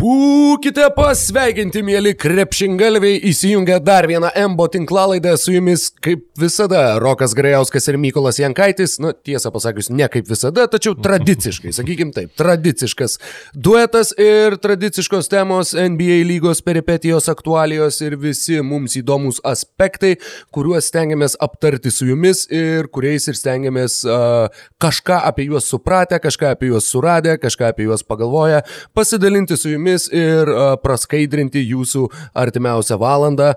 Boo! 0.00 0.39
Būkite 0.60 0.90
pasveikinti, 0.92 1.80
mėly 1.80 2.10
krepšingalviai, 2.20 3.16
įsijungę 3.30 3.78
dar 3.80 4.04
vieną 4.04 4.28
MBO 4.52 4.66
tinklalaidę. 4.68 5.30
Su 5.40 5.54
jumis, 5.54 5.86
kaip 6.04 6.26
visada, 6.36 6.98
Rokas 7.00 7.32
Grajauskas 7.32 7.88
ir 7.88 7.96
Mykolas 7.96 8.36
Jankaitis, 8.42 8.98
nu 9.00 9.14
tiesą 9.16 9.48
pasakius, 9.54 9.88
ne 9.88 10.04
kaip 10.12 10.28
visada, 10.28 10.66
tačiau 10.68 10.92
tradiciškai, 11.00 11.72
sakykim 11.72 12.10
taip, 12.12 12.34
tradiciškas 12.36 13.16
duetas 13.56 14.12
ir 14.20 14.58
tradiciškos 14.60 15.30
temos 15.32 15.72
NBA 15.72 16.18
lygos 16.28 16.60
peripetijos 16.66 17.30
aktualijos 17.32 18.02
ir 18.04 18.18
visi 18.20 18.60
mums 18.60 18.98
įdomus 19.00 19.40
aspektai, 19.48 20.18
kuriuos 20.52 20.92
stengiamės 20.92 21.38
aptarti 21.40 21.88
su 21.88 22.10
jumis 22.10 22.44
ir 22.52 22.90
kuriais 22.92 23.30
ir 23.32 23.40
stengiamės 23.40 24.02
uh, 24.04 24.52
kažką 24.76 25.22
apie 25.32 25.48
juos 25.48 25.72
supratę, 25.72 26.20
kažką 26.20 26.52
apie 26.52 26.68
juos 26.74 26.92
suradę, 26.92 27.38
kažką 27.40 27.72
apie 27.72 27.88
juos 27.88 28.04
pagalvoję, 28.04 28.60
pasidalinti 28.92 29.56
su 29.56 29.72
jumis 29.72 30.10
jumis 30.10 30.10
ir 30.50 30.76
praskaidrinti 30.84 31.62
jūsų 31.64 32.06
artimiausią 32.38 32.98
valandą 33.00 33.52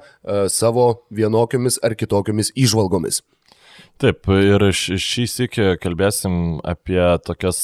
savo 0.54 0.88
vienokiomis 1.12 1.80
ar 1.84 1.98
kitokiomis 2.00 2.54
išvalgomis. 2.56 3.22
Taip, 4.02 4.28
ir 4.30 4.70
šį 4.74 5.26
sėkį 5.30 5.66
kalbėsim 5.82 6.60
apie 6.66 7.02
tokias 7.26 7.60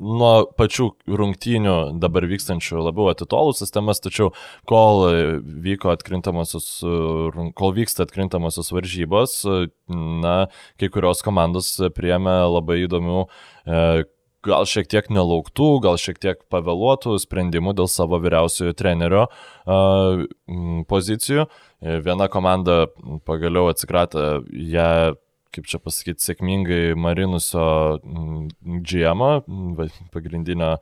nuo 0.00 0.30
pačių 0.58 0.86
rungtynių 1.20 1.76
dabar 2.02 2.26
vykstančių 2.30 2.82
labiau 2.88 3.10
atitolusias 3.12 3.72
temas, 3.74 4.00
tačiau 4.02 4.30
kol, 4.68 5.06
kol 7.58 7.74
vyksta 7.76 8.06
atkrintamosios 8.06 8.72
varžybos, 8.74 9.36
na, 10.24 10.36
kai 10.80 10.90
kurios 10.92 11.22
komandos 11.26 11.76
priemė 11.96 12.38
labai 12.50 12.82
įdomių 12.86 13.26
gal 14.46 14.66
šiek 14.68 14.88
tiek 14.90 15.08
nelauktų, 15.12 15.68
gal 15.84 15.98
šiek 16.00 16.20
tiek 16.22 16.44
pavėluotų 16.52 17.16
sprendimų 17.22 17.74
dėl 17.78 17.88
savo 17.90 18.20
vyriausiojo 18.22 18.76
trenerio 18.76 19.26
uh, 19.28 20.24
pozicijų. 20.90 21.48
Viena 21.80 22.28
komanda 22.32 22.86
pagaliau 23.28 23.70
atsikratė 23.72 24.44
ją 24.72 25.16
kaip 25.50 25.66
čia 25.66 25.80
pasakyti, 25.82 26.22
sėkmingai 26.22 26.94
marinusio 26.94 27.98
GM, 28.86 29.24
pagrindinio 30.14 30.76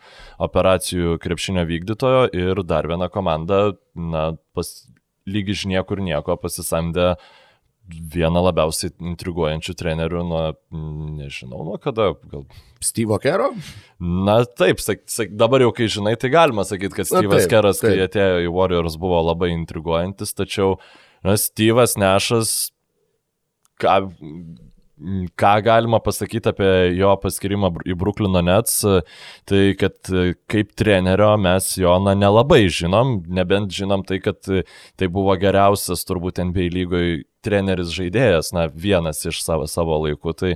operacijų 0.45 1.17
krepšinio 1.25 1.65
vykdytojo 1.71 2.27
ir 2.37 2.61
dar 2.69 2.85
viena 2.91 3.09
komanda, 3.09 3.79
na, 3.97 4.27
pas, 4.53 4.69
lygi 5.25 5.57
iš 5.57 5.65
niekur 5.73 6.05
nieko 6.05 6.37
pasisamdė 6.43 7.15
uh, 7.15 7.31
vieną 7.89 8.43
labiausiai 8.45 8.93
intriguojančių 9.13 9.75
trenerių 9.79 10.23
nuo, 10.29 10.43
nežinau, 11.19 11.63
nuo 11.67 11.79
kada, 11.83 12.11
gal. 12.31 12.45
Steve'o 12.85 13.19
Kero? 13.23 13.51
Na 13.99 14.39
taip, 14.45 14.83
sak, 14.85 15.03
sak, 15.11 15.33
dabar 15.39 15.65
jau 15.65 15.73
kai 15.75 15.89
žinai, 15.91 16.15
tai 16.21 16.31
galima 16.35 16.67
sakyti, 16.69 17.01
kad 17.01 17.11
Steve'as 17.11 17.49
Keras, 17.51 17.83
kai 17.83 17.97
atėjo 18.05 18.45
į 18.47 18.55
Warriors, 18.55 18.99
buvo 19.01 19.21
labai 19.31 19.51
intriguojantis, 19.57 20.37
tačiau 20.39 20.77
na, 21.27 21.39
Steve'as 21.41 21.97
Nešas, 22.01 22.57
ką 23.83 24.01
ką 25.39 25.53
galima 25.63 26.01
pasakyti 26.03 26.51
apie 26.51 26.71
jo 26.99 27.13
paskirimą 27.23 27.71
į 27.87 27.95
Bruklino 27.99 28.41
Nets, 28.43 28.81
tai 29.49 29.63
kad 29.79 30.11
kaip 30.51 30.73
trenerio 30.79 31.31
mes 31.41 31.71
jo 31.79 31.95
na, 32.03 32.17
nelabai 32.19 32.65
žinom, 32.73 33.21
nebent 33.31 33.75
žinom 33.75 34.05
tai, 34.09 34.19
kad 34.25 34.43
tai 34.43 35.11
buvo 35.13 35.37
geriausias 35.39 36.03
turbūt 36.09 36.43
NBA 36.51 36.71
lygoje 36.75 37.21
treneris 37.45 37.95
žaidėjas, 37.95 38.53
na 38.57 38.69
vienas 38.73 39.25
iš 39.29 39.43
savo, 39.45 39.67
savo 39.71 39.99
laikų. 40.05 40.37
Tai 40.39 40.55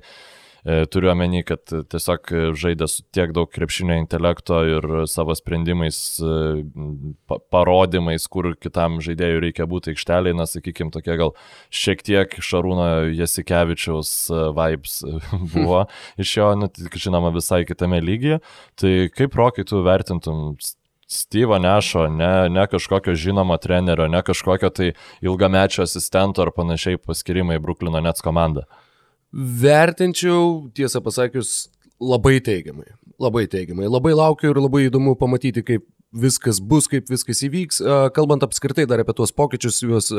E, 0.63 0.85
turiu 0.87 1.11
omeny, 1.11 1.41
kad 1.43 1.73
tiesiog 1.91 2.29
žaidė 2.55 2.87
su 2.87 3.03
tiek 3.11 3.33
daug 3.35 3.49
krepšinio 3.51 3.97
intelekto 3.99 4.61
ir 4.71 4.85
savo 5.11 5.35
sprendimais, 5.35 5.97
e, 6.23 7.33
parodymais, 7.51 8.29
kur 8.31 8.53
kitam 8.55 9.01
žaidėjui 9.03 9.41
reikia 9.49 9.67
būti 9.67 9.91
aikšteliai, 9.91 10.37
na, 10.39 10.47
sakykime, 10.47 10.95
tokie 10.95 11.17
gal 11.19 11.35
šiek 11.75 12.05
tiek 12.07 12.37
Šarūno 12.39 12.87
Jasikevičiaus 13.11 14.13
e, 14.31 14.45
vibes 14.61 15.01
buvo 15.57 15.83
iš 16.23 16.37
jo, 16.39 16.53
net, 16.63 16.79
žinoma, 16.95 17.35
visai 17.35 17.65
kitame 17.67 17.98
lygyje. 18.05 18.39
Tai 18.79 18.95
kaip 19.19 19.35
rokai 19.42 19.67
tu 19.67 19.83
vertintum 19.83 20.55
Steve'o 21.12 21.58
Nešo, 21.61 22.06
ne, 22.08 22.48
ne 22.48 22.64
kažkokio 22.67 23.14
žinomo 23.14 23.56
trenerio, 23.61 24.08
ne 24.08 24.23
kažkokio 24.24 24.70
tai 24.73 24.92
ilgamečio 25.20 25.84
asistento 25.84 26.42
ar 26.42 26.52
panašiai 26.56 26.96
paskirimai 26.96 27.58
Bruklino 27.61 28.00
Nets 28.00 28.24
komandą? 28.24 28.64
Vertinčiau, 29.33 30.70
tiesą 30.77 31.02
pasakius, 31.05 31.68
labai 32.00 32.39
teigiamai. 32.45 32.89
Labai 33.20 33.46
teigiamai. 33.46 33.90
Labai 33.92 34.14
laukiu 34.17 34.50
ir 34.50 34.61
labai 34.61 34.86
įdomu 34.89 35.14
pamatyti, 35.20 35.64
kaip 35.64 35.84
viskas 36.12 36.61
bus, 36.61 36.89
kaip 36.90 37.08
viskas 37.11 37.40
įvyks. 37.46 37.80
Kalbant 38.17 38.44
apskritai 38.44 38.84
dar 38.89 39.00
apie 39.02 39.14
tuos 39.17 39.33
pokyčius, 39.34 39.80
juos 39.84 40.11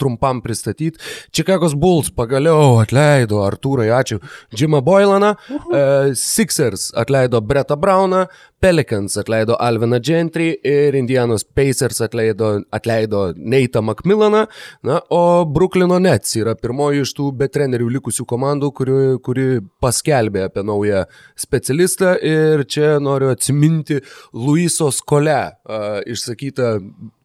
trumpam 0.00 0.40
pristatyti. 0.44 1.00
Chicago's 1.34 1.76
Bulls 1.78 2.10
pagaliau 2.14 2.78
atleido 2.82 3.42
Artūrai, 3.44 3.90
ačiū, 3.92 4.20
Jimą 4.56 4.80
Boylaną, 4.84 5.34
uh 5.36 5.66
-huh. 5.68 6.14
Sixers 6.14 6.92
atleido 6.96 7.40
Bretą 7.40 7.76
Brauną, 7.76 8.26
Pelicans 8.60 9.14
atleido 9.20 9.54
Alviną 9.62 10.00
Gentry 10.02 10.48
ir 10.66 10.96
Indianos 10.98 11.44
Pacers 11.44 12.00
atleido, 12.02 12.62
atleido 12.74 13.32
Neitą 13.36 13.82
Macmillaną, 13.86 14.46
na, 14.82 14.98
o 15.10 15.44
Brooklyno 15.46 16.00
Nets 16.02 16.34
yra 16.40 16.56
pirmoji 16.58 17.04
iš 17.04 17.14
tų 17.18 17.30
be 17.38 17.50
trenerių 17.52 17.92
likusių 17.98 18.26
komandų, 18.28 18.72
kuri, 18.74 18.98
kuri 19.22 19.46
paskelbė 19.82 20.48
apie 20.48 20.66
naują 20.66 21.04
specialistą. 21.38 22.16
Ir 22.18 22.64
čia 22.66 22.96
noriu 23.02 23.30
atsiminti 23.30 24.00
Luisos 24.34 24.98
Kolė 25.04 25.18
kole 25.18 25.38
uh, 25.68 26.00
išsakyta 26.06 26.78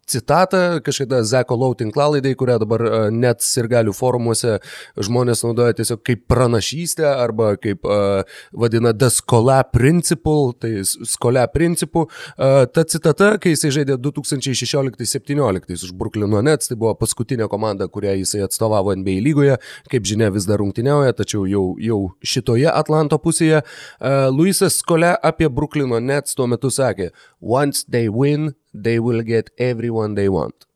citatą 0.09 0.81
kažkada 0.83 1.21
Zeko 1.23 1.55
Lau 1.59 1.73
tinklalaidai, 1.77 2.33
kurią 2.37 2.57
dabar 2.61 2.83
net 3.13 3.43
ir 3.59 3.67
galių 3.71 3.93
forumuose 3.95 4.57
žmonės 4.99 5.43
naudoja 5.45 5.75
tiesiog 5.77 6.01
kaip 6.05 6.25
pranašystę 6.31 7.05
arba 7.07 7.53
kaip 7.61 7.85
uh, 7.87 8.23
vadina 8.51 8.93
the 8.93 9.09
skola 9.13 9.61
principle, 9.63 10.53
tai 10.59 10.83
skola 10.83 11.45
principų. 11.51 12.05
Uh, 12.07 12.63
ta 12.73 12.85
citata, 12.87 13.33
kai 13.41 13.53
jisai 13.55 13.73
žaidė 13.77 13.97
2016-2017 14.03 15.87
už 15.87 15.93
Brooklyno 15.97 16.41
Nets, 16.45 16.71
tai 16.71 16.77
buvo 16.79 16.95
paskutinė 16.99 17.47
komanda, 17.51 17.87
kurią 17.91 18.15
jisai 18.21 18.43
atstovavo 18.47 18.95
NBA 18.99 19.19
lygoje, 19.25 19.59
kaip 19.91 20.09
žinia 20.09 20.31
vis 20.33 20.47
dar 20.49 20.61
rungtyniauja, 20.63 21.15
tačiau 21.19 21.45
jau, 21.49 21.65
jau 21.81 22.01
šitoje 22.25 22.69
Atlanto 22.71 23.19
pusėje. 23.21 23.63
Uh, 23.99 24.27
Luisas 24.33 24.79
Skola 24.81 25.15
apie 25.23 25.49
Brooklyno 25.49 26.01
Nets 26.03 26.35
tuo 26.37 26.49
metu 26.49 26.71
sakė, 26.73 27.11
once 27.39 27.85
they 27.89 28.09
win, 28.09 28.53
they 28.73 28.99
will 28.99 29.23
get 29.23 29.49
everyone 29.57 30.15
they 30.15 30.29
want. 30.29 30.67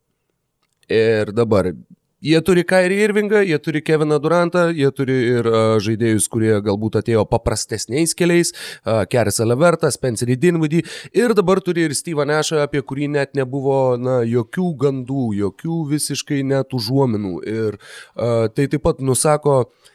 Ir 0.87 1.33
dabar 1.35 1.73
Jie 2.17 2.39
turi 2.41 2.63
Kairį 2.65 2.95
Irvingą, 3.05 3.43
jie 3.45 3.59
turi 3.61 3.77
Keviną 3.85 4.17
Durantą, 4.17 4.63
jie 4.73 4.87
turi 4.89 5.17
ir 5.35 5.45
uh, 5.51 5.75
žaidėjus, 5.77 6.25
kurie 6.33 6.55
galbūt 6.65 6.95
atėjo 6.97 7.21
paprastesniais 7.29 8.15
keliais, 8.17 8.49
uh, 8.55 9.03
Kerisą 9.05 9.45
Levertą, 9.45 9.91
Spencerį 9.93 10.39
Dinvidį 10.41 10.81
ir 11.13 11.35
dabar 11.37 11.61
turi 11.61 11.85
ir 11.85 11.93
Steve'ą 11.93 12.25
Nešą, 12.25 12.63
apie 12.65 12.81
kurį 12.81 13.11
net 13.13 13.37
nebuvo 13.37 13.99
na, 14.01 14.23
jokių 14.25 14.71
gandų, 14.81 15.27
jokių 15.43 15.83
visiškai 15.93 16.41
net 16.55 16.73
užuominų. 16.73 17.35
Ir 17.53 17.77
uh, 17.77 18.49
tai 18.49 18.65
taip 18.65 18.81
pat 18.89 19.05
nusako 19.05 19.59
uh, 19.67 19.93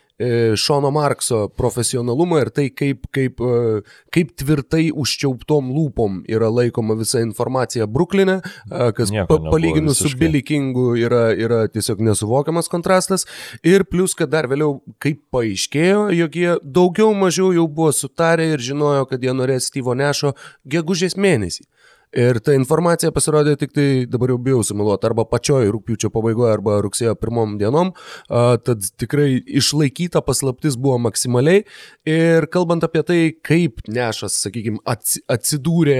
Šono 0.58 0.90
Markso 0.94 1.46
profesionalumą 1.56 2.40
ir 2.42 2.50
tai, 2.54 2.66
kaip, 2.74 3.06
kaip, 3.14 3.40
e, 3.40 3.82
kaip 4.14 4.32
tvirtai 4.38 4.84
užčiauptom 4.92 5.70
lūpom 5.74 6.20
yra 6.30 6.50
laikoma 6.52 6.96
visa 6.98 7.22
informacija 7.24 7.86
Bruklinė, 7.90 8.38
e, 8.42 8.90
kas 8.96 9.12
pa, 9.28 9.38
palyginus 9.48 10.02
su 10.02 10.12
Billy 10.18 10.42
Kingu 10.46 10.92
yra, 11.00 11.24
yra 11.34 11.64
tiesiog 11.72 12.02
nesuvokiamas 12.04 12.70
kontrastas. 12.72 13.26
Ir 13.66 13.86
plus, 13.88 14.16
kad 14.18 14.32
dar 14.32 14.48
vėliau, 14.50 14.80
kaip 15.02 15.22
paaiškėjo, 15.34 16.08
jog 16.18 16.40
jie 16.42 16.56
daugiau 16.62 17.12
mažiau 17.16 17.52
jau 17.56 17.68
buvo 17.68 17.92
sutarę 17.96 18.52
ir 18.54 18.62
žinojo, 18.62 19.06
kad 19.10 19.22
jie 19.22 19.34
norės 19.36 19.70
Steve'o 19.70 19.96
Nešo 19.98 20.36
gegužės 20.68 21.18
mėnesį. 21.20 21.66
Ir 22.12 22.40
ta 22.44 22.52
informacija 22.52 23.12
pasirodė 23.14 23.54
tik 23.60 23.72
tai, 23.72 23.86
dabar 24.10 24.34
jau 24.34 24.38
bijau 24.44 24.60
sumiluoti, 24.66 25.08
arba 25.08 25.24
pačioj 25.28 25.70
rūpiučio 25.72 26.10
pabaigoje, 26.12 26.50
arba 26.52 26.76
rugsėjo 26.84 27.14
pirmom 27.16 27.56
dienom. 27.60 27.94
A, 28.28 28.58
tad 28.60 28.84
tikrai 29.00 29.38
išlaikyta 29.40 30.20
paslaptis 30.26 30.76
buvo 30.76 30.98
maksimaliai. 31.06 31.64
Ir 32.08 32.48
kalbant 32.52 32.84
apie 32.84 33.04
tai, 33.08 33.20
kaip 33.40 33.80
Nešas, 33.88 34.36
sakykime, 34.44 34.82
atsidūrė 34.84 35.98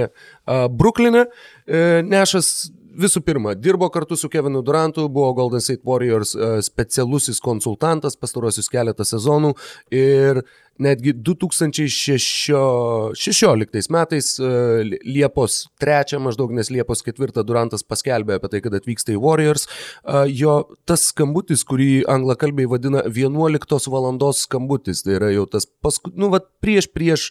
Bruklinė, 0.77 1.25
e, 1.65 1.83
Nešas 2.05 2.53
visų 2.93 3.21
pirma, 3.25 3.55
dirbo 3.57 3.89
kartu 3.93 4.15
su 4.19 4.29
Kevinu 4.31 4.61
Durantu, 4.65 5.09
buvo 5.11 5.33
Golden 5.37 5.61
State 5.63 5.83
Warriors 5.87 6.35
e, 6.35 6.37
specialusis 6.65 7.41
konsultantas 7.43 8.17
pastarosius 8.19 8.69
keletą 8.71 9.03
sezonų 9.07 9.51
ir 9.93 10.43
netgi 10.81 11.13
2016 11.13 13.91
metais 13.93 14.39
e, 14.39 14.43
Liepos 15.05 15.67
3 15.81 16.19
maždaug, 16.23 16.51
nes 16.55 16.69
Liepos 16.73 17.03
4 17.05 17.43
Durantas 17.45 17.83
paskelbė 17.85 18.33
apie 18.39 18.49
tai, 18.53 18.59
kad 18.65 18.73
atvyksta 18.77 19.09
į 19.13 19.21
Warriors. 19.21 19.63
E, 19.67 19.69
jo 20.33 20.53
tas 20.89 21.01
skambutis, 21.11 21.61
kurį 21.69 21.91
anglakalbiai 22.09 22.67
vadina 22.69 22.99
11 23.05 23.89
valandos 23.93 24.37
skambutis, 24.47 25.03
tai 25.05 25.13
yra 25.19 25.29
jau 25.33 25.45
tas 25.49 25.65
paskutinis, 25.85 26.19
nu, 26.25 26.27
va, 26.33 26.39
prieš 26.63 26.85
prieš 26.93 27.21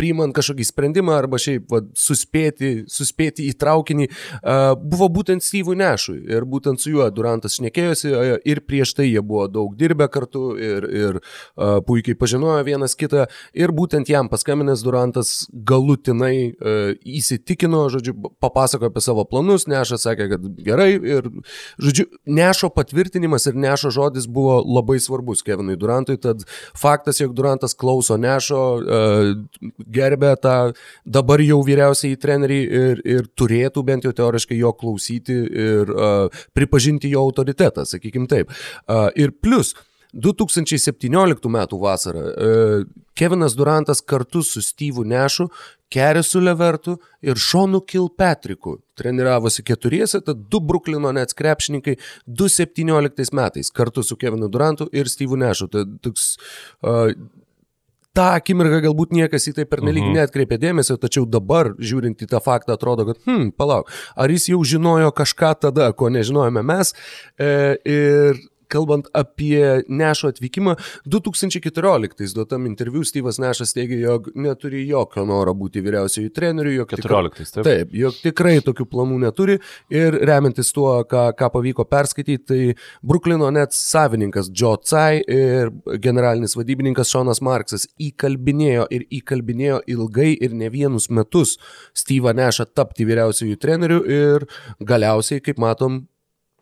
priimant 0.00 0.32
kažkokį 0.36 0.64
sprendimą 0.64 1.18
arba 1.20 1.38
šiaip 1.40 1.68
va, 1.68 1.82
suspėti, 1.98 2.86
suspėti 2.88 3.50
į 3.50 3.56
traukinį, 3.60 4.08
buvo 4.80 5.10
būtent 5.12 5.44
Steve'ui 5.44 5.76
Nešui. 5.76 6.18
Ir 6.30 6.46
būtent 6.48 6.80
su 6.80 6.94
juo 6.94 7.08
Durantas 7.12 7.58
šnekėjosi 7.58 8.14
ir 8.48 8.62
prieš 8.64 8.94
tai 8.96 9.10
jie 9.10 9.20
buvo 9.20 9.46
daug 9.52 9.74
dirbę 9.78 10.08
kartu 10.12 10.54
ir, 10.56 10.86
ir 10.88 11.20
puikiai 11.86 12.16
pažinojo 12.18 12.64
vienas 12.66 12.96
kitą. 12.98 13.26
Ir 13.52 13.74
būtent 13.76 14.08
jam 14.10 14.30
paskambinęs 14.32 14.84
Durantas 14.86 15.32
galutinai 15.52 16.54
įsitikino, 17.04 17.84
žodžiu, 17.92 18.16
papasakojo 18.42 18.92
apie 18.92 19.04
savo 19.04 19.26
planus, 19.28 19.68
Nešas 19.70 20.06
sakė, 20.06 20.30
kad 20.32 20.48
gerai. 20.64 20.90
Ir, 20.96 21.28
žodžiu, 21.82 22.08
Nešo 22.30 22.72
patvirtinimas 22.72 23.48
ir 23.50 23.58
Nešo 23.60 23.92
žodis 23.94 24.28
buvo 24.30 24.60
labai 24.64 25.00
svarbus 25.02 25.44
Kevinui 25.46 25.76
Durantui, 25.80 26.16
tad 26.20 26.46
faktas, 26.78 27.20
jog 27.20 27.34
Durantas 27.36 27.76
klauso 27.76 28.16
Nešo, 28.20 28.62
gerbė 29.92 30.34
tą 30.42 30.56
dabar 31.04 31.42
jau 31.44 31.60
vyriausiai 31.66 32.18
trenerį 32.20 32.60
ir, 32.80 33.04
ir 33.04 33.28
turėtų 33.38 33.84
bent 33.86 34.08
jau 34.08 34.14
teoriškai 34.16 34.58
jo 34.60 34.72
klausyti 34.76 35.36
ir 35.66 35.94
uh, 35.94 36.42
pripažinti 36.56 37.12
jo 37.12 37.26
autoritetą, 37.28 37.86
sakykim 37.88 38.28
taip. 38.30 38.50
Uh, 38.86 39.08
ir 39.18 39.34
plus, 39.42 39.74
2017 40.12 41.46
m. 41.46 41.58
vasarą 41.78 42.20
uh, 42.20 42.86
Kevinas 43.14 43.54
Durantas 43.54 44.00
kartu 44.00 44.42
su 44.42 44.62
Steve'u 44.62 45.04
Nešu, 45.04 45.48
Kerisu 45.90 46.40
Levertu 46.40 46.96
ir 47.22 47.36
Šonu 47.36 47.80
Kilpatricku 47.80 48.78
treniravosi 48.96 49.62
keturiese, 49.66 50.20
tad 50.24 50.46
du 50.50 50.60
Bruklino 50.60 51.12
net 51.12 51.34
krepšininkai 51.36 51.96
2017 52.26 53.34
metais 53.36 53.70
kartu 53.70 54.02
su 54.02 54.16
Kevinu 54.16 54.48
Durantu 54.48 54.88
ir 54.92 55.10
Steve'u 55.10 55.36
Nešu. 55.36 55.68
Tai 55.68 55.84
toks 56.02 56.32
uh, 56.82 57.12
tą 58.20 58.28
akimirką 58.36 58.82
galbūt 58.84 59.14
niekas 59.16 59.48
į 59.50 59.56
tai 59.60 59.66
pernelyg 59.70 60.04
mhm. 60.04 60.20
netkreipė 60.20 60.60
dėmesio, 60.60 60.98
tačiau 61.00 61.26
dabar, 61.28 61.72
žiūrint 61.80 62.20
į 62.20 62.30
tą 62.30 62.42
faktą, 62.44 62.76
atrodo, 62.76 63.08
kad, 63.08 63.20
hm, 63.26 63.50
palauk, 63.56 63.90
ar 64.20 64.32
jis 64.32 64.50
jau 64.52 64.60
žinojo 64.74 65.12
kažką 65.16 65.54
tada, 65.66 65.90
ko 65.96 66.12
nežinojome 66.12 66.64
mes. 66.66 66.92
E, 67.40 67.52
ir 67.88 68.40
kalbant 68.70 69.08
apie 69.16 69.82
Nešo 69.88 70.30
atvykimą, 70.30 70.76
2014 71.10 72.34
duotam 72.36 72.66
interviu 72.68 73.02
Steve'as 73.06 73.40
Nešas 73.42 73.74
teigia, 73.76 73.98
jog 74.04 74.30
neturi 74.38 74.84
jokio 74.88 75.24
noro 75.28 75.54
būti 75.58 75.82
vyriausiųjų 75.84 76.32
trenerių, 76.36 76.74
jog, 76.80 76.94
14, 77.00 77.54
taip. 77.56 77.66
Taip, 77.66 77.94
jog 77.96 78.18
tikrai 78.22 78.56
tokių 78.64 78.86
planų 78.90 79.20
neturi 79.24 79.58
ir 79.92 80.18
remiantis 80.28 80.72
tuo, 80.76 80.92
ką, 81.10 81.30
ką 81.38 81.50
pavyko 81.54 81.86
perskaityti, 81.90 82.44
tai 82.50 82.60
Bruklino 83.06 83.50
net 83.54 83.74
savininkas 83.76 84.50
Joe 84.54 84.78
Tsai 84.82 85.20
ir 85.20 85.72
generalinis 86.02 86.56
vadybininkas 86.58 87.10
Šonas 87.12 87.42
Marksas 87.44 87.86
įkalbinėjo 88.00 88.86
ir 88.94 89.06
įkalbinėjo 89.20 89.82
ilgai 89.90 90.32
ir 90.38 90.54
ne 90.56 90.70
vienus 90.72 91.10
metus 91.10 91.56
Steve'ą 91.96 92.34
Nešą 92.36 92.70
tapti 92.74 93.06
vyriausiųjų 93.08 93.58
trenerių 93.60 94.00
ir 94.10 94.46
galiausiai, 94.86 95.42
kaip 95.44 95.60
matom, 95.60 96.04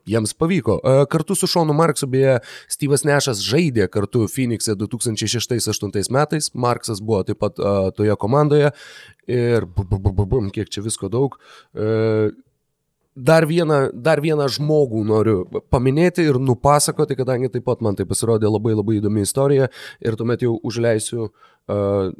jiems 0.08 0.34
pavyko. 0.38 0.78
E, 0.80 0.96
kartu 1.12 1.36
su 1.38 1.48
Šonu 1.50 1.76
Marksu, 1.76 2.08
beje, 2.10 2.38
Steve'as 2.70 3.06
Nešas 3.08 3.42
žaidė 3.44 3.88
kartu 3.92 4.26
Phoenix'e 4.32 4.76
2006-2008 4.80 6.12
metais, 6.14 6.50
Marksas 6.54 7.02
buvo 7.04 7.22
taip 7.28 7.40
pat 7.42 7.60
uh, 7.60 7.88
toje 7.94 8.14
komandoje 8.20 8.72
ir 9.28 9.66
bum, 9.66 9.86
bum, 9.90 10.10
bum, 10.10 10.28
bum, 10.28 10.52
kiek 10.54 10.70
čia 10.72 10.82
visko 10.84 11.10
daug. 11.12 11.36
Uh, 11.76 12.32
dar 13.18 13.46
vieną, 13.50 13.78
dar 13.92 14.22
vieną 14.22 14.46
žmogų 14.54 15.02
noriu 15.06 15.38
paminėti 15.72 16.28
ir 16.30 16.38
nupasakoti, 16.38 17.16
kadangi 17.18 17.50
taip 17.50 17.66
pat 17.66 17.82
man 17.82 17.98
tai 17.98 18.06
pasirodė 18.08 18.50
labai 18.50 18.76
labai 18.78 18.98
įdomi 19.00 19.24
istorija 19.26 19.68
ir 20.04 20.18
tuomet 20.18 20.44
jau 20.46 20.54
užleisiu 20.62 21.26
uh, 21.26 22.12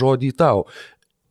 žodį 0.00 0.32
tau. 0.40 0.64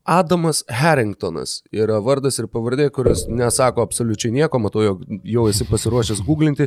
Adamas 0.09 0.63
Harringtonas 0.73 1.59
yra 1.69 1.99
vardas 2.01 2.39
ir 2.41 2.47
pavardė, 2.49 2.87
kuris 2.93 3.27
nesako 3.29 3.83
absoliučiai 3.85 4.31
nieko, 4.33 4.57
matau, 4.61 4.81
jog 4.81 5.03
jau 5.27 5.43
esi 5.51 5.67
pasiruošęs 5.69 6.23
googlinti. 6.25 6.65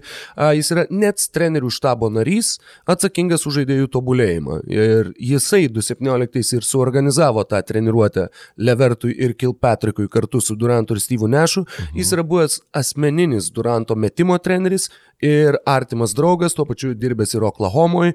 Jis 0.54 0.70
yra 0.74 0.84
net 0.94 1.24
trenerių 1.34 1.72
štabo 1.74 2.06
narys, 2.14 2.52
atsakingas 2.86 3.42
už 3.50 3.56
žaidėjų 3.60 3.88
tobulėjimą. 3.96 4.60
Ir 4.70 5.10
jisai 5.18 5.64
2017 5.74 6.60
ir 6.60 6.68
suorganizavo 6.68 7.42
tą 7.50 7.58
treniruotę 7.66 8.28
Levertui 8.62 9.16
ir 9.18 9.34
Kilpatrickui 9.34 10.06
kartu 10.12 10.38
su 10.40 10.54
Durantu 10.58 10.94
ir 10.94 11.02
Steve'u 11.02 11.30
Nešu. 11.32 11.64
Mhm. 11.66 11.96
Jis 11.98 12.12
yra 12.14 12.22
buvęs 12.22 12.60
asmeninis 12.78 13.50
Duranto 13.50 13.96
metimo 13.98 14.38
treneris 14.38 14.86
ir 15.18 15.58
artimas 15.66 16.14
draugas, 16.14 16.54
tuo 16.54 16.68
pačiu 16.70 16.94
dirbęs 16.94 17.34
ir 17.34 17.48
Oklahomoje. 17.50 18.14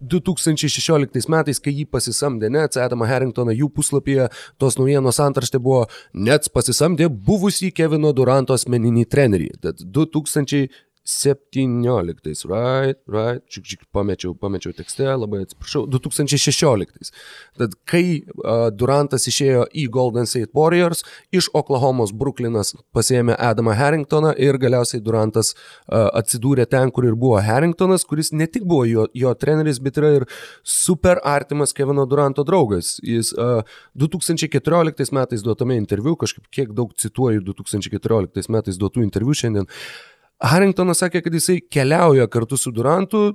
2016 0.00 1.28
metais, 1.32 1.60
kai 1.62 1.74
jį 1.74 1.86
pasisamdė 1.90 2.50
Nets, 2.52 2.78
Adamą 2.80 3.08
Harringtoną, 3.10 3.54
jų 3.56 3.70
puslapyje 3.74 4.28
tos 4.60 4.78
naujienos 4.78 5.20
antraštė 5.22 5.60
buvo 5.62 5.86
Nets 6.14 6.52
pasisamdė 6.52 7.08
buvusį 7.08 7.72
Kevino 7.76 8.12
Duranto 8.16 8.56
asmeninį 8.56 9.06
trenerį. 9.10 9.50
Tad 9.62 9.82
2000 9.82 10.68
17, 11.08 12.44
right, 12.44 12.98
right, 13.08 13.40
čik, 13.48 13.64
čik, 13.64 13.84
pamečiau, 13.96 14.34
pamečiau 14.36 14.74
tekste, 14.76 15.06
labai 15.08 15.40
atsiprašau, 15.46 15.86
2016. 15.88 17.12
Tad 17.56 17.76
kai 17.88 18.02
uh, 18.20 18.66
Durantas 18.68 19.24
išėjo 19.30 19.64
į 19.72 19.86
Golden 19.94 20.28
State 20.28 20.52
Warriors, 20.52 21.00
iš 21.32 21.48
Oklahomos 21.56 22.12
Brooklynas 22.12 22.74
pasėmė 22.92 23.38
Adamą 23.40 23.72
Harringtoną 23.78 24.34
ir 24.36 24.58
galiausiai 24.60 25.00
Durantas 25.00 25.54
uh, 25.54 26.10
atsidūrė 26.20 26.68
ten, 26.68 26.92
kur 26.92 27.08
ir 27.08 27.16
buvo 27.16 27.40
Harringtonas, 27.40 28.04
kuris 28.04 28.34
ne 28.36 28.44
tik 28.44 28.68
buvo 28.68 28.84
jo, 28.84 29.08
jo 29.16 29.32
treneris, 29.32 29.80
bet 29.80 30.02
yra 30.02 30.12
ir 30.18 30.28
super 30.60 31.22
artimas 31.24 31.72
Kevino 31.72 32.04
Duranto 32.04 32.44
draugas. 32.44 32.98
Jis 33.00 33.32
uh, 33.32 33.64
2014 33.96 35.16
metais 35.16 35.46
duotame 35.46 35.80
interviu, 35.80 36.18
kažkaip 36.20 36.52
kiek 36.52 36.76
daug 36.76 36.92
cituoju 37.00 37.48
2014 37.48 38.52
metais 38.52 38.76
duotų 38.76 39.08
interviu 39.08 39.40
šiandien, 39.40 39.64
uh, 39.64 40.07
Harringtonas 40.38 41.00
sakė, 41.02 41.22
kad 41.24 41.34
jisai 41.34 41.58
keliauja 41.66 42.28
kartu 42.30 42.58
su 42.60 42.70
Durantu 42.74 43.32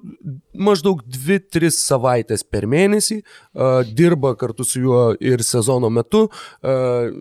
maždaug 0.55 1.01
2-3 1.03 1.73
savaitės 1.75 2.45
per 2.47 2.67
mėnesį, 2.71 3.19
uh, 3.19 3.81
dirba 3.83 4.37
kartu 4.39 4.63
su 4.67 4.79
juo 4.85 5.01
ir 5.19 5.43
sezono 5.43 5.91
metu, 5.91 6.29
uh, 6.29 7.11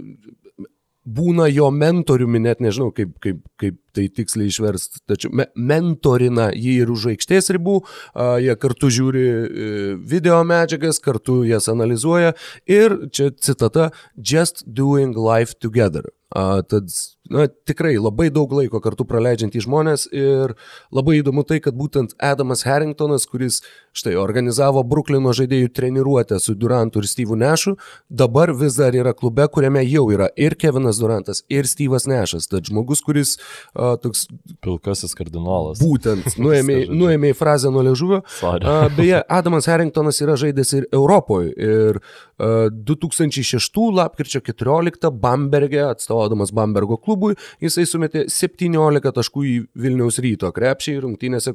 būna 1.03 1.49
jo 1.51 1.71
mentoriumi, 1.75 2.45
net 2.47 2.63
nežinau 2.63 2.93
kaip, 2.95 3.17
kaip, 3.23 3.43
kaip 3.59 3.82
tai 3.97 4.09
tiksliai 4.09 4.51
išverst, 4.53 5.03
tačiau 5.11 5.33
me, 5.37 5.49
mentorina 5.57 6.51
jį 6.55 6.79
ir 6.85 6.93
už 6.93 7.11
aikštės 7.15 7.53
ribų, 7.57 7.79
uh, 7.83 8.37
jie 8.43 8.57
kartu 8.61 8.93
žiūri 8.93 9.27
uh, 9.29 9.93
video 10.13 10.41
medžiagas, 10.49 11.03
kartu 11.03 11.43
jas 11.49 11.71
analizuoja 11.73 12.35
ir 12.71 12.99
čia 13.13 13.31
citata, 13.37 13.91
just 14.17 14.67
doing 14.67 15.17
life 15.17 15.59
together. 15.61 16.09
Uh, 16.33 16.63
tad 16.65 16.89
na, 17.29 17.45
tikrai 17.69 17.99
labai 18.01 18.31
daug 18.33 18.53
laiko 18.57 18.81
kartu 18.81 19.05
praleidžiantys 19.05 19.67
žmonės 19.67 20.07
ir 20.17 20.55
labai 20.95 21.19
įdomu 21.19 21.45
tai, 21.45 21.59
kad 21.61 21.77
būtent 21.77 22.15
Adamas 22.17 22.65
Harringtonas, 22.65 23.27
kuris 23.29 23.61
štai 23.93 24.15
organizavo 24.17 24.81
Bruklino 24.89 25.35
žaidėjų 25.37 25.69
treniruotę 25.77 26.39
su 26.41 26.55
Durantu 26.57 27.03
ir 27.03 27.09
Steve'u 27.11 27.37
Nešu, 27.37 27.75
dabar 28.09 28.55
vis 28.57 28.79
dar 28.81 28.97
yra 28.97 29.13
klube, 29.13 29.45
kuriame 29.53 29.85
jau 29.85 30.07
yra 30.15 30.31
ir 30.41 30.57
Kevinas 30.57 31.03
Durantas, 31.03 31.45
ir 31.53 31.69
Steve'as 31.69 32.09
Nešas. 32.09 32.49
Tad 32.49 32.71
žmogus, 32.71 33.05
kuris 33.05 33.37
uh, 33.83 33.99
toks... 34.01 34.25
Pilkasis 34.65 35.13
kardinolas. 35.19 35.83
Būtent, 35.83 36.33
nuėmė, 36.45 36.87
nuėmė 36.89 37.35
frazę 37.37 37.73
nuo 37.75 37.85
ležuvio. 37.85 38.23
Uh, 38.41 38.89
beje, 38.97 39.21
Adamas 39.39 39.69
Harringtonas 39.69 40.23
yra 40.25 40.39
žaidęs 40.41 40.75
ir 40.81 40.89
Europoje. 40.95 41.53
Ir 41.53 42.01
uh, 42.01 42.71
2006 42.73 43.83
lapkričio 43.93 44.41
14 44.49 45.13
Bamberge 45.13 45.85
atstovavo 45.91 46.23
vadovaudamas 46.23 46.53
Bambergo 46.53 46.97
klubui, 46.97 47.37
jisai 47.61 47.85
sumetė 47.87 48.27
17 48.31 49.13
taškų 49.17 49.45
į 49.45 49.55
Vilniaus 49.75 50.19
ryto 50.23 50.51
krepšį 50.53 50.99
rungtynėse, 51.03 51.55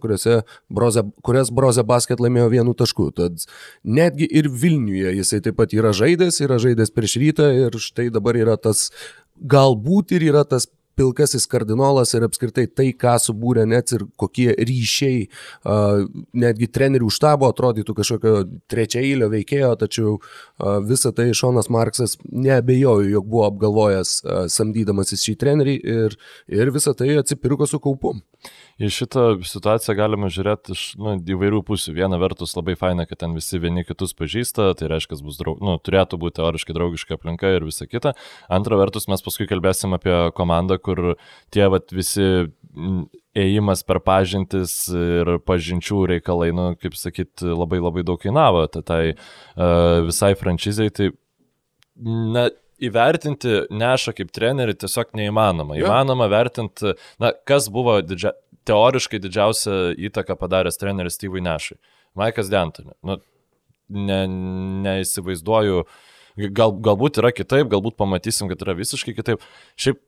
broze, 0.70 1.04
kurias 1.24 1.52
Broze 1.52 1.84
Basket 1.84 2.20
laimėjo 2.20 2.50
vienu 2.52 2.74
tašku. 2.78 3.12
Tad 3.16 3.46
netgi 3.84 4.28
ir 4.28 4.50
Vilniuje 4.50 5.16
jisai 5.18 5.42
taip 5.42 5.58
pat 5.58 5.74
yra 5.74 5.94
žaidęs, 5.96 6.42
yra 6.44 6.60
žaidęs 6.60 6.92
prieš 6.92 7.18
rytą 7.22 7.52
ir 7.56 7.80
štai 7.80 8.10
dabar 8.14 8.38
yra 8.38 8.58
tas, 8.58 8.92
galbūt 9.38 10.16
ir 10.18 10.30
yra 10.32 10.44
tas 10.48 10.68
pilkasis 10.98 11.48
kardinolas 11.50 12.14
ir 12.18 12.26
apskritai 12.28 12.68
tai, 12.68 12.90
ką 12.98 13.16
subūrė 13.22 13.66
net 13.70 13.94
ir 13.96 14.06
kokie 14.20 14.50
ryšiai, 14.58 15.28
netgi 16.44 16.70
trenerių 16.74 17.10
štabo 17.14 17.50
atrodytų 17.54 17.96
kažkokio 17.98 18.36
trečia 18.72 19.04
eilio 19.04 19.30
veikėjo, 19.34 19.74
tačiau 19.84 20.18
visą 20.88 21.14
tai 21.16 21.30
Šonas 21.38 21.72
Marksas 21.74 22.18
neabejoju, 22.26 23.12
jog 23.14 23.28
buvo 23.30 23.48
apgalvojęs 23.52 24.16
samdydamasis 24.54 25.26
šį 25.28 25.38
trenerį 25.44 25.78
ir, 25.98 26.18
ir 26.50 26.74
visą 26.76 26.96
tai 26.98 27.14
atsipirko 27.22 27.70
su 27.70 27.82
kaupu 27.84 28.18
į 28.78 28.90
šitą 28.94 29.24
situaciją 29.48 29.96
galima 29.98 30.30
žiūrėti 30.34 30.76
iš 30.76 30.84
nu, 31.02 31.16
įvairių 31.18 31.64
pusių. 31.66 31.96
Viena 31.98 32.20
vertus 32.22 32.54
labai 32.58 32.78
faina, 32.80 33.08
kad 33.10 33.22
ten 33.24 33.34
visi 33.38 33.60
vieni 33.62 33.84
kitus 33.88 34.14
pažįsta, 34.18 34.70
tai 34.78 34.92
reiškia, 34.92 35.20
bus 35.26 35.40
draug, 35.42 35.62
nu, 35.64 35.78
turėtų 35.82 36.20
būti 36.22 36.38
teoriškai 36.40 36.76
draugiška 36.78 37.18
aplinka 37.18 37.56
ir 37.56 37.66
visa 37.68 37.90
kita. 37.90 38.14
Antra 38.54 38.78
vertus, 38.80 39.10
mes 39.10 39.26
paskui 39.26 39.50
kalbėsim 39.50 39.98
apie 39.98 40.16
komandą, 40.38 40.78
kur 40.82 41.16
tie 41.54 41.66
vat, 41.74 41.90
visi 41.96 42.28
ėjimas 43.38 43.84
per 43.88 44.02
pažintis 44.06 44.76
ir 44.94 45.38
pažinčių 45.46 46.04
reikalai, 46.14 46.52
nu, 46.56 46.70
kaip 46.78 46.98
sakyt, 46.98 47.42
labai 47.42 47.82
labai 47.82 48.06
daug 48.06 48.22
kainavo. 48.22 48.66
Tai, 48.72 48.86
tai 48.86 49.02
uh, 49.14 50.06
visai 50.08 50.34
franšizai, 50.38 50.90
tai 50.94 51.12
na, 51.98 52.48
įvertinti 52.78 53.64
nešą 53.74 54.14
kaip 54.18 54.32
trenerių 54.36 54.76
tiesiog 54.78 55.14
neįmanoma. 55.18 55.78
Įmanoma 55.80 56.28
vertinti, 56.32 56.94
na, 57.22 57.34
kas 57.48 57.72
buvo 57.74 57.98
didžia, 58.06 58.36
teoriškai 58.68 59.22
didžiausią 59.24 59.78
įtaką 60.10 60.38
padaręs 60.40 60.80
treneris 60.82 61.18
Steve'ui 61.18 61.44
Nešui. 61.46 61.78
Maikas 62.18 62.52
Dentonė. 62.52 62.96
Nu, 63.06 63.20
ne, 63.90 64.20
neįsivaizduoju, 64.88 65.86
gal, 66.58 66.76
galbūt 66.90 67.22
yra 67.22 67.32
kitaip, 67.36 67.70
galbūt 67.72 67.98
pamatysim, 68.00 68.50
kad 68.52 68.62
yra 68.66 68.78
visiškai 68.78 69.16
kitaip. 69.18 69.46
Šiaip 69.80 70.02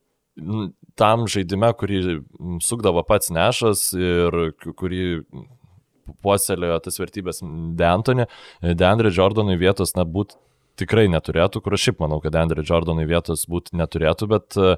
tam 0.99 1.25
žaidime, 1.31 1.71
kurį 1.75 2.19
sukdavo 2.63 3.03
pats 3.07 3.31
Nešas 3.35 3.89
ir 3.97 4.37
kurį 4.79 5.23
puoselėjo 6.25 6.79
tas 6.85 6.99
vertybės 6.99 7.41
Dentonė, 7.79 8.29
Deandre 8.61 9.11
Jordanui 9.13 9.59
vietos, 9.61 9.93
na, 9.97 10.07
būt 10.07 10.37
tikrai 10.79 11.07
neturėtų, 11.11 11.61
kur 11.63 11.75
aš 11.75 11.89
šiaip 11.89 12.03
manau, 12.03 12.19
kad 12.23 12.37
Andre 12.39 12.63
Jordanui 12.65 13.05
vietos 13.09 13.45
būti 13.51 13.75
neturėtų, 13.79 14.29
bet 14.31 14.59
uh, 14.59 14.75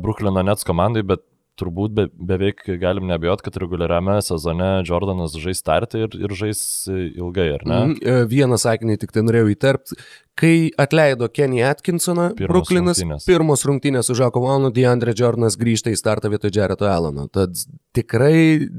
Bruklino 0.00 0.42
Nets 0.46 0.66
komandai, 0.66 1.04
bet 1.06 1.24
turbūt 1.60 1.94
be, 1.96 2.06
beveik 2.32 2.64
galim 2.80 3.06
nebijot, 3.10 3.44
kad 3.44 3.58
reguliariame 3.60 4.18
sezone 4.24 4.70
Jordanas 4.88 5.36
žais 5.40 5.60
startį 5.62 6.06
ir, 6.06 6.18
ir 6.26 6.36
žais 6.38 6.62
ilgai, 6.90 7.50
ar 7.58 7.66
ne? 7.68 7.80
Mm, 7.92 8.26
vieną 8.30 8.60
sakinį 8.60 8.98
tik 9.04 9.14
tai 9.14 9.24
norėjau 9.26 9.52
įterpti. 9.54 10.00
Kai 10.40 10.70
atleido 10.80 11.28
Kenny 11.28 11.60
Atkinsoną, 11.68 12.30
Brooklynas, 12.38 13.02
rungtynės. 13.02 13.26
pirmos 13.28 13.64
rungtynės 13.68 14.08
su 14.08 14.14
Žako 14.16 14.40
Vanu, 14.40 14.70
DeAndre 14.72 15.12
Jordanas 15.12 15.58
grįžta 15.60 15.92
į 15.92 15.98
startą 16.00 16.30
vietoj 16.32 16.54
Jareto 16.54 16.86
Alano. 16.88 17.26
Tad 17.28 17.58
tikrai 17.92 18.70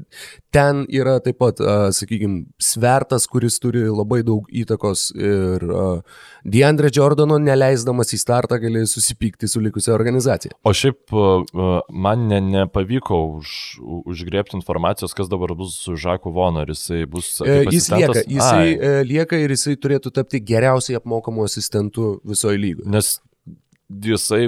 ten 0.49 0.85
yra 0.89 1.19
taip 1.21 1.37
pat, 1.37 1.61
sakykime, 1.93 2.47
svertas, 2.57 3.27
kuris 3.29 3.59
turi 3.61 3.83
labai 3.91 4.23
daug 4.25 4.47
įtakos 4.49 5.11
ir 5.13 5.65
DeAndre 6.41 6.89
Jordano 6.95 7.37
neleisdamas 7.37 8.15
į 8.15 8.21
startą 8.23 8.57
gali 8.63 8.81
susipykti 8.89 9.49
su 9.51 9.61
likusia 9.61 9.93
organizacija. 9.93 10.55
O 10.65 10.73
šiaip 10.73 11.13
man 11.93 12.25
ne, 12.31 12.41
nepavyko 12.41 13.21
už, 13.37 13.53
užgriepti 14.09 14.57
informacijos, 14.57 15.13
kas 15.13 15.29
dabar 15.29 15.53
bus 15.59 15.77
su 15.83 15.93
Žaku 15.99 16.33
Vonu, 16.33 16.65
ar 16.65 16.73
jisai 16.73 17.03
bus... 17.05 17.35
Jis 17.69 17.91
lieka, 17.93 18.25
jisai 18.25 18.73
Ai. 18.73 19.05
lieka 19.05 19.37
ir 19.37 19.53
jisai 19.53 19.77
turėtų 19.77 20.09
tapti 20.15 20.41
geriausiai 20.41 20.97
apmokamu 20.97 21.50
asistentu 21.51 22.15
visoje 22.27 22.61
lygoje. 22.61 22.89
Nes 22.95 23.17
jisai 23.91 24.47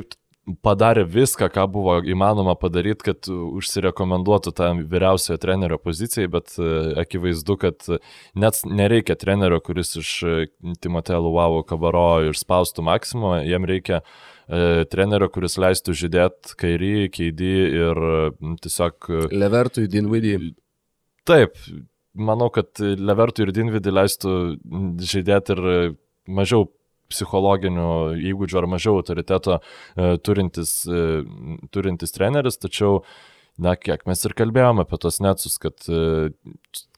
padarė 0.63 1.05
viską, 1.07 1.47
ką 1.53 1.63
buvo 1.71 1.95
įmanoma 2.03 2.55
padaryti, 2.59 3.05
kad 3.07 3.29
užsirekomenduotų 3.31 4.51
tą 4.55 4.69
vyriausiojo 4.91 5.39
trenerio 5.41 5.77
pozicijai, 5.79 6.27
bet 6.31 6.57
e, 6.59 6.65
akivaizdu, 7.03 7.55
kad 7.61 7.87
net 8.35 8.59
nereikia 8.67 9.15
trenerio, 9.19 9.61
kuris 9.63 9.95
iš 10.01 10.11
e, 10.27 10.35
Timoteo 10.83 11.21
Luavo 11.23 11.63
kabaro 11.67 12.25
išspaustų 12.31 12.85
maksimumą, 12.89 13.37
jam 13.47 13.67
reikia 13.69 14.01
e, 14.01 14.83
trenerio, 14.91 15.31
kuris 15.31 15.55
leistų 15.63 15.95
žydėti 16.03 16.59
kairį, 16.59 16.93
keidį 17.15 17.55
ir 17.79 18.03
tiesiog... 18.65 19.11
Levertui, 19.31 19.87
Dinvidį. 19.91 20.53
Taip, 21.29 21.55
manau, 22.19 22.51
kad 22.51 22.83
Levertui 22.83 23.47
ir 23.47 23.55
Dinvidį 23.55 23.95
leistų 23.95 24.37
žydėti 25.07 25.55
ir 25.55 25.67
mažiau 26.27 26.67
psichologinių 27.13 27.89
įgūdžių 28.31 28.61
ar 28.61 28.69
mažiau 28.75 28.97
autoriteto 28.99 29.59
e, 29.59 30.15
turintis, 30.23 30.81
e, 30.87 31.21
turintis 31.73 32.15
treneris, 32.15 32.59
tačiau 32.61 33.03
Na, 33.61 33.75
kiek 33.77 34.01
mes 34.09 34.17
ir 34.25 34.33
kalbėjome 34.33 34.81
apie 34.81 34.97
tos 34.97 35.19
netsus, 35.21 35.59
kad 35.61 35.83
e, 35.85 36.31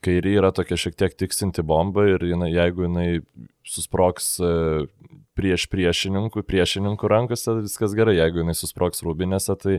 kairį 0.00 0.30
yra 0.38 0.48
tokia 0.56 0.78
šiek 0.80 0.94
tiek 0.96 1.12
tiksinti 1.20 1.60
bomba 1.60 2.06
ir 2.08 2.24
jinai, 2.24 2.48
jeigu 2.48 2.86
jinai 2.86 3.18
susproks 3.68 4.30
prieš 5.36 5.66
priešininkų, 5.68 6.46
priešininkų 6.48 7.10
rankose, 7.12 7.58
viskas 7.60 7.92
gerai, 7.98 8.16
jeigu 8.16 8.40
jinai 8.40 8.56
susproks 8.56 9.04
rūbinėse, 9.04 9.52
tai 9.60 9.76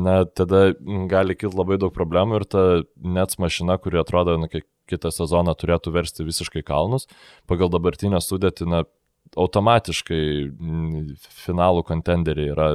na, 0.00 0.22
tada 0.24 0.70
gali 1.12 1.36
kilti 1.36 1.60
labai 1.60 1.76
daug 1.82 1.92
problemų 1.92 2.40
ir 2.40 2.48
ta 2.48 2.64
nets 2.96 3.36
mašina, 3.36 3.76
kuri 3.76 4.00
atrodo, 4.00 4.38
na, 4.40 4.48
kitą 4.90 5.12
sezoną 5.14 5.54
turėtų 5.58 5.92
versti 5.94 6.26
visiškai 6.26 6.64
kalnus, 6.66 7.08
pagal 7.50 7.70
dabartinę 7.72 8.20
sudėtį, 8.22 8.68
na, 8.70 8.84
automatiškai 9.40 10.24
mm, 10.48 11.14
finalų 11.44 11.84
kontenderiai 11.88 12.52
yra 12.52 12.68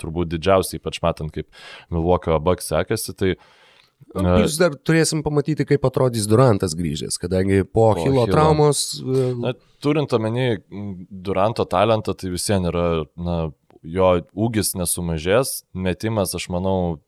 turbūt 0.00 0.32
didžiausiai, 0.32 0.80
ypač 0.80 1.00
matant, 1.04 1.32
kaip 1.34 1.48
Milwaukee 1.94 2.38
Bucks 2.42 2.72
sekasi. 2.72 3.14
Tai, 3.16 3.34
Jūs 4.16 4.58
dar 4.60 4.74
turėsim 4.76 5.22
pamatyti, 5.24 5.64
kaip 5.68 5.84
atrodys 5.88 6.26
Durantas 6.28 6.74
grįžęs, 6.76 7.16
kadangi 7.20 7.62
po, 7.64 7.90
po 7.96 8.02
Hilo 8.04 8.26
traumos. 8.28 8.98
E, 9.00 9.28
na, 9.40 9.54
turint 9.82 10.12
omeny 10.16 10.58
mm, 10.58 11.08
Duranto 11.24 11.64
talentą, 11.68 12.14
tai 12.16 12.32
visiems 12.34 12.70
yra, 12.70 12.86
na, 13.16 13.38
jo 13.86 14.10
ūgis 14.46 14.74
nesumažės, 14.78 15.62
metimas, 15.72 16.34
aš 16.36 16.48
manau, 16.52 16.98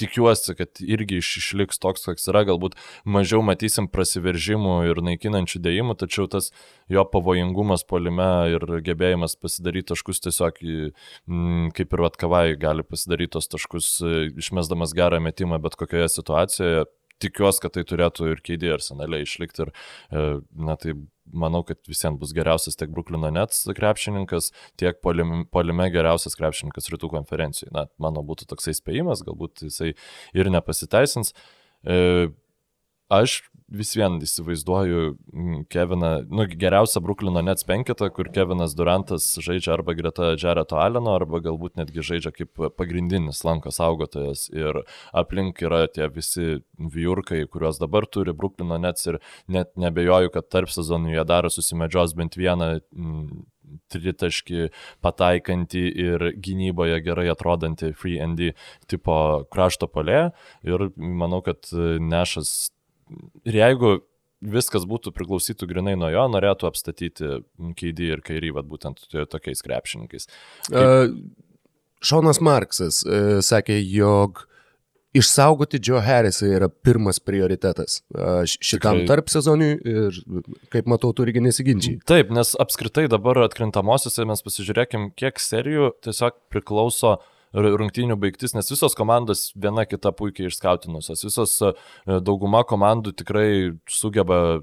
tikiuosi, 0.00 0.54
kad 0.58 0.82
irgi 0.84 1.20
išliks 1.20 1.80
toks, 1.82 2.06
koks 2.08 2.28
yra, 2.32 2.44
galbūt 2.48 2.76
mažiau 3.08 3.42
matysim 3.46 3.88
prasiveržimų 3.92 4.76
ir 4.90 5.00
naikinančių 5.06 5.62
dėjimų, 5.66 5.96
tačiau 6.02 6.28
tas 6.30 6.52
jo 6.92 7.04
pavojingumas 7.12 7.86
polime 7.88 8.28
ir 8.54 8.66
gebėjimas 8.86 9.38
pasidaryti 9.40 9.92
taškus 9.94 10.22
tiesiog, 10.28 10.60
m, 11.26 11.72
kaip 11.76 11.96
ir 11.96 12.04
Vatkavai 12.06 12.44
gali 12.60 12.86
pasidaryti 12.86 13.36
tos 13.38 13.50
taškus, 13.52 13.90
išmesdamas 14.36 14.94
gerą 14.96 15.20
metimą 15.24 15.60
bet 15.64 15.78
kokioje 15.80 16.08
situacijoje, 16.18 16.86
tikiuosi, 17.22 17.62
kad 17.64 17.76
tai 17.76 17.84
turėtų 17.88 18.32
ir 18.34 18.42
keidė 18.44 18.74
arsenaliai 18.76 19.24
išlikti 19.24 19.66
ir, 19.66 19.72
e, 20.10 20.24
na, 20.68 20.76
tai 20.80 20.96
manau, 21.32 21.62
kad 21.66 21.80
visiems 21.88 22.20
bus 22.20 22.32
geriausias 22.36 22.78
tiek 22.78 22.90
Bruklino 22.94 23.30
Nets 23.34 23.64
krepšininkas, 23.76 24.52
tiek 24.80 25.00
polime, 25.02 25.88
geriausias 25.94 26.38
krepšininkas 26.38 26.90
rytų 26.92 27.10
konferencijai. 27.12 27.72
Na, 27.74 27.86
mano 28.02 28.24
būtų 28.26 28.48
toksai 28.52 28.76
spėjimas, 28.76 29.24
galbūt 29.26 29.66
jisai 29.68 29.94
ir 30.36 30.52
nepasiteisins. 30.52 31.34
E, 31.86 32.28
aš 33.12 33.40
vis 33.66 33.96
vien 33.98 34.20
įsivaizduoju 34.22 35.00
mm, 35.16 35.62
Keviną, 35.72 36.10
nu, 36.30 36.46
geriausią 36.46 37.00
Bruklino 37.02 37.42
Nets 37.42 37.66
penketą, 37.66 38.08
kur 38.14 38.30
Kevinas 38.34 38.76
Durantas 38.78 39.26
žaidžia 39.42 39.72
arba 39.74 39.96
greta 39.98 40.32
Jareto 40.38 40.78
Alleno, 40.78 41.16
arba 41.18 41.40
galbūt 41.42 41.80
netgi 41.80 42.04
žaidžia 42.06 42.30
kaip 42.34 42.62
pagrindinis 42.78 43.42
lanko 43.46 43.72
saugotojas. 43.74 44.46
Ir 44.54 44.84
aplink 45.16 45.62
yra 45.66 45.86
tie 45.90 46.06
visi 46.12 46.60
vyurkai, 46.78 47.42
kuriuos 47.50 47.82
dabar 47.82 48.06
turi 48.06 48.34
Bruklino 48.36 48.78
Nets 48.78 49.10
ir 49.10 49.18
net 49.50 49.74
nebejoju, 49.74 50.30
kad 50.36 50.48
tarp 50.52 50.70
sezonų 50.70 51.16
jie 51.16 51.26
daro 51.26 51.50
susimedžios 51.50 52.14
bent 52.18 52.38
vieną 52.38 52.76
mm, 52.78 53.44
tritaškį 53.90 54.68
pataikantį 55.02 55.82
ir 56.04 56.28
gynyboje 56.38 57.00
gerai 57.02 57.26
atrodantį 57.32 57.90
free 57.98 58.22
ND 58.22 58.52
tipo 58.86 59.18
krašto 59.50 59.90
polė. 59.90 60.30
Ir 60.62 60.88
manau, 60.96 61.42
kad 61.42 61.66
Nešas 61.74 62.70
ir 63.46 63.58
jeigu 63.60 63.96
viskas 64.46 64.84
būtų 64.88 65.12
priklausytų 65.16 65.68
grinai 65.70 65.96
nuo 65.98 66.10
jo, 66.12 66.26
norėtų 66.30 66.68
apstatyti 66.68 67.38
Keidį 67.78 68.10
ir 68.16 68.22
Kairį, 68.24 68.52
vad 68.58 68.68
būtent 68.70 69.06
tokiais 69.32 69.64
krepšininkais. 69.64 70.28
Kaip... 70.68 71.16
Šonas 72.04 72.42
Marksas 72.44 73.00
uh, 73.06 73.38
sakė, 73.42 73.78
jog 73.80 74.44
išsaugoti 75.16 75.80
Joe 75.80 76.02
Harrisą 76.04 76.50
yra 76.58 76.68
pirmas 76.68 77.16
prioritetas 77.24 78.02
uh, 78.12 78.42
šitam 78.44 79.00
Tikrai... 79.00 79.06
tarp 79.08 79.32
sezoniui 79.32 79.78
ir, 79.80 80.18
kaip 80.74 80.90
matau, 80.92 81.14
turi 81.16 81.32
nesiginčiai. 81.40 82.02
Taip, 82.06 82.34
nes 82.36 82.52
apskritai 82.60 83.06
dabar 83.10 83.40
atkrintamosiose 83.46 84.28
mes 84.28 84.44
pasižiūrėkim, 84.44 85.08
kiek 85.16 85.40
serijų 85.40 85.94
tiesiog 86.04 86.36
priklauso 86.52 87.16
uh, 87.16 87.32
rungtynių 87.54 88.16
baigtis, 88.20 88.54
nes 88.56 88.70
visos 88.70 88.96
komandos 88.98 89.50
viena 89.54 89.86
kita 89.88 90.12
puikiai 90.16 90.50
išskautinusios, 90.50 91.24
visos 91.26 91.56
e, 91.62 91.72
dauguma 92.24 92.64
komandų 92.68 93.14
tikrai 93.16 93.50
sugeba 93.90 94.60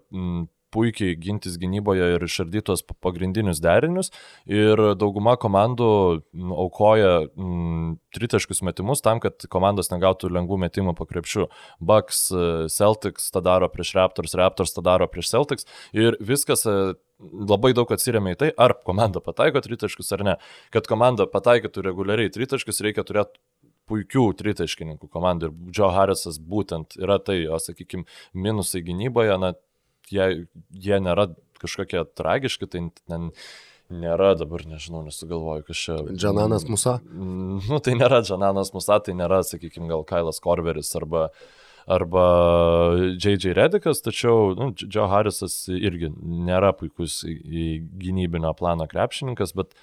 puikiai 0.74 1.15
gintis 1.20 1.58
gynyboje 1.62 2.10
ir 2.15 2.25
išardytos 2.25 2.84
pagrindinius 3.03 3.62
derinius. 3.63 4.12
Ir 4.50 4.80
dauguma 5.00 5.36
komandų 5.42 5.89
aukoja 6.34 7.13
m, 7.30 7.96
tritaškius 8.15 8.63
metimus 8.65 9.03
tam, 9.06 9.22
kad 9.24 9.46
komandos 9.53 9.92
negautų 9.94 10.32
lengvų 10.34 10.60
metimų 10.65 10.96
po 10.98 11.08
krepšių. 11.10 11.48
Bucks, 11.84 12.25
e, 12.34 12.50
Celtics 12.74 13.30
tą 13.34 13.44
daro 13.46 13.70
prieš 13.72 13.94
Raptors, 14.00 14.36
Raptors 14.39 14.75
tą 14.75 14.86
daro 14.86 15.10
prieš 15.12 15.32
Celtics. 15.34 15.70
Ir 15.96 16.18
viskas 16.24 16.65
e, 16.70 16.77
labai 17.22 17.74
daug 17.77 17.89
atsiriamia 17.94 18.36
į 18.36 18.42
tai, 18.44 18.51
ar 18.58 18.75
komanda 18.88 19.22
pataiko 19.24 19.62
tritaškius 19.63 20.13
ar 20.18 20.27
ne. 20.27 20.38
Kad 20.74 20.89
komanda 20.89 21.30
pataikytų 21.30 21.86
reguliariai 21.89 22.34
tritaškius, 22.34 22.84
reikia 22.86 23.06
turėti 23.08 23.42
puikių 23.89 24.30
tritaškininkų 24.39 25.10
komandų 25.12 25.50
ir 25.50 25.75
Joe 25.75 25.92
Harrisas 25.94 26.39
būtent 26.39 26.96
yra 27.00 27.20
tai, 27.20 27.44
o 27.51 27.60
sakykime, 27.60 28.08
minusai 28.34 28.84
gynyboje, 28.86 29.36
na, 29.42 29.53
jie, 30.12 30.48
jie 30.74 31.00
nėra 31.03 31.29
kažkokie 31.63 32.03
tragiški, 32.17 32.67
tai 32.67 32.88
ten 33.07 33.29
nėra 33.93 34.33
dabar, 34.39 34.63
nežinau, 34.67 35.03
nesugalvoju, 35.05 35.65
kas 35.67 35.81
čia. 35.86 35.98
Džananas 36.12 36.65
Musa? 36.69 36.98
Nu, 37.13 37.79
tai 37.83 37.98
nėra 38.00 38.24
Džananas 38.25 38.74
Musa, 38.75 39.00
tai 39.03 39.15
nėra, 39.17 39.43
sakykime, 39.48 39.89
gal 39.91 40.05
Kailas 40.07 40.41
Korveris 40.43 40.91
arba, 41.00 41.27
arba 41.86 42.24
J.J. 43.17 43.53
Redikas, 43.57 44.01
tačiau 44.05 44.53
nu, 44.60 44.72
Joe 44.83 45.10
Harrisas 45.12 45.63
irgi 45.67 46.12
nėra 46.15 46.74
puikus 46.77 47.22
gynybinio 47.27 48.53
plano 48.60 48.88
krepšininkas, 48.89 49.53
bet 49.60 49.75
e, 49.75 49.77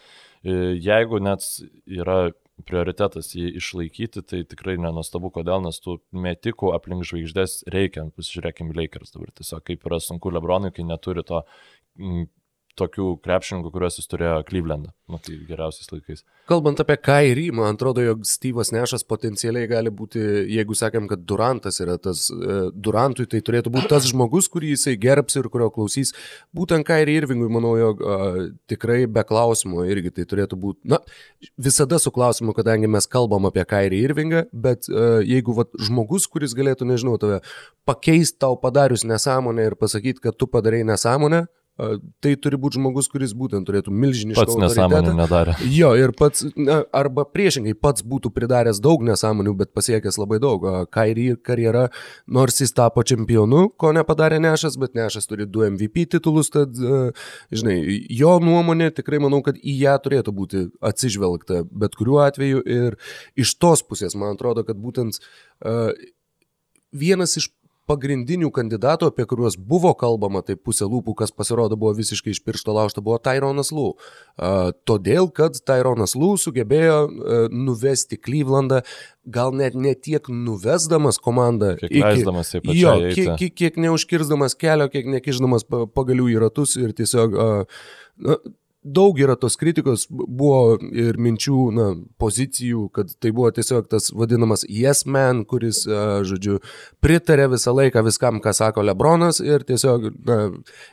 jeigu 0.44 1.20
net 1.23 1.44
yra 1.87 2.30
prioritetas 2.68 3.32
jį 3.35 3.54
išlaikyti, 3.61 4.23
tai 4.26 4.42
tikrai 4.49 4.76
nenuostabu, 4.80 5.30
kodėl, 5.32 5.62
nes 5.64 5.80
tų 5.80 5.99
metikų 6.12 6.75
aplink 6.76 7.06
žvaigždės 7.09 7.62
reikia. 7.73 8.06
Pasižiūrėkime, 8.16 8.75
Lakers 8.76 9.14
dabar 9.14 9.32
tiesiog 9.37 9.64
kaip 9.68 9.87
yra 9.88 10.00
sunku 10.02 10.32
Lebronui, 10.35 10.73
kai 10.76 10.85
neturi 10.88 11.25
to 11.26 11.42
tokių 12.78 13.06
krepšininkų, 13.24 13.70
kuriuos 13.74 13.98
jis 13.98 14.08
turėjo 14.10 14.40
Klyvlendą, 14.48 14.92
nu, 15.10 15.18
tai 15.22 15.36
geriausiais 15.48 15.90
laikais. 15.92 16.22
Kalbant 16.50 16.80
apie 16.82 16.96
Kairį, 16.98 17.46
man 17.54 17.76
atrodo, 17.76 18.02
jog 18.04 18.22
Steve'as 18.26 18.72
Nešas 18.74 19.04
potencialiai 19.06 19.68
gali 19.70 19.92
būti, 19.94 20.20
jeigu 20.50 20.76
sakėm, 20.78 21.06
kad 21.10 21.22
Durantas 21.28 21.80
yra 21.82 21.96
tas, 22.02 22.26
e, 22.30 22.58
Durantui 22.74 23.26
tai 23.30 23.42
turėtų 23.46 23.72
būti 23.74 23.90
tas 23.92 24.08
žmogus, 24.10 24.48
kurį 24.50 24.72
jisai 24.74 24.96
gerbs 25.00 25.38
ir 25.38 25.50
kurio 25.52 25.70
klausys. 25.74 26.14
Būtent 26.56 26.86
Kairį 26.88 27.18
Irvingui, 27.22 27.50
manau, 27.52 27.74
jog 27.78 28.02
a, 28.02 28.18
tikrai 28.70 29.04
be 29.10 29.24
klausimo 29.26 29.84
irgi 29.86 30.14
tai 30.16 30.26
turėtų 30.30 30.58
būti, 30.60 30.90
na, 30.90 31.00
visada 31.60 32.00
su 32.02 32.14
klausimu, 32.14 32.54
kadangi 32.56 32.90
mes 32.90 33.06
kalbam 33.10 33.50
apie 33.50 33.66
Kairį 33.68 34.02
Irvingą, 34.08 34.44
bet 34.52 34.90
a, 34.90 35.20
jeigu 35.26 35.54
va, 35.58 35.68
žmogus, 35.78 36.26
kuris 36.30 36.56
galėtų, 36.58 36.88
nežinau, 36.90 37.18
tave 37.20 37.42
pakeisti 37.88 38.40
tau 38.42 38.58
padarius 38.60 39.06
nesąmonę 39.06 39.70
ir 39.70 39.78
pasakyti, 39.78 40.22
kad 40.24 40.38
tu 40.38 40.50
padarai 40.50 40.82
nesąmonę, 40.88 41.46
tai 42.22 42.34
turi 42.37 42.58
būti 42.60 42.78
žmogus, 42.78 43.08
kuris 43.12 43.32
būtent 43.37 43.66
turėtų 43.68 43.94
milžinišką 43.94 44.44
pats 44.44 44.58
nesąmonę 44.60 45.14
nedarė. 45.16 45.56
Jo, 45.72 45.92
ir 45.99 46.12
pats, 46.16 46.44
na, 46.58 46.82
arba 46.96 47.25
priešingai, 47.25 47.75
pats 47.78 48.04
būtų 48.06 48.32
pridaręs 48.37 48.82
daug 48.84 49.02
nesąmonių, 49.06 49.56
bet 49.62 49.72
pasiekęs 49.76 50.20
labai 50.20 50.40
daug. 50.42 50.66
Kairį 50.92 51.28
karjera, 51.46 51.88
nors 52.28 52.60
jis 52.62 52.75
tapo 52.76 53.04
čempionu, 53.06 53.68
ko 53.80 53.94
nepadarė 53.96 54.40
Nešas, 54.42 54.78
bet 54.80 54.99
Nešas 54.99 55.30
turi 55.30 55.49
du 55.49 55.64
MVP 55.66 56.06
titulus, 56.16 56.52
tad, 56.52 56.76
žinai, 57.54 57.78
jo 58.12 58.37
nuomonė 58.44 58.92
tikrai 59.00 59.22
manau, 59.22 59.42
kad 59.46 59.58
į 59.60 59.78
ją 59.84 59.96
turėtų 60.04 60.37
būti 60.37 60.66
atsižvelgta 60.84 61.64
bet 61.70 61.96
kuriuo 61.99 62.20
atveju 62.25 62.62
ir 62.66 62.96
iš 63.38 63.54
tos 63.60 63.82
pusės 63.87 64.16
man 64.18 64.37
atrodo, 64.37 64.64
kad 64.66 64.78
būtent 64.80 65.20
uh, 65.20 65.90
vienas 66.92 67.37
iš 67.40 67.50
pagrindinių 67.90 68.50
kandidatų, 68.54 69.11
apie 69.11 69.26
kuriuos 69.28 69.56
buvo 69.59 69.92
kalbama, 69.99 70.44
tai 70.47 70.56
pusė 70.56 70.88
lūpų, 70.90 71.16
kas 71.18 71.35
pasirodo 71.35 71.78
buvo 71.80 71.92
visiškai 71.99 72.35
iš 72.35 72.42
piršto 72.47 72.75
laužta, 72.76 73.02
buvo 73.04 73.18
Tyronas 73.23 73.73
Lū. 73.75 73.90
Uh, 73.92 74.70
todėl, 74.88 75.30
kad 75.35 75.59
Tyronas 75.66 76.14
Lū 76.18 76.32
sugebėjo 76.40 76.99
uh, 77.06 77.40
nuvesti 77.50 78.18
Klyvlandą, 78.20 78.82
gal 79.26 79.54
net 79.56 79.76
ne 79.78 79.94
tiek 79.94 80.30
nuvesdamas 80.30 81.20
komandą, 81.23 81.75
kiek 81.80 81.97
leisdamas 81.99 82.54
į 82.54 82.62
pačią. 82.64 82.78
Jo, 82.78 82.94
kiek, 83.16 83.32
kiek, 83.40 83.56
kiek 83.62 83.82
neužkirzdamas 83.87 84.56
kelio, 84.61 84.88
kiek 84.92 85.11
nekiždamas 85.18 85.66
pagalių 85.68 86.30
į 86.37 86.40
ratus 86.47 86.78
ir 86.80 86.94
tiesiog 86.97 87.37
uh, 87.37 87.82
na, 88.20 88.38
daug 88.82 89.18
yra 89.20 89.37
tos 89.37 89.58
kritikos, 89.60 90.06
buvo 90.10 90.78
ir 90.92 91.18
minčių, 91.20 91.58
na, 91.76 91.88
pozicijų, 92.20 92.87
kad 92.96 93.12
tai 93.20 93.32
buvo 93.37 93.50
tiesiog 93.54 93.90
tas 93.92 94.08
vadinamas 94.16 94.64
yes 94.68 95.04
man, 95.04 95.44
kuris, 95.49 95.82
žodžiu, 95.87 96.58
pritarė 97.04 97.50
visą 97.52 97.75
laiką 97.76 98.04
viskam, 98.06 98.40
ką 98.40 98.54
sako 98.56 98.87
Lebronas 98.88 99.42
ir 99.44 99.66
tiesiog, 99.68 100.10
na, 100.25 100.40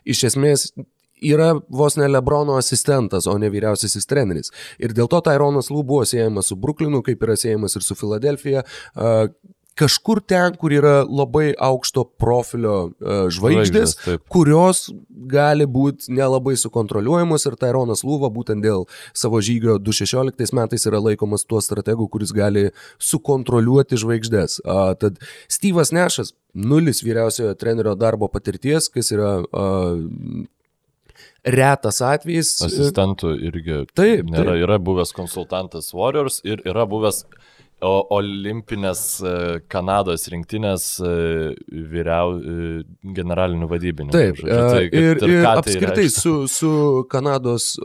iš 0.04 0.28
esmės 0.32 0.68
yra 1.24 1.54
vos 1.70 1.98
ne 1.98 2.08
Lebrono 2.12 2.58
asistentas, 2.60 3.28
o 3.28 3.38
ne 3.40 3.50
vyriausiasis 3.50 4.06
treneris. 4.06 4.52
Ir 4.78 4.94
dėl 4.94 5.10
to 5.10 5.22
Tyronas 5.26 5.72
Lū 5.74 5.84
buvo 5.88 6.06
siejamas 6.06 6.52
su 6.52 6.60
Brooklynu, 6.60 7.02
kaip 7.06 7.24
yra 7.26 7.38
siejamas 7.40 7.78
ir 7.80 7.86
su 7.86 7.98
Filadelfija 7.98 8.64
kažkur 9.78 10.22
ten, 10.26 10.56
kur 10.60 10.74
yra 10.74 11.02
labai 11.06 11.52
aukšto 11.54 12.04
profilio 12.20 12.76
uh, 12.90 13.28
žvaigždės, 13.34 13.96
žvaigždės 13.98 14.26
kurios 14.34 14.88
gali 15.32 15.68
būti 15.70 16.12
nelabai 16.18 16.56
sukontroliuojamos 16.60 17.48
ir 17.50 17.58
Tyronas 17.62 18.04
Lūva 18.08 18.32
būtent 18.34 18.66
dėl 18.66 18.88
savo 19.18 19.42
žygio 19.44 19.78
2016 19.84 20.56
metais 20.58 20.88
yra 20.90 21.02
laikomas 21.04 21.46
tuo 21.48 21.62
strategu, 21.64 22.10
kuris 22.12 22.34
gali 22.36 22.70
sukontroliuoti 22.98 24.00
žvaigždės. 24.02 24.60
Uh, 24.66 24.92
tad 25.00 25.22
Steve'as 25.52 25.94
Nešas, 25.96 26.34
nulis 26.58 27.04
vyriausiojo 27.06 27.56
trenerio 27.60 27.96
darbo 28.00 28.30
patirties, 28.32 28.90
kas 28.94 29.14
yra 29.16 29.38
uh, 29.46 30.46
retas 31.48 32.02
atvejis. 32.06 32.56
Asistentų 32.66 33.34
irgi. 33.50 33.84
Taip. 33.98 34.30
Nėra, 34.32 34.54
taip. 34.54 34.64
Yra 34.66 34.80
buvęs 34.84 35.14
konsultantas 35.16 35.94
Warriors 35.96 36.42
ir 36.48 36.64
yra 36.68 36.88
buvęs 36.90 37.24
O 37.86 37.92
olimpinės 38.18 39.02
e, 39.22 39.32
Kanados 39.70 40.24
rinktinės 40.34 40.86
e, 40.98 41.12
vyriau 41.92 42.34
e, 42.34 42.70
generalinių 43.14 43.70
vadybininkų. 43.70 44.16
Taip, 44.16 44.40
žodžiu, 44.42 44.64
tai, 44.74 44.82
ir, 44.88 44.98
ir, 44.98 45.22
ir 45.22 45.44
tai 45.46 45.52
apskritai 45.52 46.08
su, 46.10 46.34
su 46.50 46.72
Kanados 47.12 47.76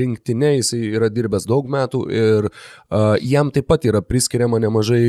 rinktinė 0.00 0.56
jisai 0.56 0.82
yra 0.90 1.06
dirbęs 1.14 1.46
daug 1.46 1.70
metų 1.70 2.02
ir 2.10 2.50
jam 3.22 3.54
taip 3.54 3.70
pat 3.70 3.86
yra 3.86 4.02
priskiriama 4.02 4.58
nemažai 4.64 5.04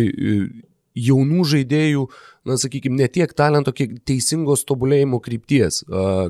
jaunų 0.99 1.45
žaidėjų 1.49 2.05
uh, 2.05 2.28
na, 2.47 2.57
sakykime, 2.59 2.97
ne 2.99 3.07
tiek 3.11 3.33
talento, 3.37 3.73
kiek 3.75 3.97
teisingos 4.07 4.63
tobulėjimo 4.69 5.19
krypties, 5.23 5.81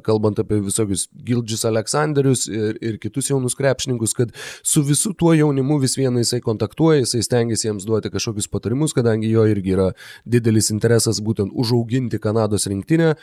kalbant 0.05 0.39
apie 0.41 0.59
visokius 0.65 1.07
Gildžius 1.25 1.65
Aleksandrius 1.69 2.47
ir, 2.49 2.77
ir 2.81 2.97
kitus 3.01 3.29
jaunus 3.31 3.57
krepšininkus, 3.59 4.15
kad 4.17 4.33
su 4.63 4.83
visu 4.85 5.13
tuo 5.17 5.33
jaunimu 5.37 5.79
vis 5.83 5.97
viena 5.99 6.23
jisai 6.23 6.41
kontaktuoja, 6.45 7.03
jisai 7.03 7.21
stengiasi 7.25 7.69
jiems 7.69 7.87
duoti 7.87 8.11
kažkokius 8.13 8.49
patarimus, 8.51 8.95
kadangi 8.97 9.31
jo 9.31 9.45
irgi 9.49 9.75
yra 9.75 9.89
didelis 10.25 10.71
interesas 10.73 11.21
būtent 11.23 11.53
užauginti 11.53 12.19
Kanados 12.21 12.67
rinktinę. 12.69 13.13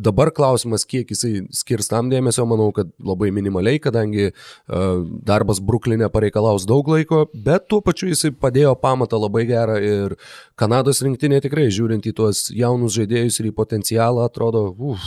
Dabar 0.00 0.32
klausimas, 0.34 0.86
kiek 0.88 1.10
jisai 1.14 1.46
skirs 1.54 1.90
tam 1.92 2.10
dėmesio, 2.12 2.46
manau, 2.48 2.70
kad 2.76 2.90
labai 3.02 3.30
minimaliai, 3.34 3.80
kadangi 3.82 4.30
darbas 4.66 5.60
Bruklinė 5.62 6.10
pareikalaus 6.12 6.66
daug 6.68 6.88
laiko, 6.90 7.26
bet 7.32 7.68
tuo 7.70 7.82
pačiu 7.84 8.10
jisai 8.12 8.32
padėjo 8.34 8.74
pamatą 8.82 9.20
labai 9.20 9.46
gerą 9.48 9.78
ir 9.82 10.16
Kanados 10.56 11.02
rinktinė 11.04 11.42
tikrai 11.44 11.68
žiūrint 11.72 12.06
į 12.08 12.15
tuos 12.16 12.46
jaunus 12.54 12.96
žaidėjus 12.96 13.40
ir 13.40 13.50
į 13.50 13.54
potencialą 13.56 14.26
atrodo 14.26 14.66
uf, 14.72 15.06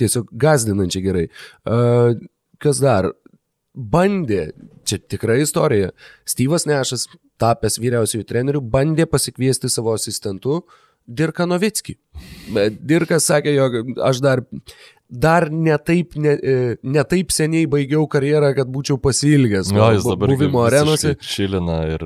tiesiog 0.00 0.30
gazdinančiai 0.30 1.04
gerai. 1.04 1.26
Kas 2.62 2.80
dar? 2.82 3.10
Bandė, 3.74 4.52
čia 4.86 5.00
tikra 5.02 5.34
istorija, 5.42 5.90
Styvas 6.30 6.62
Nešas, 6.70 7.08
tapęs 7.42 7.80
vyriausiųjų 7.82 8.26
trenerių, 8.28 8.60
bandė 8.70 9.08
pasikviesti 9.10 9.66
savo 9.72 9.96
asistentu 9.98 10.60
Dirką 11.04 11.44
Novickį. 11.50 11.96
Bet 12.54 12.78
Dirkas 12.86 13.26
sakė, 13.28 13.52
jog 13.56 13.74
aš 14.06 14.22
dar 14.24 14.44
dar 15.08 15.46
netaip, 15.52 16.14
ne, 16.16 16.32
e, 16.40 16.76
netaip 16.82 17.32
seniai 17.34 17.66
baigiau 17.70 18.06
karjerą, 18.10 18.50
kad 18.56 18.70
būčiau 18.72 18.96
pasilgęs. 19.02 19.70
Jo, 19.74 19.90
jis 19.94 20.06
dabar 20.08 20.32
buvimo 20.32 20.62
arenose. 20.64 21.14
Šilina 21.20 21.80
ir 21.92 22.04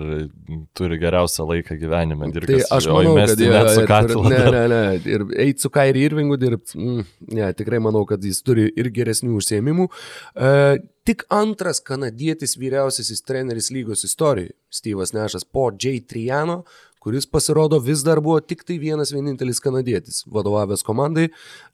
turi 0.77 0.99
geriausią 1.01 1.47
laiką 1.49 1.79
gyvenime 1.79 2.31
dirbti. 2.35 2.59
Tai 2.59 2.79
aš 2.79 2.89
manau, 2.93 3.15
kad 3.21 3.39
jie, 3.39 3.53
ir, 3.53 4.15
ne, 4.27 4.43
ne, 4.57 4.65
ne, 4.73 4.83
ir 5.15 5.27
eiti 5.47 5.65
su 5.65 5.71
Kairi 5.75 6.03
Irvingu 6.09 6.39
dirbti, 6.41 6.75
mm, 6.79 7.07
ne, 7.39 7.53
tikrai 7.59 7.81
manau, 7.85 8.03
kad 8.09 8.25
jis 8.25 8.43
turi 8.47 8.67
ir 8.75 8.91
geresnių 8.95 9.39
užsiemimų. 9.39 9.89
Uh, 10.35 10.75
tik 11.09 11.25
antras 11.33 11.81
kanadietis 11.85 12.59
vyriausiasis 12.61 13.25
treneris 13.25 13.71
lygos 13.73 14.05
istorijoje, 14.09 14.57
Steve'as 14.75 15.15
Nešas 15.17 15.47
po 15.49 15.71
J. 15.71 16.01
Triano, 16.05 16.65
kuris 16.99 17.27
pasirodo 17.31 17.79
vis 17.81 18.03
dar 18.05 18.21
buvo 18.21 18.41
tik 18.45 18.67
tai 18.69 18.77
vienas 18.83 19.15
vienintelis 19.15 19.63
kanadietis, 19.65 20.25
vadovavęs 20.29 20.85
komandai. 20.85 21.29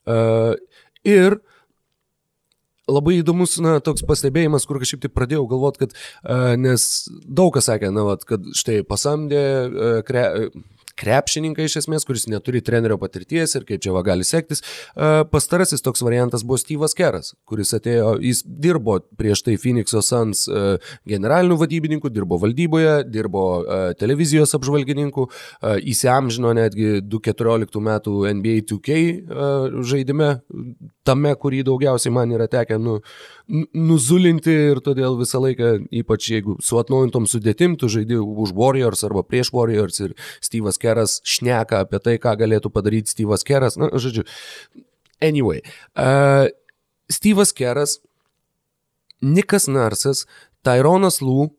Uh, 0.05 0.53
Ir 1.05 1.39
labai 2.89 3.19
įdomus, 3.19 3.57
na, 3.63 3.79
toks 3.83 4.05
pastebėjimas, 4.05 4.67
kur 4.69 4.79
kažkaip 4.81 5.05
tai 5.05 5.09
pradėjau 5.13 5.47
galvoti, 5.49 5.85
kad, 5.85 5.95
uh, 5.95 6.53
nes 6.59 6.85
daug 7.09 7.53
kas 7.55 7.69
sakė, 7.71 7.89
na, 7.93 8.05
vat, 8.05 8.25
kad 8.29 8.45
štai 8.57 8.83
pasamdė 8.85 9.41
uh, 9.41 9.99
kre, 10.05 10.25
krepšininką 10.99 11.65
iš 11.65 11.77
esmės, 11.81 12.05
kuris 12.07 12.27
neturi 12.31 12.61
trenerio 12.65 12.97
patirties 13.01 13.55
ir 13.57 13.65
kaip 13.67 13.83
čia 13.83 13.91
va 13.95 14.03
gali 14.05 14.25
sektis. 14.27 14.63
Pastarasis 15.31 15.83
toks 15.85 16.03
variantas 16.05 16.45
buvo 16.47 16.59
Steve'as 16.61 16.95
Keras, 16.97 17.33
kuris 17.47 17.73
atėjo, 17.75 18.15
jis 18.23 18.43
dirbo 18.45 18.97
prieš 19.19 19.43
tai 19.45 19.57
Phoenix'o 19.61 20.01
Suns 20.05 20.45
generaliniu 21.07 21.59
vadybininku, 21.59 22.11
dirbo 22.13 22.39
valdyboje, 22.41 22.95
dirbo 23.11 23.45
televizijos 23.99 24.55
apžvalgininku, 24.57 25.27
įsiamžino 25.91 26.55
netgi 26.55 27.01
2014 27.03 27.83
metų 27.89 28.15
NBA 28.39 28.63
2K 28.71 28.99
žaidime, 29.85 30.31
tame, 31.05 31.35
kurį 31.37 31.61
daugiausiai 31.67 32.13
man 32.15 32.31
yra 32.33 32.47
tekę 32.49 32.79
nu, 32.81 32.97
nuzulinti 33.77 34.53
ir 34.71 34.79
todėl 34.85 35.19
visą 35.19 35.37
laiką, 35.43 35.75
ypač 36.01 36.31
jeigu 36.31 36.55
su 36.65 36.79
atnaujintom 36.81 37.27
sudėtim, 37.29 37.75
tu 37.77 37.91
žaidži 37.91 38.17
už 38.23 38.55
Warriors 38.57 39.03
arba 39.05 39.21
prieš 39.27 39.51
Warriors 39.53 40.01
ir 40.01 40.15
Steve'as 40.39 40.79
Keras 40.79 40.84
šneka 41.25 41.81
apie 41.85 41.99
tai, 42.03 42.15
ką 42.21 42.35
galėtų 42.39 42.71
padaryti 42.73 43.11
Steve'as 43.11 43.45
Keras, 43.47 43.79
na, 43.81 43.89
žodžiu. 43.93 44.25
Anyway, 45.23 45.63
uh, 45.97 46.47
Steve'as 47.11 47.53
Keras 47.55 47.99
Nikas 49.25 49.65
Narsas, 49.71 50.25
Tyronas 50.65 51.21
Lū, 51.23 51.49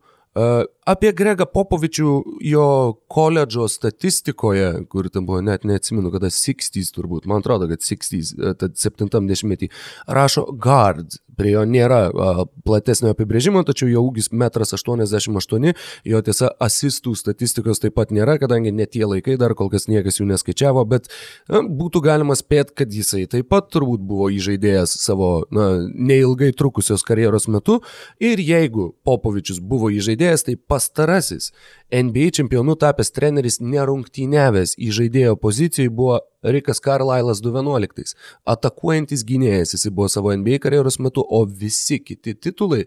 Apie 0.87 1.11
Gregą 1.17 1.49
Popovičių 1.51 2.11
jo 2.47 2.67
koledžo 3.11 3.67
statistikoje, 3.71 4.69
kur 4.91 5.09
ten 5.11 5.27
buvo, 5.27 5.41
net 5.43 5.67
neatsimenu, 5.67 6.13
kada 6.15 6.31
60s 6.31 6.95
turbūt, 6.95 7.27
man 7.27 7.43
atrodo, 7.43 7.67
kad 7.71 7.83
60s, 7.83 8.37
tad 8.61 8.79
70-metį, 8.79 9.71
rašo 10.07 10.47
guard, 10.63 11.19
prie 11.37 11.53
jo 11.53 11.65
nėra 11.69 11.99
a, 12.09 12.45
platesnio 12.67 13.13
apibrėžimo, 13.13 13.63
tačiau 13.67 13.91
jo 13.91 14.03
ūgis 14.09 14.31
1,88 14.33 15.59
m, 15.59 15.75
jo 16.09 16.21
tiesa 16.25 16.51
asistų 16.63 17.15
statistikos 17.19 17.83
taip 17.83 17.97
pat 17.99 18.13
nėra, 18.15 18.39
kadangi 18.41 18.73
net 18.75 18.95
tie 18.97 19.05
laikai 19.09 19.37
dar 19.41 19.57
kol 19.59 19.71
kas 19.73 19.89
niekas 19.91 20.21
jų 20.21 20.29
neskaičiavo, 20.31 20.85
bet 20.89 21.11
a, 21.11 21.63
būtų 21.67 22.03
galima 22.07 22.37
spėti, 22.39 22.77
kad 22.83 22.95
jisai 22.95 23.27
taip 23.31 23.51
pat 23.53 23.69
turbūt 23.75 24.05
buvo 24.07 24.31
įžaidėjęs 24.33 24.97
savo 25.03 25.31
na, 25.55 25.69
neilgai 25.93 26.53
trukusios 26.57 27.05
karjeros 27.07 27.51
metu. 27.53 27.81
Ir 28.23 28.41
jeigu 28.41 28.91
Popovičius 29.07 29.61
buvo 29.61 29.91
įžaidėjęs, 29.93 30.47
tai 30.49 30.57
pastarasis 30.77 31.53
NBA 31.93 32.31
čempionu 32.37 32.75
tapęs 32.77 33.13
treneris 33.17 33.57
nerungtynevęs 33.65 34.75
į 34.77 34.91
žaidėjo 34.99 35.37
pozicijoje 35.41 35.93
buvo 36.01 36.19
Rikas 36.45 36.83
Carlislas 36.85 37.41
2011. 37.45 38.13
Atakuojantis 38.55 39.25
gynėjas 39.25 39.73
jis 39.77 39.89
buvo 39.89 40.11
savo 40.13 40.35
NBA 40.37 40.61
karjeros 40.67 41.01
metu, 41.01 41.25
o 41.25 41.45
visi 41.49 41.99
kiti 42.05 42.37
titulai 42.37 42.85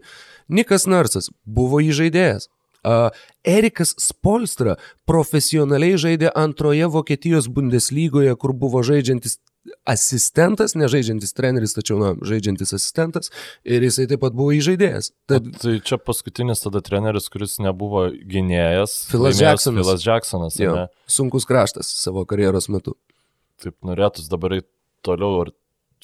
Nikas 0.48 0.86
Narsas 0.86 1.32
buvo 1.44 1.82
įžaidėjas. 1.82 2.48
Uh, 2.80 3.10
Erikas 3.44 3.90
Spolstra 4.00 4.78
profesionaliai 5.04 5.98
žaidė 6.00 6.30
antroje 6.32 6.86
Vokietijos 6.94 7.50
Bundeslygoje, 7.52 8.32
kur 8.40 8.54
buvo 8.56 8.80
žaidžiantis 8.86 9.36
asistentas, 9.88 10.74
nežaidžiantis 10.78 11.34
treneris, 11.36 11.74
tačiau 11.76 11.98
na, 12.00 12.12
žaidžiantis 12.26 12.72
asistentas 12.76 13.30
ir 13.64 13.84
jisai 13.84 14.06
taip 14.10 14.22
pat 14.24 14.36
buvo 14.36 14.54
įžaidėjas. 14.56 15.12
Tad... 15.30 15.50
O 15.50 15.62
tai 15.62 15.76
čia 15.84 16.00
paskutinis 16.00 16.64
tada 16.64 16.82
treneris, 16.84 17.28
kuris 17.32 17.58
nebuvo 17.62 18.06
gynėjas. 18.10 19.02
Filas 19.10 19.40
Jacksonas. 19.42 19.84
Filas 19.84 20.06
Jacksonas. 20.06 20.58
Jo, 20.60 20.76
sunkus 21.10 21.48
kraštas 21.48 21.92
savo 22.00 22.24
karjeros 22.28 22.70
metu. 22.72 22.96
Taip 23.60 23.76
norėtus 23.84 24.30
dabar 24.32 24.62
toliau, 25.04 25.44
ar 25.44 25.54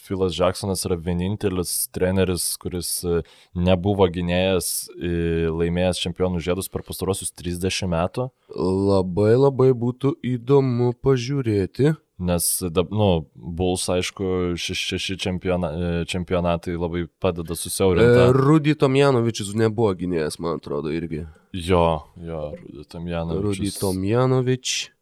Filas 0.06 0.36
Jacksonas 0.36 0.84
yra 0.86 0.98
vienintelis 1.00 1.88
treneris, 1.94 2.44
kuris 2.62 2.90
e, 3.02 3.22
nebuvo 3.56 4.06
gynėjas 4.12 4.90
laimėjęs 5.00 6.02
čempionų 6.04 6.42
žiedus 6.44 6.68
per 6.70 6.84
pastarosius 6.86 7.32
30 7.34 7.88
metų. 7.90 8.28
Labai 8.54 9.32
labai 9.34 9.72
būtų 9.74 10.18
įdomu 10.36 10.92
pažiūrėti. 11.02 11.96
Nes, 12.16 12.48
nu, 12.90 13.08
Bulls, 13.34 13.82
aišku, 13.92 14.56
šeši, 14.56 15.18
čempiona, 15.20 15.68
e, 15.68 16.04
čempionatai 16.08 16.78
labai 16.80 17.04
padeda 17.20 17.52
susiaurinti. 17.58 18.22
E, 18.22 18.30
Rudy 18.32 18.72
Tomjanovičius 18.80 19.52
nebuvo 19.58 19.90
gynėjas, 19.98 20.38
man 20.40 20.56
atrodo, 20.56 20.88
irgi. 20.96 21.26
Jo, 21.52 22.06
jo, 22.16 22.42
Rudy 22.62 22.86
Tomjanovičius. 22.88 23.58
Rudy 23.60 23.74
Tomjanovičius. 23.80 24.92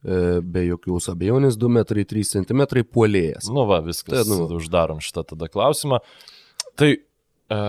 E, 0.00 0.40
be 0.40 0.62
jokios 0.64 1.10
abejonės 1.12 1.58
2 1.60 1.72
metrai 1.76 2.06
3 2.08 2.28
cm 2.30 2.62
puolėjas. 2.88 3.50
Nu 3.52 3.66
va, 3.68 3.82
viskas. 3.84 4.22
Tai, 4.22 4.28
nu. 4.32 4.46
Uždarom 4.56 5.02
šitą 5.04 5.26
tada 5.34 5.48
klausimą. 5.52 5.98
Tai 6.80 6.88
e, 6.96 7.60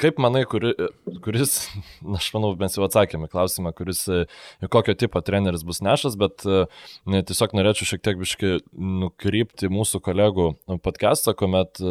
kaip 0.00 0.20
manai, 0.22 0.42
kuri, 0.48 0.72
kuris, 1.24 1.56
aš 2.18 2.30
manau, 2.36 2.52
mes 2.60 2.76
jau 2.76 2.84
atsakėme 2.86 3.28
klausimą, 3.30 3.72
kuris, 3.76 4.04
kokio 4.72 4.96
tipo 4.98 5.22
treneris 5.24 5.64
bus 5.66 5.82
nešas, 5.84 6.16
bet 6.20 6.46
e, 6.48 6.62
tiesiog 7.28 7.56
norėčiau 7.58 7.90
šiek 7.92 8.04
tiek 8.06 8.20
biškai 8.20 8.54
nukrypti 8.74 9.70
mūsų 9.72 10.02
kolegų 10.04 10.48
podcastą, 10.84 11.36
kuomet 11.38 11.82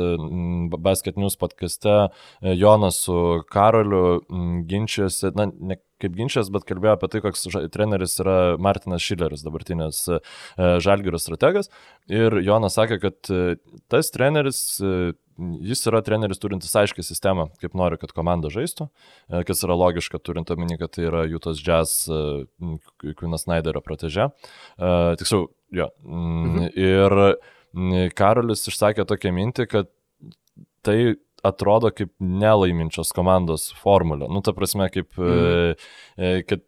Basket 0.80 1.20
News 1.22 1.38
podcaste 1.40 2.00
Jonas 2.42 3.04
su 3.06 3.20
Karoliu 3.52 4.20
ginčiasi, 4.70 5.32
na, 5.38 5.50
ne 5.54 5.80
kaip 6.00 6.16
ginčijas, 6.16 6.50
bet 6.54 6.66
kalbėjo 6.68 6.96
apie 6.96 7.10
tai, 7.12 7.22
koks 7.24 7.48
treneris 7.74 8.18
yra 8.24 8.38
Martinas 8.62 9.04
Šileris, 9.04 9.44
dabartinis 9.46 10.02
e, 10.08 10.20
Žalgirio 10.84 11.20
strategas. 11.22 11.72
Ir 12.12 12.40
Jonas 12.46 12.78
sakė, 12.80 13.00
kad 13.04 13.32
e, 13.34 13.58
tas 13.92 14.12
treneris, 14.16 14.62
e, 14.80 15.12
jis 15.66 15.86
yra 15.90 16.02
treneris 16.06 16.42
turintis 16.42 16.76
aiškę 16.82 17.04
sistemą, 17.06 17.50
kaip 17.62 17.78
nori, 17.78 18.00
kad 18.02 18.14
komanda 18.16 18.52
žaistų, 18.54 18.90
kas 19.48 19.64
yra 19.68 19.78
logiška, 19.80 20.22
turint 20.24 20.52
omeny, 20.54 20.78
kad 20.82 20.94
tai 20.96 21.08
yra 21.10 21.24
Jutas 21.30 21.62
Jazz, 21.64 22.10
Kvinas 23.20 23.46
Snyderio 23.46 23.82
proteže. 23.86 24.30
Tiksliau, 24.78 25.48
jo. 25.76 25.90
Mhm. 26.04 26.70
Ir 26.76 28.12
Karolis 28.18 28.66
išsakė 28.70 29.06
tokią 29.10 29.34
mintį, 29.36 29.68
kad 29.70 29.90
tai 30.86 31.16
atrodo 31.46 31.92
kaip 31.96 32.12
nelaiminčios 32.20 33.14
komandos 33.16 33.70
formulė. 33.80 34.28
Nu, 34.32 34.42
ta 34.46 34.54
prasme, 34.56 34.90
kaip, 34.94 35.14
e, 35.20 36.34
kad 36.50 36.66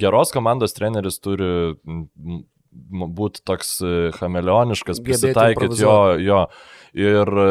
geros 0.00 0.32
komandos 0.34 0.74
treneris 0.76 1.20
turi 1.22 1.50
būti 2.72 3.42
toks 3.46 3.76
e, 3.84 3.94
chameleoniškas, 4.16 5.02
prisitaikyti 5.04 5.82
jo, 5.84 5.96
jo. 6.22 6.44
Ir 6.96 7.32
e, 7.44 7.50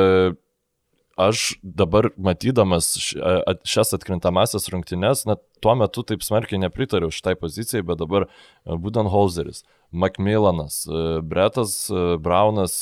aš 1.27 1.55
dabar 1.62 2.10
matydamas 2.17 2.93
šias 3.67 3.93
atkrintamasias 3.97 4.69
rungtynes, 4.73 5.25
na, 5.29 5.38
tuo 5.62 5.75
metu 5.77 6.03
taip 6.07 6.23
smarkiai 6.25 6.62
nepritariau 6.62 7.13
šitai 7.13 7.36
pozicijai, 7.39 7.84
bet 7.86 7.99
dabar 8.01 8.25
Budenholzeris, 8.65 9.63
Macmillanas, 9.91 10.86
Bretas 11.27 11.75
Braunas, 12.23 12.77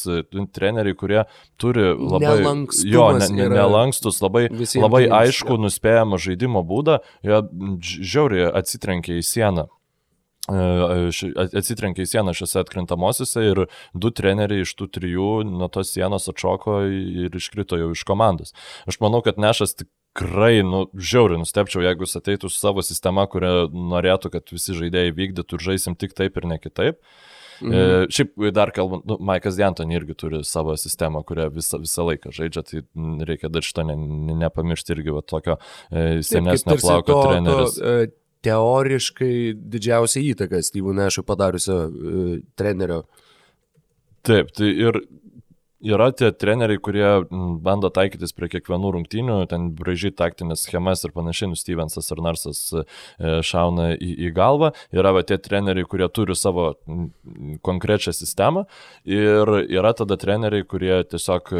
treneriai, 0.55 0.95
kurie 0.97 1.23
turi 1.59 1.89
labai 1.93 2.37
jo, 2.85 3.07
ne, 3.17 3.31
ne, 3.33 3.49
nelankstus, 3.55 4.21
labai, 4.23 4.47
labai 4.77 5.03
aišku 5.23 5.57
nuspėjamą 5.59 6.21
žaidimo 6.21 6.63
būdą, 6.69 7.01
jie 7.25 7.41
žiauriai 8.13 8.53
atsitrenkia 8.61 9.19
į 9.19 9.25
sieną 9.25 9.67
atsitrenkė 10.49 12.05
į 12.05 12.09
sieną 12.13 12.33
šiuose 12.37 12.59
atkrintamosiuose 12.63 13.45
ir 13.51 13.63
du 13.93 14.11
treneriai 14.15 14.65
iš 14.65 14.75
tų 14.79 14.89
trijų 14.97 15.31
nuo 15.47 15.69
tos 15.73 15.93
sienos 15.95 16.29
atšoko 16.31 16.81
ir 16.89 17.39
iškrito 17.39 17.79
jau 17.79 17.93
iš 17.95 18.03
komandos. 18.07 18.55
Aš 18.89 18.99
manau, 19.03 19.23
kad 19.25 19.39
Nešas 19.41 19.77
tikrai, 19.79 20.61
nu, 20.65 20.85
žiauriai 20.93 21.41
nustepčiau, 21.41 21.83
jeigu 21.85 22.07
jis 22.07 22.19
ateitų 22.19 22.51
su 22.51 22.59
savo 22.59 22.83
sistema, 22.85 23.27
kurią 23.29 23.69
norėtų, 23.71 24.33
kad 24.35 24.53
visi 24.53 24.77
žaidėjai 24.77 25.15
vykdytų 25.17 25.59
ir 25.59 25.67
žaisim 25.71 25.97
tik 25.99 26.15
taip 26.17 26.39
ir 26.39 26.49
ne 26.49 26.59
kitaip. 26.61 27.01
Mhm. 27.59 27.73
E, 27.73 28.07
šiaip 28.13 28.37
dar 28.55 28.71
kalbant, 28.71 29.03
nu, 29.09 29.17
Maikas 29.19 29.57
Dianton 29.59 29.91
irgi 29.91 30.15
turi 30.17 30.39
savo 30.47 30.75
sistemą, 30.79 31.25
kurią 31.27 31.49
visą, 31.55 31.81
visą 31.83 32.05
laiką 32.07 32.31
žaidžia, 32.35 32.63
tai 32.63 32.83
reikia 33.27 33.51
dar 33.51 33.65
šito 33.65 33.83
ne, 33.87 33.97
ne, 33.99 34.37
nepamiršti 34.45 34.95
irgi 34.95 35.15
va, 35.15 35.23
tokio 35.27 35.57
e, 35.91 36.21
senesnio 36.25 36.77
plauko 36.79 37.19
treneris. 37.27 37.79
E, 38.39 38.43
teoriškai 38.47 39.53
didžiausią 39.55 40.21
įtaką 40.33 40.61
Steve'ų 40.63 40.93
Nešui 40.95 41.25
padariusio 41.27 41.79
uh, 41.87 42.37
trenerio. 42.55 43.03
Taip, 44.23 44.51
tai 44.55 44.69
ir 44.71 44.99
yra 45.79 46.09
tie 46.11 46.31
treneriai, 46.31 46.79
kurie 46.79 47.07
bando 47.63 47.89
taikytis 47.89 48.33
prie 48.35 48.49
kiekvienų 48.51 48.91
rungtynių, 48.95 49.37
ten 49.51 49.69
bražyti 49.75 50.17
taktinės 50.19 50.65
schemas 50.67 51.05
ir 51.05 51.13
panašiai, 51.15 51.51
nu 51.51 51.55
Stevensas 51.55 52.11
ir 52.11 52.19
Narsas 52.19 52.59
e, 52.73 52.83
šauna 53.47 53.93
į, 53.95 54.09
į 54.27 54.31
galvą. 54.35 54.73
Yra 54.91 55.13
va, 55.15 55.23
tie 55.23 55.39
treneriai, 55.39 55.87
kurie 55.87 56.09
turi 56.11 56.35
savo 56.35 56.73
konkrečią 57.63 58.11
sistemą 58.15 58.65
ir 59.07 59.55
yra 59.69 59.95
tada 59.95 60.19
treneriai, 60.19 60.67
kurie 60.67 60.99
tiesiog 61.07 61.55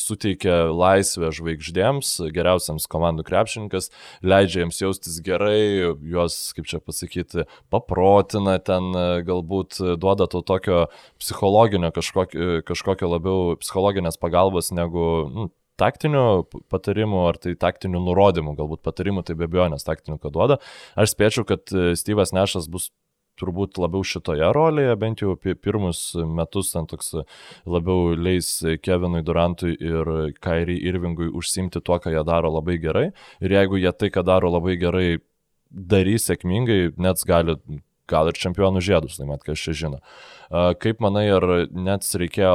suteikia 0.00 0.70
laisvę 0.70 1.30
žvaigždėms, 1.34 2.12
geriausiams 2.34 2.86
komandų 2.90 3.24
krepšininkas, 3.26 3.90
leidžia 4.22 4.64
jiems 4.64 4.80
jaustis 4.82 5.20
gerai, 5.26 5.94
juos, 6.06 6.38
kaip 6.56 6.68
čia 6.70 6.80
pasakyti, 6.82 7.46
paprotina, 7.72 8.58
ten 8.62 8.92
galbūt 9.26 9.80
duoda 10.00 10.28
to 10.30 10.42
tokio 10.46 10.84
psichologinio 11.20 11.90
kažkokio, 11.94 12.60
kažkokio 12.68 13.10
labiau 13.10 13.56
psichologinės 13.60 14.20
pagalbos 14.22 14.70
negu 14.76 15.06
nu, 15.34 15.50
taktinių 15.80 16.24
patarimų 16.70 17.20
ar 17.30 17.38
tai 17.40 17.54
taktinių 17.58 18.02
nurodymų, 18.04 18.54
galbūt 18.58 18.82
patarimų, 18.84 19.24
tai 19.26 19.36
be 19.40 19.48
abejo, 19.48 19.70
nes 19.72 19.86
taktinių 19.86 20.20
ką 20.20 20.32
duoda. 20.34 20.60
Aš 21.00 21.14
spėčiau, 21.14 21.46
kad 21.48 21.72
Steve'as 21.72 22.34
Nešas 22.36 22.68
bus 22.70 22.90
turbūt 23.40 23.80
labiau 23.80 24.04
šitoje 24.06 24.52
rolėje, 24.54 24.96
bent 25.00 25.24
jau 25.24 25.34
pirmus 25.40 26.02
metus 26.28 26.74
ten 26.74 26.88
toks 26.90 27.14
labiau 27.66 28.14
leis 28.14 28.52
Kevinui 28.84 29.24
Durantui 29.26 29.74
ir 29.74 30.12
Kairi 30.44 30.78
Irvingui 30.90 31.30
užsimti 31.32 31.82
tuo, 31.82 31.98
ką 32.00 32.12
jie 32.14 32.24
daro 32.28 32.52
labai 32.58 32.78
gerai. 32.82 33.08
Ir 33.40 33.56
jeigu 33.56 33.80
jie 33.80 33.92
tai, 33.96 34.12
ką 34.12 34.24
daro 34.26 34.52
labai 34.52 34.76
gerai, 34.80 35.08
darys 35.70 36.28
sėkmingai, 36.28 36.92
net 37.00 37.22
gali 37.26 37.56
gal 38.10 38.30
ir 38.30 38.38
čempionų 38.38 38.82
žiedus, 38.84 39.18
laimėt, 39.20 39.44
kas 39.46 39.62
čia 39.62 39.76
žino. 39.84 40.00
Kaip 40.82 41.02
manai, 41.04 41.28
ar 41.32 41.46
net 41.70 42.06
reikėjo, 42.22 42.54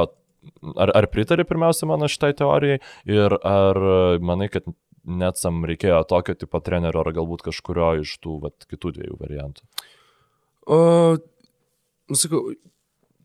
ar, 0.76 0.92
ar 1.00 1.08
pritarė 1.12 1.46
pirmiausia 1.48 1.88
mano 1.88 2.10
šitai 2.12 2.34
teorijai 2.36 2.82
ir 3.08 3.38
ar 3.40 3.80
manai, 4.20 4.50
kad 4.52 4.68
net 5.06 5.40
sam 5.40 5.62
reikėjo 5.68 6.02
tokio 6.10 6.34
tipo 6.38 6.60
trenerio 6.64 7.02
ar 7.02 7.12
galbūt 7.14 7.46
kažkurio 7.46 7.94
iš 8.02 8.16
tų 8.22 8.40
vat, 8.46 8.66
kitų 8.68 8.96
dviejų 8.98 9.20
variantų? 9.22 9.66
O, 10.66 10.78
sakau, 12.14 12.42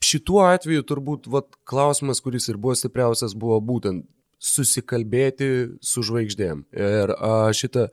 šituo 0.06 0.42
atveju 0.46 0.86
turbūt 0.88 1.30
vat, 1.32 1.50
klausimas, 1.68 2.22
kuris 2.24 2.50
ir 2.52 2.60
buvo 2.62 2.76
stipriausias, 2.78 3.36
buvo 3.38 3.60
būtent 3.62 4.06
susikalbėti 4.42 5.52
su 5.86 6.02
žvaigždėm. 6.06 6.66
Ir 6.74 7.14
a, 7.18 7.52
šitą 7.54 7.90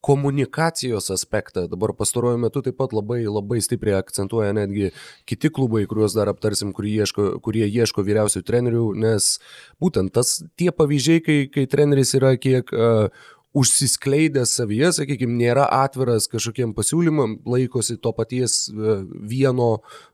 komunikacijos 0.00 1.10
aspektą 1.12 1.66
dabar 1.68 1.92
pastaruoju 1.92 2.38
metu 2.40 2.62
taip 2.64 2.78
pat 2.78 2.94
labai, 2.96 3.20
labai 3.28 3.58
stipriai 3.60 3.98
akcentuoja 3.98 4.54
netgi 4.56 4.94
kiti 5.28 5.50
klubai, 5.52 5.82
kuriuos 5.90 6.16
dar 6.16 6.30
aptarsim, 6.32 6.72
kurie 6.76 6.94
ieško, 7.02 7.26
kurie 7.44 7.66
ieško 7.68 8.04
vyriausių 8.06 8.40
trenerių, 8.48 8.86
nes 9.02 9.34
būtent 9.82 10.14
tas 10.16 10.38
tie 10.56 10.70
pavyzdžiai, 10.72 11.24
kai, 11.26 11.38
kai 11.52 11.66
treneris 11.68 12.14
yra 12.16 12.32
kiek 12.40 12.72
uh, 12.72 13.28
užsiskleidęs 13.56 14.52
savyje, 14.54 14.92
sakykime, 14.94 15.34
nėra 15.40 15.64
atviras 15.80 16.28
kažkokiem 16.30 16.70
pasiūlymam, 16.76 17.40
laikosi 17.50 17.96
to 17.98 18.12
paties 18.14 18.68
e, 18.70 18.98
vieno, 19.26 19.70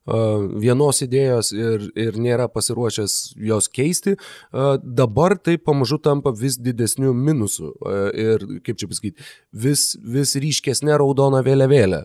e, 0.09 0.21
vienos 0.63 1.03
idėjos 1.05 1.51
ir, 1.53 1.85
ir 2.01 2.17
nėra 2.23 2.47
pasiruošęs 2.53 3.17
jos 3.49 3.69
keisti, 3.69 4.15
e, 4.17 4.69
dabar 4.81 5.37
tai 5.37 5.59
pamažu 5.61 5.99
tampa 6.01 6.33
vis 6.37 6.57
didesniu 6.57 7.13
minusu 7.17 7.75
ir, 8.17 8.47
kaip 8.65 8.81
čia 8.81 8.89
pasakyti, 8.89 9.27
vis, 9.53 9.85
vis 10.01 10.33
ryškesnė 10.41 10.97
raudona 11.01 11.43
vėliavėlė. 11.45 12.03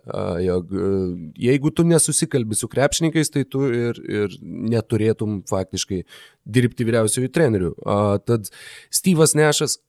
Jeigu 1.39 1.71
tu 1.75 1.85
nesusikalbi 1.87 2.57
su 2.59 2.67
krepšininkais, 2.71 3.31
tai 3.31 3.45
tu 3.47 3.63
ir, 3.71 4.01
ir 4.03 4.35
neturėtum 4.41 5.41
faktiškai 5.49 6.01
dirbti 6.43 6.87
vyriausiųjų 6.87 7.31
trenerių. 7.31 7.71
Tad 8.27 8.51
Steve'as 8.91 9.37
Nešas 9.37 9.79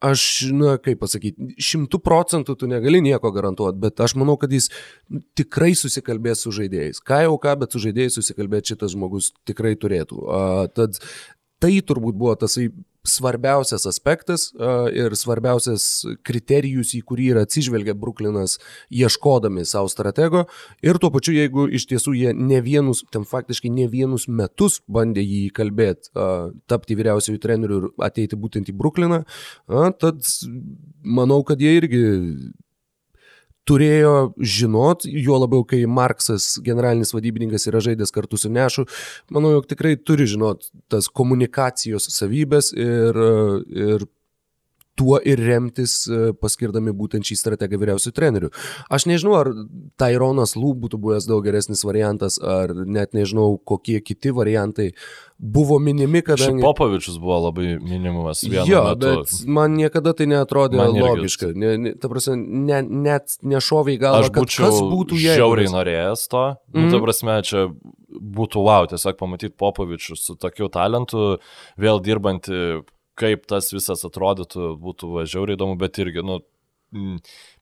aš, 0.00 0.22
na, 0.56 0.74
kaip 0.82 1.00
pasakyti, 1.02 1.54
šimtų 1.60 2.00
procentų 2.04 2.56
tu 2.58 2.68
negali 2.70 3.02
nieko 3.04 3.32
garantuoti, 3.34 3.80
bet 3.82 4.00
aš 4.00 4.16
manau, 4.20 4.36
kad 4.40 4.52
jis 4.52 4.70
tikrai 5.38 5.72
susikalbės 5.78 6.46
su 6.46 6.54
žaidėjais. 6.56 7.02
Ką 7.04 7.22
jau 7.26 7.36
ką, 7.42 7.56
bet 7.62 7.76
su 7.76 7.82
žaidėjais 7.84 8.16
susikalbėti 8.20 8.74
šitas 8.74 8.96
žmogus 8.96 9.32
tikrai 9.48 9.76
turėtų. 9.80 10.22
A, 10.24 10.40
tad 10.72 10.98
tai 11.60 11.76
turbūt 11.84 12.16
buvo 12.16 12.34
tasai 12.40 12.70
svarbiausias 13.06 13.86
aspektas 13.88 14.50
ir 14.92 15.14
svarbiausias 15.16 16.04
kriterijus, 16.26 16.92
į 16.98 17.02
kurį 17.08 17.28
yra 17.34 17.44
atsižvelgia 17.46 17.94
Bruklinas 17.98 18.58
ieškodami 18.92 19.64
savo 19.68 19.88
stratego. 19.92 20.44
Ir 20.84 21.00
tuo 21.00 21.12
pačiu, 21.14 21.34
jeigu 21.36 21.66
iš 21.68 21.88
tiesų 21.90 22.14
jie 22.18 22.34
ne 22.36 22.60
vienus, 22.64 23.02
ten 23.12 23.24
faktiškai 23.28 23.72
ne 23.72 23.88
vienus 23.90 24.28
metus 24.28 24.80
bandė 24.90 25.24
jį 25.24 25.42
kalbėti, 25.56 26.12
tapti 26.70 26.98
vyriausiųjų 26.98 27.42
trenerių 27.42 27.80
ir 27.80 27.88
ateiti 28.04 28.38
būtent 28.40 28.68
į 28.72 28.76
Brukliną, 28.76 29.22
tad 30.00 30.20
manau, 31.04 31.42
kad 31.46 31.60
jie 31.62 31.78
irgi 31.80 32.02
turėjo 33.68 34.14
žinot, 34.40 35.04
juo 35.04 35.38
labiau, 35.42 35.64
kai 35.68 35.82
Marksas, 35.90 36.54
generalinis 36.64 37.14
vadybininkas, 37.14 37.66
yra 37.70 37.82
žaidęs 37.84 38.14
kartu 38.14 38.40
su 38.40 38.50
Nešu, 38.52 38.86
manau, 39.34 39.54
jog 39.58 39.68
tikrai 39.70 39.96
turi 39.98 40.28
žinot 40.30 40.70
tas 40.92 41.10
komunikacijos 41.12 42.08
savybės 42.14 42.72
ir, 42.76 43.20
ir 43.70 44.08
tuo 45.00 45.16
ir 45.24 45.40
remtis 45.40 46.02
paskirdami 46.42 46.92
būtent 46.96 47.24
šį 47.24 47.38
strategą 47.40 47.80
vyriausių 47.80 48.12
trenerių. 48.16 48.52
Aš 48.92 49.08
nežinau, 49.08 49.38
ar 49.40 49.52
Tyronas 50.00 50.56
Lū 50.58 50.74
būtų 50.84 51.00
buvęs 51.00 51.28
daug 51.30 51.44
geresnis 51.46 51.86
variantas, 51.88 52.36
ar 52.36 52.74
net 52.84 53.16
nežinau, 53.16 53.54
kokie 53.64 54.00
kiti 54.04 54.34
variantai 54.36 54.90
buvo 55.40 55.78
minimi, 55.80 56.20
kadangi... 56.24 56.60
Popovičius 56.62 57.16
buvo 57.20 57.38
labai 57.46 57.78
minimumas 57.80 58.42
vienu 58.44 58.66
jo, 58.68 58.82
metu. 58.90 59.14
bet 59.22 59.48
man 59.48 59.72
niekada 59.78 60.12
tai 60.16 60.26
neatrodė 60.28 60.84
logiška. 60.92 61.52
Ne, 61.56 61.72
ne, 61.80 61.94
ta 61.96 62.10
prasme, 62.12 62.36
ne, 62.36 62.82
net 63.08 63.38
nešoviai 63.40 64.00
galva, 64.02 64.26
Aš 64.26 64.34
būčiau 64.36 64.66
kas 64.66 64.82
būtų 64.92 65.16
jeigu. 65.16 65.40
žiauriai 65.40 65.72
norėjęs 65.72 66.26
to. 66.28 66.44
Mm 66.74 66.90
nu, 66.90 66.92
ta 66.92 67.00
prasme, 67.02 67.40
čia 67.46 67.66
būtų 68.10 68.64
wow, 68.66 68.88
tiesiog 68.90 69.16
pamatyti 69.20 69.56
Popovičius 69.58 70.26
su 70.28 70.36
tokiu 70.40 70.68
talentu, 70.72 71.38
vėl 71.80 72.02
dirbantį, 72.04 72.82
kaip 73.20 73.46
tas 73.50 73.70
visas 73.74 74.04
atrodytų, 74.08 74.74
būtų 74.80 75.12
va, 75.14 75.26
žiauriai 75.28 75.58
įdomu, 75.58 75.76
bet 75.80 76.00
irgi, 76.02 76.24
nu, 76.26 76.40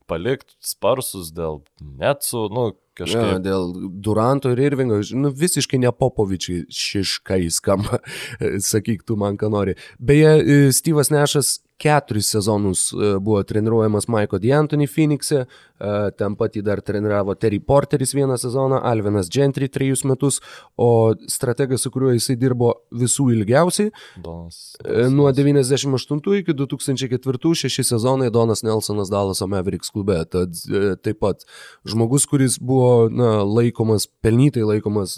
palikti 0.09 0.57
sparsus 0.65 1.33
dėl 1.35 1.61
netsų, 1.83 2.47
nu, 2.53 2.69
kažkaip. 2.99 3.31
Ja, 3.35 3.39
dėl 3.43 3.71
Duranto 4.03 4.51
ir 4.53 4.61
Irvingo, 4.67 4.99
nu, 5.17 5.31
visiškai 5.35 5.79
ne 5.81 5.93
Popovičiai 5.95 6.67
šiškai 6.73 7.41
skamba, 7.53 8.01
sakyk 8.71 9.07
tu 9.07 9.17
man, 9.19 9.39
ką 9.39 9.51
nori. 9.53 9.77
Beje, 9.99 10.35
e, 10.39 10.61
Steve'as 10.75 11.13
Nešas 11.13 11.57
keturis 11.79 12.27
sezonus 12.31 12.91
e, 12.91 13.19
buvo 13.19 13.43
treniruojamas 13.43 14.07
Maiko 14.07 14.39
D'Antoni 14.39 14.87
Phoenix'e, 14.87 15.45
e, 15.45 15.91
ten 16.19 16.35
pat 16.39 16.57
jį 16.57 16.63
dar 16.67 16.81
treniravo 16.83 17.35
Terry 17.39 17.61
Porteris 17.63 18.11
vieną 18.15 18.35
sezoną, 18.39 18.81
Alvinas 18.83 19.29
Gentry 19.31 19.69
trejus 19.71 20.03
metus, 20.03 20.41
o 20.75 21.13
strategas, 21.31 21.85
su 21.85 21.91
kuriuo 21.93 22.11
jisai 22.17 22.35
dirbo 22.39 22.73
visų 22.91 23.29
ilgiausiai, 23.37 23.93
Donas, 24.25 24.59
e, 24.83 25.07
nuo 25.13 25.31
98 25.31 26.41
iki 26.41 26.57
2004 26.63 27.55
šeši 27.63 27.87
sezonai 27.93 28.31
Donas 28.33 28.65
Nelsonas 28.67 29.11
Dalaso 29.13 29.47
Mavericks 29.47 29.93
klube, 29.95 30.19
tad 30.27 30.59
taip 31.03 31.23
pat 31.23 31.47
žmogus, 31.87 32.27
kuris 32.27 32.59
buvo 32.59 32.88
na, 33.11 33.31
laikomas, 33.47 34.07
pelnytai 34.23 34.65
laikomas 34.67 35.17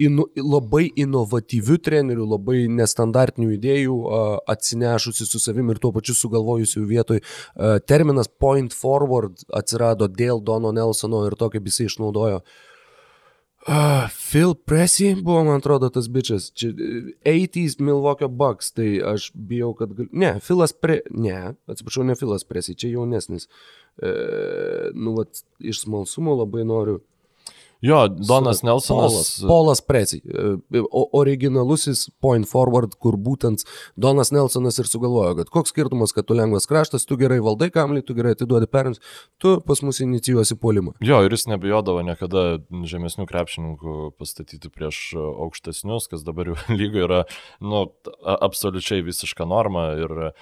inu, 0.00 0.26
labai 0.40 0.88
inovatyvių 1.04 1.78
trenerių, 1.86 2.26
labai 2.34 2.64
nestandartinių 2.80 3.54
idėjų 3.56 3.96
atsinešusi 4.54 5.28
su 5.28 5.40
savimi 5.42 5.74
ir 5.74 5.82
tuo 5.82 5.92
pačiu 5.94 6.16
sugalvojusių 6.18 6.84
vietoj. 6.90 7.24
Terminas 7.88 8.30
point 8.30 8.74
forward 8.74 9.46
atsirado 9.54 10.10
dėl 10.10 10.42
Dono 10.44 10.74
Nelsono 10.74 11.24
ir 11.28 11.38
to, 11.38 11.52
kaip 11.54 11.70
jisai 11.70 11.90
išnaudojo. 11.90 12.42
Uh, 12.42 12.73
Phil 14.30 14.54
Pressy 14.54 15.14
buvo, 15.22 15.44
man 15.44 15.56
atrodo, 15.56 15.88
tas 15.88 16.08
bičias. 16.08 16.50
Čia 16.52 16.72
80s 17.24 17.80
Milwaukee 17.80 18.28
Bucks, 18.28 18.72
tai 18.76 19.00
aš 19.00 19.30
bijau, 19.34 19.72
kad... 19.74 19.94
Gal... 19.96 20.06
Ne, 20.12 20.34
Philas 20.44 20.72
Pre... 20.72 21.00
Ne, 21.10 21.54
atsiprašau, 21.66 22.04
ne 22.04 22.16
Philas 22.18 22.44
Pressy, 22.44 22.76
čia 22.76 22.92
jaunesnis. 22.92 23.48
E, 23.96 24.12
nu, 24.94 25.14
vat, 25.16 25.40
iš 25.58 25.80
smalsumo 25.86 26.36
labai 26.42 26.66
noriu 26.68 27.00
Jo, 27.84 28.08
Donas 28.08 28.62
Nelsonas. 28.64 29.12
Polas, 29.12 29.44
Polas 29.46 29.80
Presi, 29.84 30.22
e, 30.24 30.80
originalusis 31.12 32.06
point 32.24 32.48
forward, 32.48 32.94
kur 32.96 33.18
būtent 33.20 33.66
Donas 34.00 34.32
Nelsonas 34.32 34.78
ir 34.80 34.88
sugalvojo, 34.88 35.34
kad 35.42 35.52
koks 35.52 35.74
skirtumas, 35.74 36.14
kad 36.16 36.24
tu 36.24 36.36
lengvas 36.38 36.64
kraštas, 36.70 37.04
tu 37.04 37.18
gerai 37.20 37.42
valdai 37.44 37.68
kamlį, 37.74 38.06
tu 38.08 38.16
gerai 38.16 38.32
atiduodi 38.38 38.70
perims, 38.72 39.02
tu 39.36 39.58
pas 39.68 39.84
mus 39.84 40.00
inicijuosi 40.00 40.56
polimą. 40.60 40.94
Jo, 41.04 41.20
ir 41.26 41.36
jis 41.36 41.44
nebijodavo 41.52 42.00
niekada 42.08 42.46
žemesnių 42.88 43.28
krepšininkų 43.28 43.98
pastatyti 44.16 44.72
prieš 44.72 45.04
aukštesnius, 45.20 46.08
kas 46.08 46.24
dabar 46.24 46.54
jau 46.54 46.58
lygo 46.80 47.04
yra, 47.04 47.22
nu, 47.60 47.90
absoliučiai 48.24 49.04
visiška 49.04 49.44
norma 49.44 49.90
ir 50.00 50.20
e, 50.24 50.32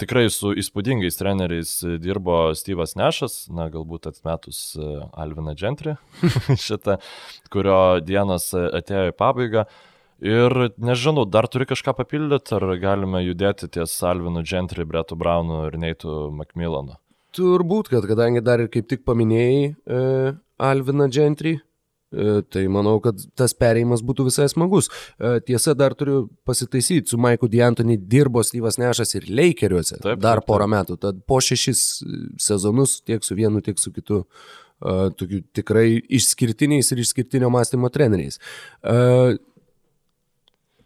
tikrai 0.00 0.26
su 0.32 0.52
įspūdingais 0.58 1.18
treneriais 1.18 1.72
dirbo 2.02 2.52
Steve'as 2.58 2.96
Nešas, 2.98 3.36
na 3.54 3.68
galbūt 3.72 4.08
atmetus 4.10 4.72
e, 4.76 4.90
Alviną 5.12 5.54
Gentry, 5.58 5.96
šitą, 6.66 6.98
kurio 7.52 7.78
dienas 8.04 8.50
atėjo 8.54 9.10
į 9.12 9.16
pabaigą. 9.18 9.66
Ir 10.22 10.54
nežinau, 10.78 11.24
dar 11.26 11.48
turi 11.50 11.66
kažką 11.66 11.96
papildyti, 11.98 12.54
ar 12.54 12.76
galime 12.78 13.24
judėti 13.24 13.66
ties 13.74 13.96
Alvinu 14.06 14.44
Gentry, 14.46 14.86
Bretu 14.86 15.18
Braunu 15.18 15.64
ir 15.66 15.80
Neitu 15.82 16.28
Macmillanu? 16.30 16.94
Turbūt, 17.34 17.88
kad 17.90 18.06
kadangi 18.06 18.44
dar 18.44 18.62
ir 18.62 18.70
kaip 18.70 18.86
tik 18.92 19.02
paminėjai 19.08 19.60
e, 19.72 20.00
Alviną 20.62 21.08
Gentry, 21.10 21.56
E, 21.56 21.71
tai 22.52 22.64
manau, 22.72 22.98
kad 23.04 23.20
tas 23.38 23.54
perėjimas 23.56 24.02
būtų 24.04 24.28
visai 24.28 24.48
smagus. 24.52 24.90
E, 25.16 25.38
tiesa, 25.46 25.74
dar 25.78 25.96
turiu 25.98 26.26
pasitaisyti, 26.48 27.08
su 27.08 27.20
Maiku 27.20 27.48
D'Antoni 27.52 27.96
dirbo 27.96 28.42
Styvas 28.44 28.78
Nešas 28.80 29.16
ir 29.16 29.30
Leikeriuose 29.32 29.98
taip, 29.98 30.20
dar 30.20 30.40
taip, 30.40 30.44
taip. 30.44 30.48
porą 30.50 30.68
metų. 30.72 30.98
Tad 31.02 31.22
po 31.28 31.40
šešis 31.42 31.86
sezonus 32.42 33.00
tiek 33.06 33.24
su 33.24 33.36
vienu, 33.38 33.62
tiek 33.64 33.80
su 33.80 33.92
kitu 33.94 34.22
uh, 34.22 35.08
tokiu 35.16 35.42
tikrai 35.54 35.86
išskirtiniais 36.10 36.92
ir 36.92 37.02
išskirtinio 37.02 37.50
mąstymo 37.52 37.90
treneriais. 37.92 38.38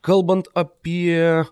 Kalbant 0.06 0.48
apie 0.54 1.44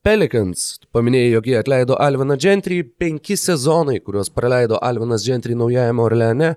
Pelicans, 0.00 0.78
paminėjai, 0.96 1.32
jog 1.34 1.48
jie 1.50 1.56
atleido 1.60 1.96
Alviną 2.00 2.38
Gentry, 2.40 2.78
penki 3.02 3.34
sezonai, 3.36 3.98
kuriuos 4.00 4.30
praleido 4.32 4.78
Alvinas 4.80 5.26
Gentry 5.26 5.52
naujajame 5.52 6.00
Orleane, 6.00 6.48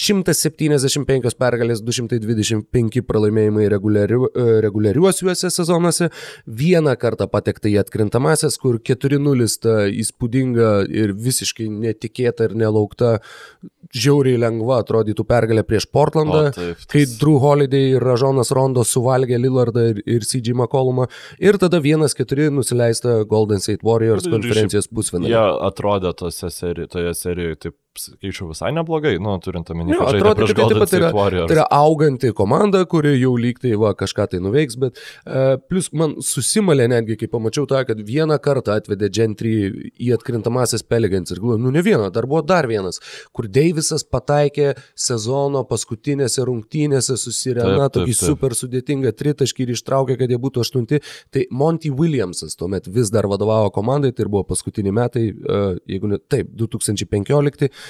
175 0.00 1.36
pergalės, 1.36 1.82
225 1.84 3.02
pralaimėjimai 3.04 3.66
reguliariu, 3.74 4.30
e, 4.30 4.46
reguliariuosiuose 4.64 5.50
sezonuose, 5.52 6.08
vieną 6.48 6.96
kartą 6.96 7.28
patekta 7.28 7.68
į 7.68 7.76
atkrintamasias, 7.82 8.56
kur 8.62 8.80
4-0 8.80 9.50
ta 9.60 9.76
įspūdinga 9.92 10.70
ir 10.88 11.12
visiškai 11.12 11.68
netikėta 11.68 12.48
ir 12.48 12.56
nelaukta, 12.56 13.18
žiauriai 13.92 14.40
lengva 14.40 14.80
atrodytų 14.82 15.28
pergalė 15.28 15.66
prieš 15.68 15.88
Portlandą, 15.92 16.46
o, 16.48 16.56
taip, 16.56 16.80
tas... 16.80 16.90
kai 16.90 17.04
Drew 17.20 17.36
Holiday 17.42 17.92
ir 17.98 18.04
Ražonas 18.04 18.54
Rondo 18.56 18.86
suvalgė 18.88 19.38
Lillardą 19.42 19.90
ir, 19.92 20.02
ir 20.08 20.24
CJ 20.24 20.56
McCollumą, 20.56 21.10
ir 21.42 21.60
tada 21.60 21.82
1-4 21.84 22.50
nusileido 22.56 22.86
paleista 22.86 23.24
Golden 23.24 23.60
State 23.60 23.84
Warriors 23.84 24.26
konferencijos 24.30 24.88
pusfinalį. 24.88 25.32
Jie 25.32 25.42
atrodė 25.66 26.12
seri, 26.50 26.86
toje 26.88 27.14
serijoje 27.14 27.56
taip 27.56 27.76
sakyčiau, 28.00 28.50
visai 28.52 28.72
neblogai, 28.76 29.16
nu, 29.22 29.34
turint 29.44 29.70
omeny, 29.72 29.94
kad 29.96 30.16
žaidė 30.16 30.34
prieš 30.38 30.52
tai 30.52 30.58
Golden 30.60 30.86
State 30.86 31.10
Warriors. 31.16 31.50
Tai 31.50 31.56
yra 31.58 31.66
auganti 31.76 32.32
komanda, 32.36 32.82
kuri 32.88 33.14
jau 33.16 33.34
lyg 33.40 33.60
tai 33.62 33.74
va, 33.80 33.92
kažką 33.98 34.28
tai 34.32 34.40
nuveiks, 34.44 34.78
bet 34.82 34.98
uh, 34.98 35.56
plus 35.70 35.90
man 35.96 36.16
susimalė 36.24 36.88
netgi, 36.92 37.18
kai 37.20 37.30
pamačiau 37.32 37.68
tą, 37.70 37.82
kad 37.88 38.00
vieną 38.06 38.38
kartą 38.42 38.76
atvedė 38.80 39.10
Gentry 39.12 39.54
į 39.96 40.12
atkrintamasias 40.16 40.84
Peligans 40.86 41.32
ir 41.34 41.42
galvoju, 41.42 41.60
nu 41.62 41.72
ne 41.74 41.84
vieną, 41.86 42.10
dar 42.14 42.28
buvo 42.28 42.42
dar 42.46 42.68
vienas, 42.70 43.00
kur 43.36 43.48
Deivisas 43.50 44.04
pataikė 44.04 44.74
sezono 44.98 45.64
paskutinėse 45.68 46.44
rungtynėse 46.46 47.16
susirena 47.20 47.88
tokį 47.92 48.16
super 48.16 48.56
sudėtingą 48.56 49.12
tritaškį 49.16 49.66
ir 49.66 49.74
ištraukė, 49.76 50.18
kad 50.20 50.32
jie 50.32 50.40
būtų 50.42 50.64
aštunti. 50.64 51.00
Tai 51.34 51.44
Monty 51.50 51.90
Williamsas 51.94 52.58
tuomet 52.58 52.88
vis 52.92 53.10
dar 53.14 53.28
vadovavo 53.30 53.70
komandai, 53.74 54.12
tai 54.16 54.28
buvo 54.30 54.44
paskutiniai 54.50 54.94
metai, 54.96 55.26
uh, 55.32 55.76
jeigu 55.88 56.10
ne, 56.10 56.20
taip, 56.32 56.50
2015, 56.58 57.68
uh, 57.70 57.85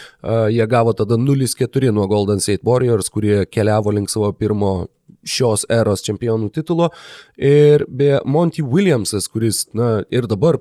jie 0.53 0.67
gavo 0.71 0.95
tada 0.97 1.19
0-4 1.21 1.93
nuo 1.95 2.07
Golden 2.11 2.41
State 2.43 2.67
Warriors, 2.67 3.11
kurie 3.13 3.45
keliavo 3.51 3.95
link 3.95 4.13
savo 4.13 4.33
pirmo 4.37 4.87
šios 5.27 5.67
eros 5.73 6.05
čempionų 6.07 6.51
titulo. 6.55 6.91
Ir 7.37 7.87
be 7.89 8.17
Monty 8.25 8.63
Williamsas, 8.63 9.29
kuris, 9.33 9.67
na, 9.77 10.01
ir 10.11 10.29
dabar 10.31 10.61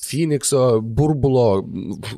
Phoenixo 0.00 0.78
burbulo 0.80 1.64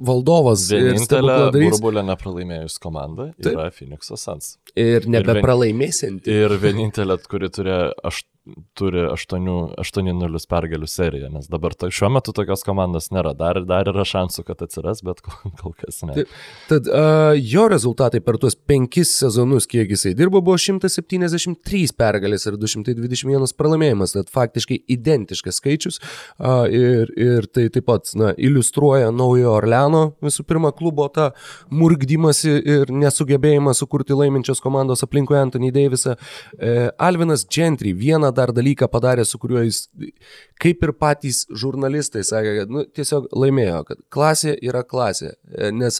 valdovas. 0.04 0.66
Vienintelė 0.70 1.36
burbulė 1.56 2.04
nepralaimėjus 2.06 2.76
komanda 2.82 3.30
yra 3.32 3.66
Taip. 3.66 3.78
Phoenix'o 3.78 4.18
Sans. 4.20 4.52
Ir 4.78 5.08
nebepralaimėsinti. 5.10 6.30
Ir 6.44 6.52
vienintelė, 6.62 7.16
kuri 7.30 7.50
turėjo 7.50 7.88
aš, 8.06 8.20
turi 8.78 9.02
8-0 9.10 10.46
pergalių 10.50 10.86
seriją, 10.90 11.30
nes 11.34 11.48
dabar 11.50 11.74
to, 11.74 11.88
šiuo 11.90 12.10
metu 12.14 12.34
tokios 12.36 12.62
komandos 12.66 13.08
nėra. 13.14 13.32
Dar, 13.36 13.58
dar 13.66 13.88
yra 13.90 14.04
šansų, 14.06 14.44
kad 14.46 14.62
atsiras, 14.62 15.02
bet 15.06 15.22
kol, 15.24 15.50
kol 15.58 15.74
kas 15.78 16.02
ne. 16.06 16.14
Tad, 16.20 16.34
tad 16.70 16.90
uh, 16.90 17.32
jo 17.34 17.66
rezultatai 17.72 18.20
per 18.24 18.38
tuos 18.42 18.54
penkis 18.56 19.16
sezonus, 19.18 19.66
kiek 19.70 19.90
jisai 19.90 20.14
dirbo, 20.18 20.42
buvo 20.46 20.58
173 20.62 21.94
pergalės 21.98 22.46
ir 22.46 22.58
221 22.60 23.56
pralaimėjimas. 23.58 24.14
Tad 24.14 24.30
faktiškai 24.34 24.78
identiškas 24.94 25.58
skaičius. 25.60 25.98
Uh, 26.38 26.64
ir, 26.70 27.10
ir 27.18 27.50
tai 27.50 27.66
taip 27.74 27.88
pat 27.90 28.12
na, 28.18 28.32
iliustruoja 28.38 29.10
naujo 29.14 29.56
Orleano 29.56 30.04
visų 30.24 30.46
pirma 30.46 30.72
klubo 30.76 31.08
tą 31.12 31.30
murgdymasi 31.74 32.54
ir 32.76 32.94
nesugebėjimą 32.94 33.74
sukurti 33.76 34.16
laiminčios 34.16 34.62
komandos 34.62 35.02
aplinkui 35.06 35.38
Anthony 35.40 35.72
Davisą. 35.74 36.14
Uh, 36.14 36.88
Alvinas 37.02 37.46
Gentry 37.50 37.94
vieną 37.96 38.32
dar 38.36 38.52
dalyką 38.56 38.88
padarė, 38.92 39.24
su 39.26 39.40
kuriuo 39.40 39.64
jis, 39.64 39.86
kaip 40.62 40.84
ir 40.84 40.92
patys 40.96 41.44
žurnalistai 41.50 42.22
sakė, 42.26 42.52
kad 42.60 42.72
nu, 42.72 42.84
tiesiog 42.96 43.28
laimėjo, 43.36 43.80
kad 43.88 44.02
klasė 44.12 44.54
yra 44.64 44.82
klasė. 44.86 45.32
E, 45.50 45.70
nes 45.74 45.98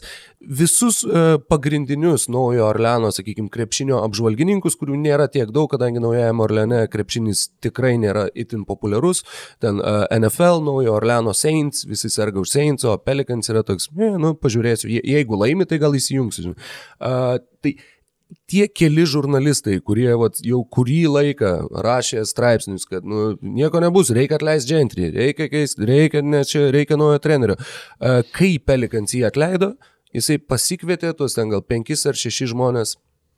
visus 0.61 1.01
e, 1.03 1.25
pagrindinius 1.49 2.27
naujo 2.33 2.67
Orleano, 2.69 3.11
sakykime, 3.15 3.51
krepšinio 3.53 3.99
apžvalgininkus, 4.05 4.77
kurių 4.79 4.99
nėra 5.01 5.27
tiek 5.33 5.51
daug, 5.55 5.69
kadangi 5.73 6.03
naujajame 6.03 6.45
Orleane 6.45 6.81
krepšinis 6.93 7.47
tikrai 7.63 7.95
nėra 8.01 8.27
itin 8.37 8.65
populiarus, 8.69 9.23
ten 9.63 9.81
e, 9.81 9.97
NFL, 10.19 10.63
naujo 10.67 10.95
Orleano 10.97 11.35
Saints, 11.37 11.85
visi 11.89 12.11
serga 12.13 12.41
už 12.43 12.53
Saints, 12.53 12.87
o 12.87 12.95
Pelicans 13.01 13.51
yra 13.53 13.65
toks, 13.67 13.91
ne, 13.97 14.13
nu, 14.21 14.33
pažiūrėsiu, 14.37 14.89
jeigu 15.01 15.41
laimi, 15.41 15.67
tai 15.69 15.81
gal 15.81 15.95
įsijungsiu. 15.97 16.53
Uh, 16.97 17.37
tai 17.61 17.75
tie 18.49 18.67
keli 18.67 19.05
žurnalistai, 19.07 19.79
kurie 19.85 20.09
vat, 20.19 20.39
jau 20.45 20.61
kurį 20.73 20.99
laiką 21.11 21.51
rašė 21.85 22.23
straipsnius, 22.27 22.87
kad 22.89 23.07
nu, 23.07 23.33
nieko 23.41 23.81
nebus, 23.83 24.11
reikia 24.15 24.39
atleisti 24.39 24.73
džentrį, 24.73 25.09
reikia 25.15 25.49
keisti, 25.51 25.87
reikia, 25.87 26.23
ne 26.23 26.43
čia, 26.47 26.67
reikia 26.75 26.99
naujo 26.99 27.19
trenerio. 27.23 27.57
Kai 28.35 28.55
Pelikans 28.63 29.15
jį 29.15 29.25
atleido, 29.29 29.73
jisai 30.15 30.39
pasikvietė 30.39 31.13
tuos 31.17 31.37
ten 31.37 31.51
gal 31.53 31.63
penkis 31.65 32.05
ar 32.09 32.19
šešis 32.19 32.53
žmonės 32.55 32.97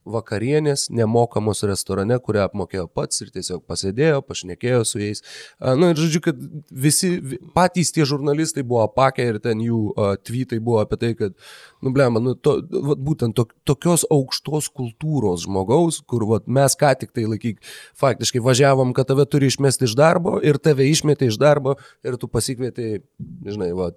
vakarienės 0.10 0.88
nemokamos 0.93 1.62
restorane, 1.67 2.17
kurią 2.23 2.45
apmokėjo 2.47 2.86
pats 2.95 3.23
ir 3.23 3.32
tiesiog 3.34 3.65
pasėdėjo, 3.69 4.21
pašnekėjo 4.25 4.84
su 4.88 5.02
jais. 5.02 5.21
Na 5.60 5.75
nu, 5.80 5.91
ir 5.91 5.99
žodžiu, 5.99 6.21
kad 6.30 6.39
visi 6.71 7.12
patys 7.56 7.93
tie 7.95 8.08
žurnalistai 8.08 8.63
buvo 8.67 8.84
apakę 8.88 9.28
ir 9.34 9.39
ten 9.43 9.62
jų 9.63 9.82
uh, 9.91 10.13
tweetai 10.23 10.62
buvo 10.63 10.82
apie 10.84 10.99
tai, 11.02 11.12
kad, 11.19 11.36
nu 11.84 11.94
blema, 11.96 12.22
nu, 12.24 12.36
to, 12.39 12.56
va, 12.72 12.96
būtent 12.96 13.36
to, 13.38 13.46
tokios 13.68 14.06
aukštos 14.10 14.70
kultūros 14.72 15.44
žmogaus, 15.46 16.00
kur 16.08 16.26
va, 16.30 16.39
mes 16.48 16.78
ką 16.80 16.94
tik 17.02 17.13
tai 17.15 17.28
laikyk, 17.30 17.60
faktiškai 18.00 18.44
važiavom, 18.46 18.96
kad 18.98 19.12
tave 19.12 19.28
turi 19.30 19.52
išmesti 19.52 19.89
iš 19.89 19.98
darbo 20.00 20.38
ir 20.46 20.62
tave 20.63 20.88
išmetė 20.89 21.30
iš 21.34 21.39
darbo 21.42 21.76
ir 22.08 22.18
tu 22.22 22.32
pasikvietei, 22.32 23.04
žinai, 23.20 23.72
va, 23.78 23.92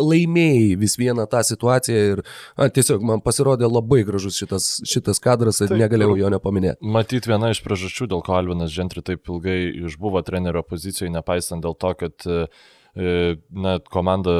laimėjai 0.00 0.74
vis 0.80 0.96
vieną 1.00 1.28
tą 1.30 1.44
situaciją 1.46 2.02
ir 2.14 2.24
a, 2.56 2.70
tiesiog 2.72 3.04
man 3.04 3.22
pasirodė 3.24 3.68
labai 3.68 4.02
gražus 4.08 4.40
šitas, 4.40 4.72
šitas 4.88 5.10
tas 5.10 5.22
kadras 5.22 5.60
ir 5.64 5.74
negalėjau 5.74 6.16
jo 6.20 6.30
nepaminėti. 6.32 6.78
Matyt, 6.96 7.28
viena 7.30 7.50
iš 7.52 7.62
priežasčių, 7.64 8.10
dėl 8.12 8.22
ko 8.26 8.36
Alvinas 8.38 8.72
Žentri 8.74 9.02
taip 9.06 9.28
ilgai 9.30 9.58
išbuvo 9.88 10.22
trenerio 10.26 10.62
pozicijoje, 10.66 11.12
nepaisant 11.14 11.64
dėl 11.64 11.76
to, 11.80 11.92
kad 11.98 12.26
e, 12.26 12.44
na, 12.94 13.76
komanda 13.92 14.32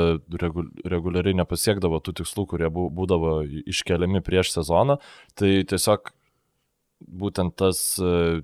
reguliariai 0.90 1.36
nepasiekdavo 1.38 2.00
tų 2.02 2.16
tikslų, 2.22 2.46
kurie 2.50 2.70
būdavo 2.70 3.40
iškeliami 3.70 4.22
prieš 4.26 4.54
sezoną, 4.56 4.98
tai 5.38 5.60
tiesiog 5.70 6.10
būtent 7.00 7.56
tas 7.58 7.80
e, 7.98 8.42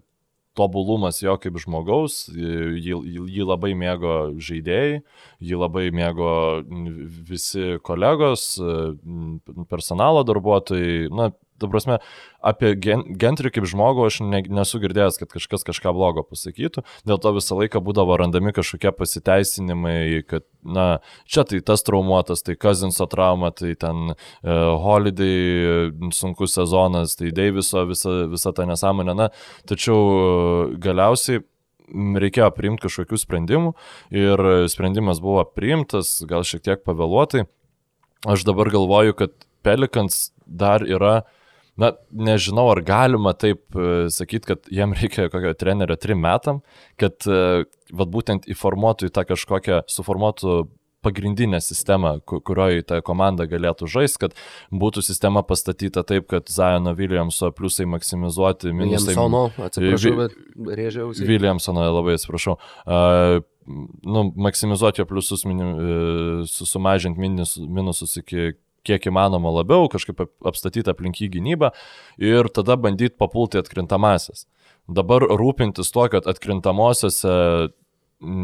tobulumas 0.57 1.21
jo 1.21 1.37
kaip 1.41 1.59
žmogaus, 1.61 2.27
jį, 2.33 2.97
jį 3.29 3.47
labai 3.47 3.75
mėgo 3.77 4.17
žaidėjai, 4.41 5.03
jį 5.45 5.59
labai 5.61 5.89
mėgo 5.95 6.31
visi 7.29 7.77
kolegos, 7.87 8.55
e, 8.57 8.79
personalo 9.71 10.25
darbuotojai, 10.29 11.11
na, 11.13 11.31
ta 11.61 11.69
prasme, 11.71 11.99
apie 12.45 12.75
gen, 12.81 13.05
Gentrį 13.19 13.53
kaip 13.57 13.67
žmogų 13.69 14.07
aš 14.09 14.21
ne, 14.25 14.43
nesu 14.53 14.81
girdėjęs, 14.83 15.19
kad 15.21 15.33
kažkas 15.33 15.67
kažką 15.67 15.93
blogo 15.97 16.25
pasakytų, 16.27 16.85
dėl 17.09 17.21
to 17.23 17.33
visą 17.37 17.59
laiką 17.61 17.83
būdavo 17.85 18.19
randami 18.21 18.55
kažkokie 18.57 18.93
pasiteisinimai, 18.97 20.23
kad, 20.29 20.47
na, 20.63 20.87
čia 21.29 21.47
tai 21.49 21.63
tas 21.65 21.85
traumuotas, 21.87 22.45
tai 22.47 22.59
Kazinso 22.61 23.09
trauma, 23.11 23.53
tai 23.57 23.75
ten 23.79 24.13
uh, 24.13 24.77
Holiday 24.83 25.91
sunkus 26.17 26.57
sezonas, 26.57 27.17
tai 27.19 27.33
Daviso 27.37 27.87
visa, 27.89 28.23
visa 28.31 28.55
ta 28.57 28.69
nesąmonė, 28.69 29.17
na, 29.19 29.31
tačiau 29.69 30.01
uh, 30.07 30.75
galiausiai 30.83 31.45
reikėjo 31.93 32.49
priimti 32.55 32.87
kažkokių 32.87 33.19
sprendimų 33.21 33.73
ir 34.15 34.43
sprendimas 34.71 35.21
buvo 35.23 35.45
priimtas, 35.47 36.19
gal 36.27 36.43
šiek 36.47 36.65
tiek 36.67 36.83
pavėluotai. 36.87 37.47
Aš 38.27 38.47
dabar 38.49 38.71
galvoju, 38.75 39.15
kad 39.15 39.35
Pelikans 39.63 40.33
dar 40.47 40.83
yra 40.83 41.23
na, 41.81 41.93
nežinau, 42.11 42.69
ar 42.73 42.81
galima 42.87 43.35
taip 43.37 43.77
e, 43.77 44.09
sakyti, 44.13 44.53
kad 44.53 44.73
jiem 44.73 44.95
reikia 44.97 45.29
kokio 45.33 45.53
trenerio 45.59 45.97
trim 46.01 46.23
metam, 46.25 46.63
kad 47.01 47.29
e, 47.29 47.67
vad 47.93 48.13
būtent 48.13 48.49
įformuotų 48.53 49.11
į 49.11 49.15
tą 49.17 49.27
kažkokią, 49.29 49.85
suformuotų 49.93 50.65
pagrindinę 51.07 51.61
sistemą, 51.61 52.17
kurioje 52.27 52.83
ta 52.91 52.99
komanda 53.05 53.47
galėtų 53.47 53.87
žaisti, 53.91 54.25
kad 54.25 54.37
būtų 54.75 55.05
sistema 55.07 55.45
pastatyta 55.47 56.03
taip, 56.07 56.27
kad 56.33 56.51
Zajono 56.51 56.97
Williamso 56.99 57.53
pliusai 57.55 57.87
maksimizuoti, 57.93 58.73
minusai. 58.75 59.15
Williamsono, 59.15 59.45
atsiprašau, 59.69 60.15
bet 60.19 60.81
rėžiausi. 60.81 61.29
Williamsono, 61.29 61.85
labai 62.01 62.17
atsiprašau. 62.19 62.57
Uh, 62.83 63.39
nu, 64.03 64.27
maksimizuoti 64.49 65.05
jo 65.05 65.07
pliusus, 65.13 65.47
minim, 65.47 65.73
uh, 65.77 66.57
sumažinti 66.67 67.23
minus, 67.23 67.55
minusus 67.61 68.19
iki 68.23 68.57
kiek 68.87 69.09
įmanoma 69.11 69.53
labiau, 69.59 69.89
kažkaip 69.93 70.23
apstatyti 70.47 70.93
aplink 70.93 71.21
jį 71.23 71.31
gynybą 71.39 71.73
ir 72.23 72.51
tada 72.55 72.79
bandyti 72.81 73.17
papulti 73.19 73.61
atkrintamasis. 73.61 74.47
Dabar 74.87 75.25
rūpintis 75.27 75.91
tuo, 75.91 76.07
kad 76.13 76.29
atkrintamosiose 76.31 77.35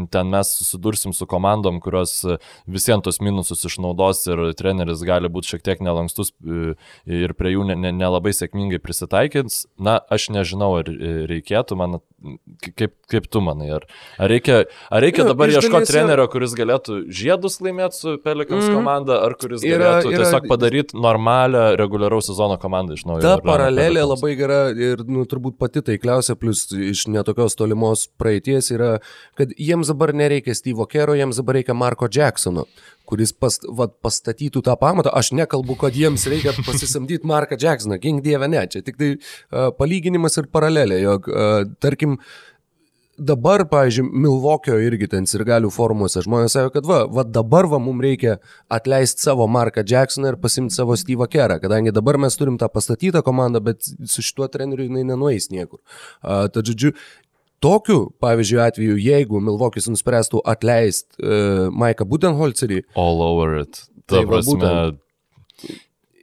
ten 0.09 0.29
mes 0.29 0.47
susidursim 0.57 1.13
su 1.13 1.25
komandom, 1.25 1.79
kurios 1.81 2.23
e, 2.23 2.37
visiems 2.69 3.03
tos 3.03 3.19
minusus 3.21 3.65
išnaudos 3.65 4.21
ir 4.29 4.41
treneris 4.57 5.01
gali 5.05 5.31
būti 5.33 5.55
šiek 5.55 5.63
tiek 5.65 5.81
nelankstus 5.81 6.29
e, 6.45 6.75
ir 7.09 7.33
prie 7.37 7.55
jų 7.55 7.65
nelabai 7.73 8.29
ne, 8.29 8.33
ne 8.33 8.37
sėkmingai 8.37 8.79
prisitaikins. 8.83 9.63
Na, 9.81 9.97
aš 10.13 10.29
nežinau, 10.35 10.75
ar 10.83 10.91
e, 10.93 11.13
reikėtų, 11.31 11.77
man, 11.79 11.97
kaip, 12.77 12.93
kaip 13.09 13.27
tu 13.33 13.41
manai, 13.43 13.71
ar, 13.79 13.87
ar 14.21 14.29
reikia, 14.29 14.59
ar 14.93 15.03
reikia 15.03 15.25
dabar 15.27 15.49
ieškoti 15.51 15.89
trenerio, 15.89 16.27
kuris 16.31 16.53
galėtų 16.57 16.99
žiedus 17.09 17.57
laimėti 17.63 17.97
su 17.97 18.15
Pelikans 18.23 18.69
mm. 18.69 18.77
komanda, 18.77 19.19
ar 19.25 19.37
kuris 19.41 19.65
yra, 19.65 19.97
galėtų 19.97 20.13
yra, 20.13 20.21
tiesiog 20.21 20.47
padaryti 20.53 21.01
normalią 21.01 21.65
reguliaraus 21.81 22.29
sezono 22.29 22.59
komandą 22.61 22.99
iš 22.99 23.07
naujo. 23.09 23.25
Ta 23.25 23.39
paralelė 23.41 24.05
labai 24.05 24.35
gera 24.37 24.61
ir 24.69 25.01
nu, 25.09 25.25
turbūt 25.29 25.57
pati 25.57 25.81
taikliausia, 25.85 26.37
plus 26.37 26.67
iš 26.77 27.07
netokios 27.09 27.57
tolimos 27.57 28.05
praeities 28.21 28.69
yra, 28.77 28.93
kad 29.39 29.51
jiems 29.63 29.91
dabar 29.91 30.13
nereikia 30.15 30.55
Steve'o 30.57 30.87
Kero, 30.89 31.15
jiems 31.17 31.39
dabar 31.39 31.57
reikia 31.59 31.75
Marko 31.77 32.09
Jacksono, 32.11 32.65
kuris 33.09 33.33
pas, 33.35 33.59
va, 33.67 33.87
pastatytų 33.87 34.63
tą 34.65 34.77
pamatą. 34.79 35.13
Aš 35.15 35.33
nekalbu, 35.37 35.77
kad 35.81 35.97
jiems 35.97 36.27
reikia 36.31 36.55
pasisamdyti 36.67 37.29
Marką 37.29 37.59
Jacksoną, 37.59 37.99
gink 38.03 38.23
dieve 38.25 38.49
ne, 38.51 38.65
čia 38.67 38.83
tik 38.85 38.99
tai 38.99 39.13
uh, 39.15 39.69
palyginimas 39.77 40.39
ir 40.41 40.49
paralelė, 40.53 40.99
jog, 41.03 41.29
uh, 41.31 41.61
tarkim, 41.83 42.19
dabar, 43.17 43.63
pavyzdžiui, 43.69 44.07
Milvokio 44.23 44.77
irgi 44.81 45.07
ten 45.11 45.27
sirgalių 45.29 45.69
formuose 45.73 46.23
žmonės 46.25 46.55
sako, 46.57 46.71
kad 46.73 46.87
va, 46.89 47.03
va 47.13 47.25
dabar 47.27 47.67
va 47.69 47.79
mums 47.81 48.01
reikia 48.03 48.37
atleisti 48.73 49.27
savo 49.27 49.47
Marką 49.51 49.83
Jacksoną 49.89 50.33
ir 50.33 50.39
pasimti 50.41 50.75
savo 50.75 50.97
Steve'ą 50.97 51.27
Kerą, 51.31 51.59
kadangi 51.61 51.93
dabar 51.93 52.17
mes 52.21 52.37
turim 52.39 52.57
tą 52.61 52.69
pastatytą 52.73 53.21
komandą, 53.25 53.61
bet 53.63 53.85
su 53.85 54.25
šituo 54.25 54.49
treneriu 54.51 54.89
jinai 54.89 55.05
nenueis 55.13 55.51
niekur. 55.53 55.79
Uh, 56.23 56.47
tad 56.53 56.65
žodžiu, 56.69 56.95
Tokiu, 57.63 58.01
pavyzdžiui, 58.23 58.59
atveju, 58.65 58.99
jeigu 58.99 59.39
Milvokis 59.43 59.87
nuspręstų 59.91 60.43
atleisti 60.53 61.23
uh, 61.23 61.71
Maiką 61.71 62.07
Budenholzerį. 62.09 62.83
All 62.99 63.23
over 63.23 63.61
it. 63.63 63.85
Ta 64.03 64.19
tai 64.19 64.27
prasme, 64.27 64.59
būtent, 64.59 65.01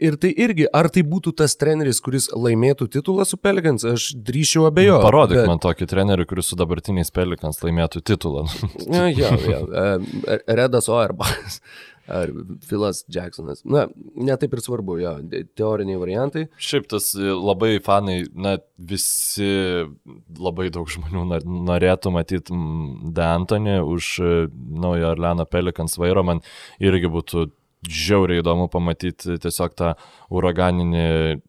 Ir 0.01 0.16
tai 0.16 0.30
irgi, 0.32 0.64
ar 0.72 0.88
tai 0.88 1.03
būtų 1.05 1.34
tas 1.36 1.53
treneris, 1.61 1.99
kuris 2.01 2.30
laimėtų 2.32 2.86
titulą 2.95 3.26
su 3.28 3.36
Pelikans, 3.36 3.84
aš 3.84 4.07
drįšiau 4.16 4.64
abejoti. 4.70 5.05
Parodyk 5.05 5.36
bet... 5.43 5.49
man 5.51 5.61
tokį 5.61 5.88
trenerių, 5.91 6.24
kuris 6.30 6.49
su 6.49 6.57
dabartiniais 6.57 7.12
Pelikans 7.12 7.61
laimėtų 7.61 8.01
titulą. 8.09 8.47
ja, 8.97 9.11
ja, 9.12 9.34
ja. 9.45 10.38
Redas 10.49 10.88
Oerbachas 10.88 11.61
ar 12.11 12.33
Filas 12.67 13.05
Jacksonas. 13.13 13.63
Na, 13.65 13.87
netaip 14.17 14.55
ir 14.57 14.63
svarbu, 14.65 14.99
jo, 15.03 15.15
teoriniai 15.59 16.01
variantai. 16.01 16.47
Šiaip 16.61 16.89
tas 16.91 17.13
e, 17.17 17.31
labai 17.35 17.77
fanai, 17.85 18.25
na, 18.35 18.57
visi 18.77 19.51
labai 20.41 20.71
daug 20.75 20.91
žmonių 20.91 21.25
norėtų 21.71 22.15
matyti 22.15 22.61
Dantonį 23.17 23.79
už 23.87 24.13
e, 24.25 24.35
naujo 24.85 25.15
Orleano 25.15 25.47
Pelikans 25.49 25.99
vairo, 26.01 26.25
man 26.27 26.45
irgi 26.83 27.11
būtų 27.13 27.49
žiauriai 27.89 28.43
įdomu 28.43 28.69
pamatyti 28.73 29.39
tiesiog 29.41 29.77
tą 29.79 29.95
uraganinį 30.37 31.41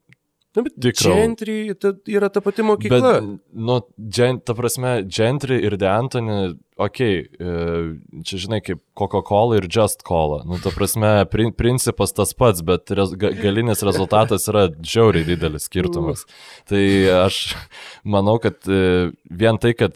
Na, 0.56 0.64
bet 0.66 0.74
Tikro. 0.84 1.14
Gentry 1.16 1.76
ta, 1.80 1.94
yra 2.12 2.28
ta 2.30 2.42
pati 2.44 2.64
mokykla. 2.68 3.00
Bet, 3.00 3.30
nu, 3.56 3.78
gen, 3.98 4.42
ta 4.44 4.56
prasme, 4.58 4.98
Gentry 5.08 5.62
ir 5.64 5.78
De 5.80 5.88
Antoni, 5.88 6.36
okei, 6.76 7.22
okay, 7.24 8.26
čia 8.28 8.40
žinai, 8.46 8.60
kaip 8.66 8.82
Coca-Cola 9.00 9.62
ir 9.62 9.70
Just 9.72 10.04
Cola. 10.08 10.42
Nu, 10.48 10.60
ta 10.60 10.74
prasme, 10.76 11.14
prin, 11.32 11.54
principas 11.56 12.12
tas 12.18 12.36
pats, 12.36 12.66
bet 12.68 12.92
rez, 12.92 13.16
galinis 13.16 13.86
rezultatas 13.88 14.50
yra 14.52 14.68
žiauriai 14.76 15.30
didelis 15.32 15.70
skirtumas. 15.72 16.28
Tai 16.68 16.84
aš 17.22 17.42
manau, 18.04 18.36
kad 18.44 18.60
e, 18.68 19.12
vien 19.32 19.62
tai, 19.62 19.72
kad 19.80 19.96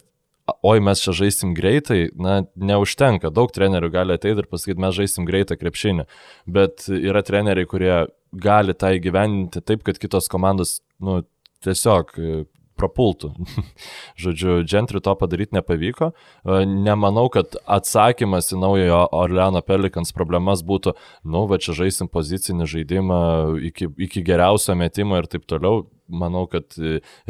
oi 0.63 0.79
mes 0.83 1.01
čia 1.01 1.13
žaisim 1.17 1.55
greitai, 1.57 2.11
na, 2.15 2.43
neužtenka. 2.55 3.31
Daug 3.33 3.51
trenerių 3.53 3.89
gali 3.93 4.15
ateiti 4.15 4.43
ir 4.43 4.49
pasakyti, 4.49 4.81
mes 4.81 4.95
žaisim 4.95 5.27
greitą 5.27 5.57
krepšinį. 5.59 6.05
Bet 6.47 6.87
yra 6.95 7.25
treneriai, 7.25 7.67
kurie 7.69 8.05
gali 8.41 8.75
tą 8.77 8.93
įgyvendinti 8.97 9.63
taip, 9.63 9.85
kad 9.87 9.99
kitos 10.01 10.29
komandos, 10.31 10.79
nu, 11.03 11.21
tiesiog 11.65 12.13
prapultų. 12.79 13.31
Žodžiu, 14.21 14.59
Gentry 14.67 15.01
to 15.03 15.13
padaryti 15.19 15.55
nepavyko. 15.55 16.11
E, 16.11 16.61
nemanau, 16.67 17.27
kad 17.33 17.55
atsakymas 17.63 18.51
į 18.53 18.59
naujojo 18.61 19.01
Orleano 19.15 19.61
Pelikans 19.65 20.13
problemas 20.15 20.63
būtų, 20.67 20.95
nu, 21.23 21.45
va 21.49 21.59
čia 21.61 21.75
žaisim 21.77 22.11
pozicinį 22.11 22.67
žaidimą 22.75 23.19
iki, 23.71 23.89
iki 24.07 24.23
geriausio 24.25 24.75
metimo 24.79 25.19
ir 25.19 25.29
taip 25.31 25.47
toliau. 25.49 25.85
Manau, 26.05 26.43
kad 26.45 26.75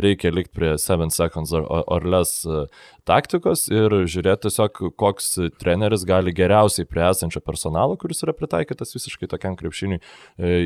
reikia 0.02 0.32
likti 0.34 0.52
prie 0.56 0.74
7 0.82 1.08
seconds 1.14 1.54
or, 1.56 1.64
or 1.88 2.04
less 2.04 2.44
e, 2.44 2.66
taktikos 3.08 3.70
ir 3.72 3.94
žiūrėti 4.04 4.50
tiesiog, 4.50 4.82
koks 5.00 5.30
treneris 5.62 6.04
gali 6.08 6.34
geriausiai 6.36 6.88
prie 6.90 7.06
esančio 7.08 7.40
personalo, 7.46 7.96
kuris 8.02 8.24
yra 8.26 8.36
pritaikytas 8.36 8.92
visiškai 8.98 9.30
tokiam 9.32 9.56
krepšiniui, 9.60 10.02
e, 10.38 10.58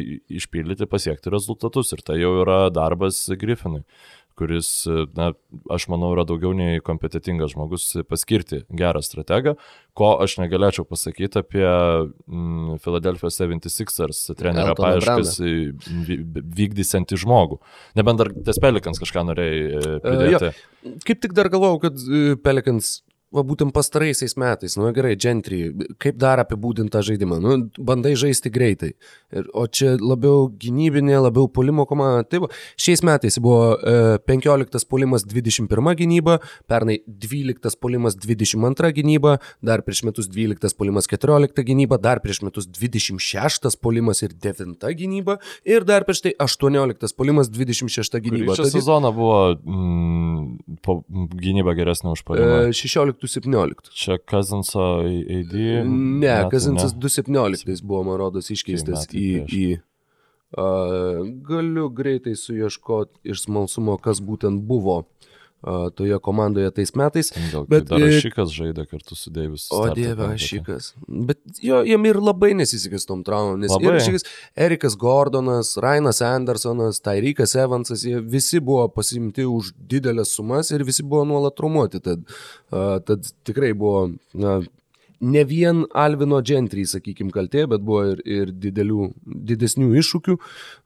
išpildyti, 0.41 0.89
pasiekti 0.89 1.33
rezultatus. 1.33 1.93
Ir 1.93 2.01
tai 2.05 2.17
jau 2.21 2.33
yra 2.41 2.61
darbas 2.73 3.21
Griffinui 3.39 3.83
kuris, 4.39 4.69
na, 5.17 5.31
aš 5.71 5.87
manau, 5.91 6.13
yra 6.15 6.25
daugiau 6.27 6.53
nei 6.55 6.79
kompetitingas 6.83 7.53
žmogus 7.55 7.91
paskirti 8.07 8.63
gerą 8.71 9.01
strategą, 9.03 9.55
ko 9.97 10.13
aš 10.23 10.37
negalėčiau 10.39 10.87
pasakyti 10.87 11.41
apie 11.41 11.65
mm, 11.67 12.79
Philadelphia 12.83 13.31
76ers 13.33 14.23
trenerio 14.39 14.77
paieškas 14.79 15.35
vykdysiantį 16.59 17.19
žmogų. 17.25 17.59
Nebent 17.99 18.23
dar 18.23 18.31
ties 18.47 18.61
Pelikans 18.63 19.01
kažką 19.01 19.25
norėjai 19.31 19.59
e, 19.59 19.93
pridėti. 20.05 20.51
Uh, 20.53 20.63
jo, 20.87 20.95
kaip 21.07 21.23
tik 21.25 21.35
dar 21.37 21.51
galvojau, 21.51 21.81
kad 21.87 21.99
e, 21.99 22.23
Pelikans 22.43 22.99
va 23.35 23.43
būtent 23.45 23.73
pastaraisiais 23.75 24.33
metais, 24.41 24.75
nu 24.79 24.89
gerai, 24.95 25.13
Gentry, 25.19 25.69
kaip 26.01 26.17
dar 26.21 26.41
apibūdinti 26.41 26.93
tą 26.93 27.01
žaidimą, 27.05 27.37
nu, 27.43 27.57
bandai 27.85 28.15
žaisti 28.17 28.49
greitai. 28.53 28.95
Ir, 29.29 29.45
o 29.53 29.67
čia 29.69 29.93
labiau 30.01 30.47
gynybinė, 30.49 31.19
labiau 31.21 31.49
polimo 31.53 31.85
komanda. 31.89 32.25
Taip, 32.25 32.47
šiais 32.79 33.03
metais 33.05 33.37
buvo 33.41 33.75
e, 33.77 34.17
15 34.25 34.87
polimas 34.89 35.25
21 35.29 35.93
gynyba, 35.99 36.39
pernai 36.69 36.99
12 37.05 37.77
polimas 37.81 38.17
22 38.17 38.91
gynyba, 38.97 39.37
dar 39.61 39.85
prieš 39.85 40.03
metus 40.09 40.29
12 40.31 40.73
polimas 40.79 41.09
14 41.11 41.61
gynyba, 41.67 42.01
dar 42.01 42.23
prieš 42.23 42.41
metus 42.47 42.65
26 42.65 43.77
polimas 43.81 44.23
ir 44.25 44.33
9 44.33 44.89
gynyba 44.97 45.37
ir 45.69 45.85
dar 45.85 46.07
prieš 46.07 46.23
tai 46.25 46.33
18 46.41 47.13
polimas 47.17 47.53
26 47.53 48.17
gynyba. 48.25 48.57
Šią 48.57 48.71
sezoną 48.73 49.13
buvo 49.13 49.39
mm, 49.53 50.79
po, 50.85 50.99
gynyba 51.37 51.77
geresnė 51.77 52.17
už 52.17 52.25
polimą. 52.25 52.59
E, 52.69 52.73
16 52.73 53.18
217. 53.21 53.91
Čia 53.95 54.17
Kazinso 54.17 54.87
AD? 55.03 55.53
Ne, 55.89 56.33
Kazinsas 56.51 56.95
217 56.95 57.83
buvo, 57.83 58.03
man 58.09 58.19
rodos, 58.21 58.49
iškeistas 58.53 59.07
į... 59.11 59.27
į 59.45 59.63
uh, 60.57 61.21
galiu 61.47 61.89
greitai 61.93 62.35
suieškoti 62.39 63.31
iš 63.33 63.45
smalsumo, 63.47 63.97
kas 64.01 64.23
būtent 64.23 64.63
buvo 64.69 65.03
toje 65.95 66.19
komandoje 66.23 66.71
tais 66.71 66.93
metais. 66.95 67.31
Gal, 67.51 67.65
bet 67.69 67.89
dar 67.89 68.03
Šikas 68.21 68.53
žaidė 68.55 68.85
kartu 68.87 69.17
su 69.19 69.31
Deivis. 69.33 69.67
O 69.75 69.81
dieve, 69.95 70.29
Šikas. 70.39 70.93
Bet 71.07 71.41
jo, 71.63 71.81
jam 71.87 72.07
ir 72.07 72.19
labai 72.23 72.53
nesisekė 72.59 73.01
su 73.01 73.09
tom 73.11 73.23
traumom, 73.27 73.59
nes 73.59 73.73
labai. 73.75 73.97
ir 73.97 74.05
Šikas, 74.05 74.27
Erikas 74.67 74.95
Gordonas, 74.99 75.75
Rainas 75.81 76.23
Andersonas, 76.25 77.01
Tyreekas 77.03 77.57
Evansas, 77.59 78.05
jie 78.07 78.21
visi 78.23 78.61
buvo 78.63 78.87
pasimti 78.93 79.47
už 79.47 79.73
didelės 79.91 80.33
sumas 80.37 80.71
ir 80.71 80.85
visi 80.87 81.03
buvo 81.03 81.25
nuolat 81.27 81.57
traumuoti. 81.59 82.03
Tad, 82.03 82.23
tad 83.07 83.31
tikrai 83.47 83.73
buvo 83.77 84.07
na, 84.33 84.59
ne 85.19 85.43
vien 85.43 85.83
Alvino 85.97 86.39
Gentry, 86.45 86.85
sakykime, 86.87 87.31
kaltė, 87.35 87.65
bet 87.69 87.83
buvo 87.85 88.03
ir, 88.13 88.21
ir 88.25 88.53
didelių, 88.53 89.09
didesnių 89.51 89.89
iššūkių, 89.99 90.37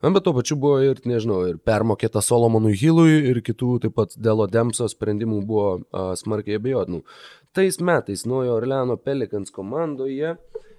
bet 0.04 0.24
tuo 0.26 0.34
pačiu 0.36 0.58
buvo 0.60 0.80
ir, 0.84 1.00
nežinau, 1.08 1.40
ir 1.50 1.60
permokėta 1.62 2.22
Solomonui 2.24 2.74
Hillui 2.78 3.20
ir 3.30 3.40
kitų 3.46 3.78
taip 3.84 3.96
pat 3.98 4.16
Delo 4.18 4.48
Demso 4.50 4.88
sprendimų 4.90 5.40
buvo 5.46 5.68
a, 5.74 6.12
smarkiai 6.18 6.58
abejotinų. 6.60 7.04
Tais 7.54 7.78
metais 7.78 8.26
nuojo 8.26 8.56
Orleano 8.58 8.96
Pelikans 8.98 9.54
komandoje 9.54 10.34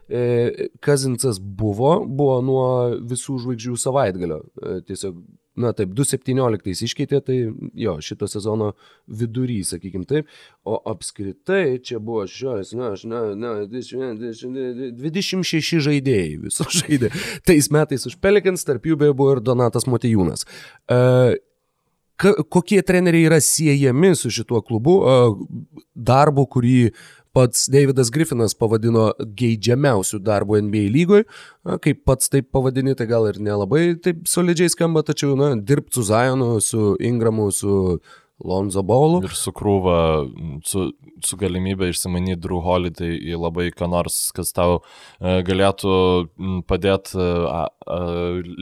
e, 0.10 0.70
Kazinsas 0.84 1.40
buvo, 1.40 1.98
buvo 2.06 2.42
nuo 2.44 2.68
visų 3.00 3.40
žvaigždžių 3.46 3.80
savaitgalio. 3.80 4.42
E, 4.60 4.80
tiesiog 4.90 5.20
na 5.60 5.72
taip, 5.76 5.90
2.17 5.96 6.84
iškeitė, 6.88 7.20
tai 7.26 7.38
jo, 7.80 7.94
šito 8.04 8.28
sezono 8.32 8.68
vidury, 9.08 9.64
sakykim 9.68 10.04
taip, 10.10 10.26
o 10.68 10.74
apskritai 10.92 11.80
čia 11.86 11.98
buvo 12.04 12.24
16, 12.30 12.76
na, 12.80 12.86
aš, 12.96 13.02
na, 13.10 13.20
na, 13.40 13.52
26 13.70 15.82
žaidėjai 15.88 16.34
viso 16.46 16.64
žaidė. 16.80 17.08
Tais 17.48 17.66
metais 17.74 18.02
už 18.10 18.16
Pelikans, 18.24 18.68
tarp 18.68 18.84
jų 18.86 18.96
beje 19.02 19.14
buvo 19.18 19.32
ir 19.38 19.42
Donatas 19.46 19.86
Motejūnas. 19.90 20.42
Uh, 20.92 21.32
kokie 22.50 22.82
treneriai 22.82 23.28
yra 23.28 23.40
siejami 23.44 24.16
su 24.16 24.32
šituo 24.32 24.62
klubu, 24.64 25.04
darbu, 25.96 26.46
kurį 26.48 26.92
pats 27.36 27.68
Davidas 27.72 28.12
Griffinas 28.16 28.56
pavadino 28.58 29.10
geidžiamiausių 29.40 30.22
darbų 30.24 30.62
NBA 30.70 30.86
lygoje, 30.94 31.26
kaip 31.84 32.04
pats 32.08 32.32
taip 32.32 32.48
pavadini, 32.56 32.96
tai 32.96 33.10
gal 33.12 33.28
ir 33.30 33.42
nelabai 33.44 33.90
taip 34.02 34.24
solidžiai 34.30 34.72
skamba, 34.72 35.04
tačiau, 35.06 35.36
na, 35.40 35.54
dirbti 35.60 36.00
su 36.00 36.06
Zionu, 36.08 36.54
su 36.64 36.94
Ingramu, 37.04 37.50
su 37.52 38.00
Lonzo 38.44 38.84
Baulu. 38.84 39.22
Ir 39.24 39.34
su 39.38 39.54
krūva, 39.56 39.98
su, 40.68 40.90
su 41.24 41.38
galimybė 41.40 41.88
išsimanyti 41.94 42.42
Drew 42.44 42.60
Holiday 42.64 43.16
į 43.32 43.38
labai 43.40 43.70
ką 43.72 43.88
nors, 43.92 44.18
kas 44.36 44.52
tau 44.56 44.82
e, 44.82 45.40
galėtų 45.48 45.94
padėti 46.68 47.16
e, 47.16 48.00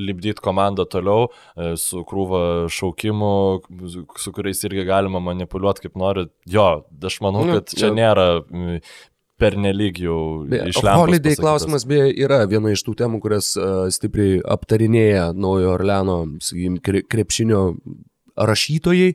lipdyti 0.10 0.44
komandą 0.46 0.86
toliau, 0.90 1.32
e, 1.58 1.74
su 1.82 2.04
krūva 2.06 2.44
šaukimų, 2.74 3.34
su 4.22 4.36
kuriais 4.36 4.62
irgi 4.70 4.86
galima 4.92 5.24
manipuliuoti 5.24 5.88
kaip 5.88 5.98
nori. 5.98 6.28
Jo, 6.46 6.84
aš 7.10 7.20
manau, 7.26 7.48
nu, 7.50 7.58
kad 7.58 7.74
čia 7.74 7.90
nėra 7.96 8.46
pernelyg 9.42 9.98
jau 10.06 10.22
išleidžiamas. 10.46 11.02
Holiday 11.02 11.36
klausimas 11.40 11.90
beje 11.90 12.14
yra 12.22 12.44
viena 12.48 12.72
iš 12.72 12.86
tų 12.86 12.94
temų, 13.02 13.20
kurias 13.26 13.56
uh, 13.58 13.88
stipriai 13.92 14.38
aptarinėja 14.54 15.32
naujo 15.34 15.74
Orleano, 15.74 16.20
sakykim, 16.46 16.78
krepšinio 17.10 17.64
rašytojai, 18.38 19.14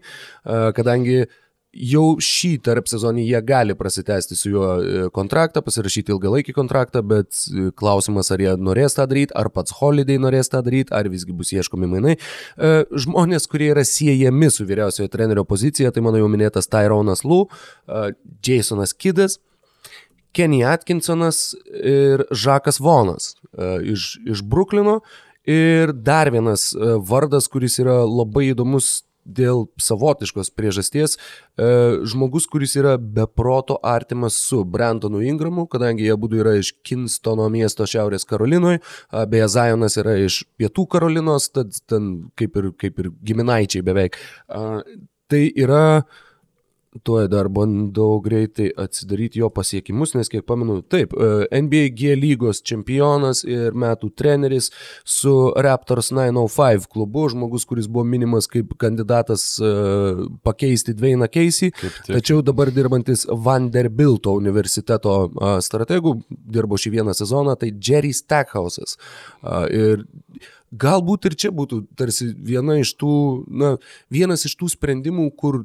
kadangi 0.77 1.27
jau 1.73 2.17
šį 2.23 2.51
tarp 2.65 2.89
sezonį 2.89 3.25
jie 3.29 3.41
gali 3.45 3.75
prasitęsti 3.79 4.37
su 4.39 4.53
juo 4.53 4.69
e, 4.81 5.03
kontraktą, 5.15 5.61
pasirašyti 5.65 6.13
ilgalaikį 6.15 6.55
kontraktą, 6.57 7.03
bet 7.07 7.43
e, 7.49 7.69
klausimas, 7.77 8.31
ar 8.33 8.43
jie 8.43 8.55
norės 8.57 8.97
tą 8.97 9.05
daryti, 9.11 9.35
ar 9.39 9.51
pats 9.53 9.77
Holiday 9.79 10.19
norės 10.21 10.51
tą 10.53 10.63
daryti, 10.65 10.95
ar 10.97 11.11
visgi 11.13 11.37
bus 11.37 11.53
ieškomi 11.53 11.91
mainai. 11.91 12.17
E, 12.17 12.73
žmonės, 13.05 13.49
kurie 13.51 13.71
yra 13.75 13.85
siejami 13.87 14.51
su 14.55 14.67
vyriausiojo 14.69 15.13
trenerio 15.13 15.45
pozicija, 15.49 15.93
tai 15.93 16.05
mano 16.05 16.21
jau 16.23 16.31
minėtas 16.33 16.71
Tyronas 16.73 17.25
Lou, 17.27 17.49
Jasonas 18.45 18.97
Kidas. 18.97 19.39
Kenny 20.37 20.61
Atkinsonas 20.69 21.55
ir 21.73 22.27
Žakas 22.37 22.79
Vonas 22.85 23.33
iš, 23.83 24.19
iš 24.29 24.43
Bruklino. 24.47 25.01
Ir 25.49 25.95
dar 26.05 26.29
vienas 26.31 26.69
vardas, 27.09 27.49
kuris 27.49 27.79
yra 27.81 28.03
labai 28.05 28.51
įdomus 28.51 29.08
dėl 29.29 29.67
savotiškos 29.83 30.51
priežasties 30.57 31.17
e, 31.17 31.21
žmogus, 32.09 32.49
kuris 32.51 32.77
yra 32.81 32.97
beproto 32.99 33.79
artimas 33.85 34.39
su 34.41 34.63
Brentonu 34.65 35.23
Ingramu, 35.25 35.67
kadangi 35.71 36.09
jie 36.09 36.17
būtų 36.19 36.41
yra 36.43 36.55
iš 36.59 36.73
Kinstono 36.87 37.49
miesto 37.53 37.87
Šiaurės 37.89 38.27
Karolinoje, 38.29 38.81
beje, 39.29 39.51
Zajonas 39.53 39.99
yra 40.01 40.17
iš 40.25 40.43
Pietų 40.61 40.87
Karolinos, 40.95 41.51
tad 41.53 41.77
ten 41.89 42.31
kaip 42.39 42.57
ir, 42.61 42.73
kaip 42.81 43.03
ir 43.03 43.13
giminaičiai 43.25 43.85
beveik. 43.87 44.19
Tai 45.29 45.41
yra 45.61 45.83
uh, 46.01 46.25
tuoj 47.05 47.29
dar 47.31 47.49
bandau 47.53 48.19
greitai 48.25 48.69
atsidaryti 48.77 49.43
jo 49.43 49.51
pasiekimus, 49.55 50.15
nes 50.17 50.31
kiek 50.33 50.45
pamenu, 50.49 50.81
taip, 50.83 51.13
e, 51.13 51.47
NBA 51.63 51.93
G 51.99 52.17
lygos 52.19 52.63
čempionas 52.67 53.45
ir 53.47 53.77
metų 53.79 54.11
treneris 54.19 54.71
su 55.05 55.35
Raptors 55.57 56.11
905 56.15 56.89
klubu, 56.93 57.29
žmogus, 57.33 57.67
kuris 57.69 57.89
buvo 57.91 58.07
minimas 58.09 58.49
kaip 58.51 58.75
kandidatas 58.81 59.47
e, 59.61 59.73
pakeisti 60.47 60.97
Dvainą 60.99 61.31
Keisį, 61.33 61.73
tačiau 62.09 62.43
dabar 62.47 62.73
dirbantis 62.75 63.27
Vanderbilto 63.29 64.35
universiteto 64.39 65.19
strategų, 65.65 66.15
dirbo 66.29 66.79
šį 66.81 66.95
vieną 66.99 67.17
sezoną, 67.17 67.57
tai 67.59 67.73
Jerry 67.75 68.15
Stackhausas. 68.17 68.97
Ir 69.73 70.05
galbūt 70.73 71.29
ir 71.29 71.37
čia 71.39 71.51
būtų 71.55 71.83
tarsi 71.99 72.31
viena 72.33 72.79
iš 72.81 72.95
tų, 73.01 73.15
na, 73.49 73.75
vienas 74.13 74.45
iš 74.49 74.57
tų 74.61 74.71
sprendimų, 74.75 75.31
kur 75.39 75.65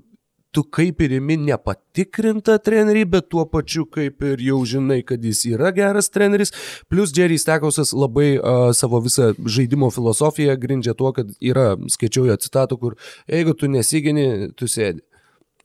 tu 0.53 0.63
kaip 0.63 1.01
ir 1.01 1.15
imi 1.17 1.37
nepatikrintą 1.47 2.59
trenerį, 2.63 3.05
bet 3.15 3.29
tuo 3.33 3.45
pačiu 3.49 3.85
kaip 3.89 4.23
ir 4.29 4.43
jau 4.45 4.59
žinai, 4.69 5.01
kad 5.07 5.23
jis 5.25 5.45
yra 5.53 5.73
geras 5.75 6.11
treneris. 6.13 6.53
Plus 6.91 7.13
Jerry 7.15 7.39
Stekosas 7.41 7.93
labai 7.97 8.35
uh, 8.37 8.69
savo 8.77 9.01
visą 9.03 9.31
žaidimo 9.37 9.89
filosofiją 9.93 10.55
grindžia 10.61 10.93
tuo, 10.97 11.13
kad 11.15 11.33
yra, 11.41 11.73
skaičiau 11.95 12.29
jo 12.29 12.37
citatų, 12.45 12.79
kur 12.81 12.99
jeigu 13.27 13.57
tu 13.57 13.71
nesigini, 13.71 14.53
tu 14.57 14.69
sėdi. 14.69 15.01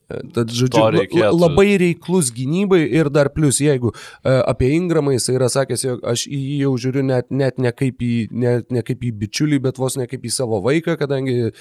Tad, 0.09 0.49
žodžiu, 0.57 0.87
labai 1.37 1.75
reiklus 1.81 2.31
gynybai 2.33 2.81
ir 2.97 3.11
dar 3.13 3.29
plus, 3.35 3.59
jeigu 3.61 3.91
uh, 3.93 4.39
apie 4.49 4.71
Ingramą 4.73 5.13
jis 5.13 5.29
yra 5.35 5.51
sakęs, 5.53 5.85
jog 5.85 6.07
aš 6.09 6.25
į 6.33 6.39
jį 6.39 6.55
jau 6.63 6.71
žiūriu 6.81 7.03
net, 7.05 7.29
net 7.29 7.61
ne, 7.61 7.73
kaip 7.77 8.01
į, 8.01 8.15
net 8.33 8.73
ne 8.73 8.81
kaip 8.87 9.05
į 9.05 9.13
bičiulį, 9.21 9.59
bet 9.67 9.81
vos 9.81 9.99
ne 10.01 10.09
kaip 10.09 10.25
į 10.25 10.33
savo 10.33 10.63
vaiką, 10.65 10.97
kadangi 11.01 11.37
uh, 11.51 11.53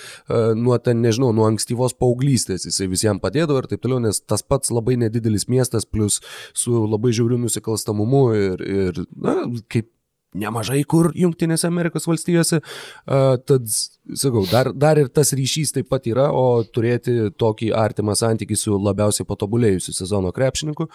nuo 0.55 0.79
ten, 0.79 1.03
nežinau, 1.03 1.33
nuo 1.35 1.49
ankstyvos 1.49 1.97
paauglystės 1.99 2.69
jisai 2.69 2.87
visiems 2.93 3.23
padėdavo 3.23 3.65
ir 3.65 3.67
taip 3.73 3.83
toliau, 3.83 3.99
nes 4.07 4.23
tas 4.23 4.45
pats 4.47 4.71
labai 4.71 4.95
nedidelis 5.03 5.49
miestas, 5.51 5.83
plus 5.83 6.21
su 6.55 6.85
labai 6.87 7.11
žiauriu 7.11 7.41
nusikalstamumu 7.43 8.23
ir, 8.37 8.63
ir 8.63 9.03
na, 9.11 9.41
kaip 9.67 9.91
nemažai 10.39 10.81
kur 10.89 11.11
Junktinėse 11.17 11.67
Amerikos 11.69 12.07
valstijose. 12.09 12.61
Tad, 13.07 13.69
sakau, 14.15 14.45
dar, 14.51 14.71
dar 14.73 15.01
ir 15.01 15.11
tas 15.13 15.33
ryšys 15.35 15.73
taip 15.75 15.89
pat 15.91 16.07
yra, 16.09 16.29
o 16.31 16.63
turėti 16.63 17.31
tokį 17.39 17.71
artimą 17.77 18.15
santykį 18.17 18.57
su 18.59 18.77
labiausiai 18.79 19.27
patobulėjusiu 19.27 19.95
sezono 19.95 20.31
krepšininku, 20.35 20.87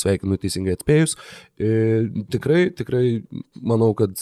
sveikinu 0.00 0.38
teisingai 0.40 0.76
atspėjus, 0.78 1.16
e, 1.60 1.72
tikrai, 2.32 2.68
tikrai 2.76 3.04
manau, 3.56 3.92
kad 3.98 4.14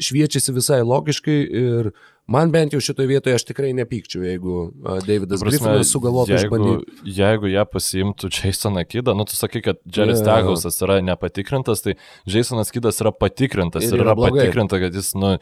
šviečiasi 0.00 0.54
visai 0.56 0.80
logiškai 0.86 1.38
ir 1.64 1.92
Man 2.30 2.52
bent 2.54 2.74
jau 2.74 2.78
šitoje 2.84 3.08
vietoje 3.10 3.34
aš 3.34 3.44
tikrai 3.48 3.72
nepykčiau, 3.74 4.22
jeigu 4.22 4.68
Davidas 5.02 5.42
Griffinas 5.42 5.90
sugalvotų 5.90 6.36
išbandyti. 6.38 7.00
Jeigu 7.16 7.50
jie 7.50 7.64
pasiimtų 7.66 8.30
Jasoną 8.36 8.84
Kidą, 8.86 9.16
nu 9.18 9.26
tu 9.26 9.34
sakai, 9.34 9.62
kad 9.64 9.80
Jerry 9.82 10.14
yeah. 10.14 10.20
Staghausas 10.20 10.78
yra 10.86 11.00
nepatikrintas, 11.02 11.82
tai 11.82 11.96
Jasonas 12.30 12.70
Kidas 12.70 13.02
yra 13.02 13.10
patikrintas 13.10 13.88
ir, 13.88 13.96
ir 13.96 14.04
yra, 14.04 14.14
yra 14.14 14.28
patikrinta, 14.28 14.78
kad 14.82 14.94
jis, 14.94 15.10
nu, 15.18 15.32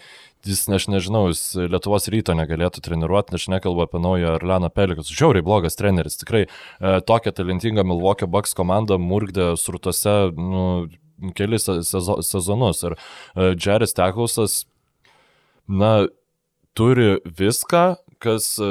jis, 0.49 0.65
aš 0.79 0.89
nežinau, 0.95 1.27
jis 1.29 1.43
Lietuvos 1.69 2.09
ryto 2.15 2.37
negalėtų 2.39 2.81
treniruoti, 2.89 3.37
aš 3.37 3.51
nekalbu 3.53 3.85
apie 3.85 4.01
naują 4.05 4.33
Arleną 4.39 4.73
Pelikas. 4.73 5.13
Žiauriai 5.13 5.45
blogas 5.45 5.77
treneris, 5.77 6.17
tikrai 6.23 6.47
e, 6.47 6.95
tokia 7.05 7.35
talentinga 7.37 7.85
Milwaukee 7.85 8.31
Bucks 8.31 8.57
komanda 8.57 8.97
murgdė 8.97 9.51
surtose, 9.61 10.17
nu, 10.41 10.65
kelis 11.37 11.69
sezo, 11.69 12.23
sezonus 12.25 12.81
ir 12.89 12.97
e, 12.97 13.53
Jerry 13.61 13.91
Staghausas, 13.91 14.63
na, 15.69 16.07
turi 16.79 17.17
viską, 17.39 17.85
kas 18.23 18.47
e, 18.63 18.69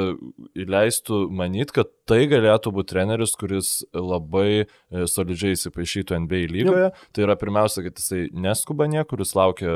leistų 0.68 1.20
manyti, 1.34 1.74
kad 1.78 1.90
tai 2.08 2.22
galėtų 2.30 2.72
būti 2.76 2.92
treneris, 2.92 3.34
kuris 3.38 3.70
labai 3.92 4.64
e, 4.64 4.68
solidžiai 5.08 5.56
įsipaišytų 5.56 6.20
NBA 6.24 6.42
lygoje. 6.52 6.86
Jau. 6.88 7.08
Tai 7.16 7.26
yra 7.26 7.36
pirmiausia, 7.40 7.84
kad 7.86 8.00
jisai 8.00 8.28
neskuba 8.32 8.88
niekur, 8.90 9.22
jis 9.24 9.34
laukia, 9.38 9.74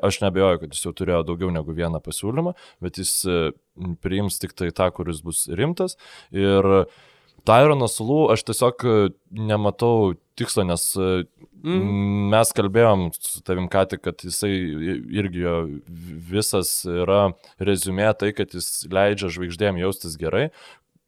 aš 0.00 0.20
nebejoju, 0.24 0.62
kad 0.64 0.74
jis 0.74 0.86
jau 0.86 0.94
turėjo 0.96 1.22
daugiau 1.28 1.52
negu 1.54 1.74
vieną 1.76 2.02
pasiūlymą, 2.04 2.54
bet 2.82 3.02
jis 3.02 3.14
e, 3.26 3.38
priims 4.02 4.40
tik 4.42 4.56
tai 4.58 4.72
tą, 4.74 4.90
kuris 4.94 5.22
bus 5.26 5.46
rimtas. 5.50 5.98
Ir 6.34 6.86
Tyronas 7.48 7.96
Lū, 8.02 8.26
aš 8.34 8.44
tiesiog 8.50 8.84
nematau 9.50 10.12
tikslo, 10.40 10.64
nes 10.66 10.84
mm. 10.96 11.86
mes 12.32 12.52
kalbėjom 12.56 13.06
su 13.16 13.44
tavim 13.46 13.68
ką 13.72 13.84
tik, 13.92 14.02
kad 14.08 14.24
jisai 14.26 14.52
irgi 15.20 15.44
jo 15.44 15.56
visas 16.32 16.72
yra 16.88 17.30
rezumė 17.62 18.10
tai, 18.18 18.32
kad 18.36 18.56
jis 18.56 18.88
leidžia 18.90 19.30
žvaigždėm 19.36 19.80
jaustis 19.82 20.18
gerai, 20.20 20.48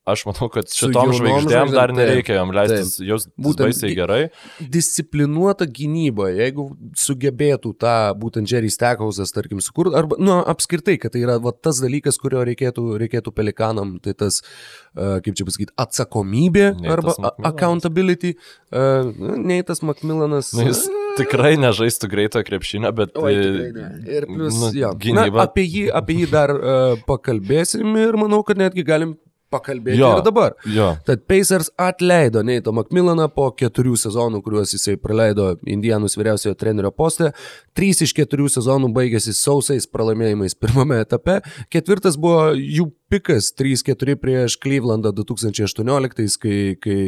Aš 0.02 0.24
manau, 0.26 0.48
kad 0.50 0.66
šitom 0.66 1.12
žvaigždėm 1.14 1.70
dar 1.70 1.92
nereikia 1.94 2.40
jam 2.40 2.50
leistis, 2.50 2.96
jos 3.06 3.28
būtų 3.38 3.68
baisiai 3.68 3.92
gerai. 3.94 4.18
Disciplinuota 4.58 5.68
gynyba, 5.70 6.26
jeigu 6.34 6.64
sugebėtų 6.98 7.70
tą 7.78 7.94
būtent 8.18 8.50
Jerry 8.50 8.72
Stackhausas, 8.74 9.30
tarkim, 9.30 9.60
sukurti, 9.62 9.94
arba, 10.00 10.18
nu, 10.18 10.34
apskritai, 10.50 10.96
kad 10.98 11.14
tai 11.14 11.22
yra 11.22 11.38
va, 11.44 11.54
tas 11.54 11.78
dalykas, 11.84 12.18
kurio 12.18 12.42
reikėtų, 12.50 12.88
reikėtų 13.04 13.30
pelikanam, 13.36 13.94
tai 14.02 14.16
tas, 14.18 14.40
uh, 14.42 15.20
kaip 15.22 15.38
čia 15.38 15.46
pasakyti, 15.46 15.76
atsakomybė 15.86 16.66
Neitas 16.80 17.22
arba 17.22 17.34
accountability. 17.52 18.34
Uh, 18.74 19.14
Neitas 19.38 19.86
Macmillanas. 19.86 20.50
Nu, 20.58 20.66
jis 20.66 20.88
tikrai 21.14 21.54
nežaistų 21.62 22.10
greito 22.10 22.42
krepšinio, 22.42 22.90
bet... 22.90 23.14
Oi, 23.22 23.36
ne. 23.78 23.90
Ir 24.10 24.26
plus, 24.26 24.58
nu, 24.58 24.74
jo. 24.82 24.96
Gynyba. 24.98 25.44
Na, 25.44 25.46
apie, 25.46 25.62
jį, 25.62 25.90
apie 25.94 26.24
jį 26.24 26.32
dar 26.34 26.58
uh, 26.58 27.02
pakalbėsim 27.06 27.94
ir 28.02 28.18
manau, 28.18 28.42
kad 28.42 28.58
netgi 28.58 28.82
galim 28.82 29.14
pakalbėti 29.52 30.00
jo, 30.00 30.10
ir 30.16 30.24
dabar. 30.26 30.56
Jo. 30.72 30.92
Tad 31.06 31.26
Pacers 31.30 31.70
atleido 31.80 32.42
Neito 32.46 32.72
Macmillaną 32.74 33.28
po 33.34 33.50
keturių 33.56 33.94
sezonų, 34.00 34.42
kuriuos 34.44 34.74
jisai 34.76 34.96
praleido 35.00 35.52
Indianus 35.68 36.16
vyriausiojo 36.18 36.56
trenerio 36.58 36.92
poste. 36.94 37.32
Trys 37.76 38.02
iš 38.06 38.16
keturių 38.16 38.48
sezonų 38.52 38.92
baigėsi 38.96 39.34
sausais 39.36 39.88
pralaimėjimais 39.90 40.56
pirmame 40.58 41.02
etape. 41.04 41.40
Ketvirtas 41.72 42.18
buvo 42.20 42.50
jų 42.56 42.90
pikas 43.12 43.50
3-4 43.58 44.16
prieš 44.20 44.56
Clevelandą 44.62 45.12
2018, 45.12 46.38
kai, 46.40 46.56
kai 46.80 46.98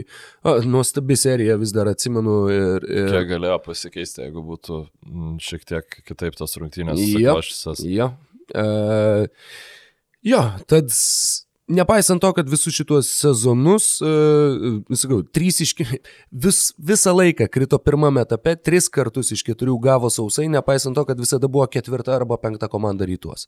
o, 0.45 0.59
nuostabi 0.69 1.17
serija 1.19 1.57
vis 1.61 1.73
dar 1.77 1.89
atsimenu. 1.93 2.37
Ir, 2.53 2.89
ir... 2.89 3.09
Kiek 3.13 3.31
galėjo 3.33 3.59
pasikeisti, 3.65 4.27
jeigu 4.27 4.45
būtų 4.45 4.83
šiek 5.45 5.65
tiek 5.69 5.99
kitaip 6.05 6.37
tos 6.39 6.59
rungtynės 6.61 7.01
susiklošusios. 7.01 7.85
Jo. 7.89 8.13
Uh, 8.53 9.25
jo, 10.25 10.43
tad 10.69 10.93
Nepaisant 11.69 12.21
to, 12.21 12.29
kad 12.37 12.49
visus 12.53 12.75
šituos 12.77 13.09
sezonus, 13.09 13.87
uh, 14.05 14.83
sakau, 14.93 15.23
trys 15.25 15.63
iš, 15.65 15.71
vis, 16.45 16.59
visą 16.77 17.15
laiką 17.17 17.47
krito 17.49 17.79
pirmame 17.81 18.21
etape, 18.21 18.53
tris 18.61 18.91
kartus 18.93 19.33
iš 19.33 19.41
keturių 19.47 19.79
gavo 19.87 20.11
sausai, 20.13 20.51
nepaisant 20.53 20.93
to, 20.99 21.07
kad 21.09 21.23
visada 21.23 21.49
buvo 21.49 21.65
ketvirta 21.73 22.19
arba 22.19 22.37
penkta 22.43 22.69
komanda 22.69 23.09
rytuos. 23.09 23.47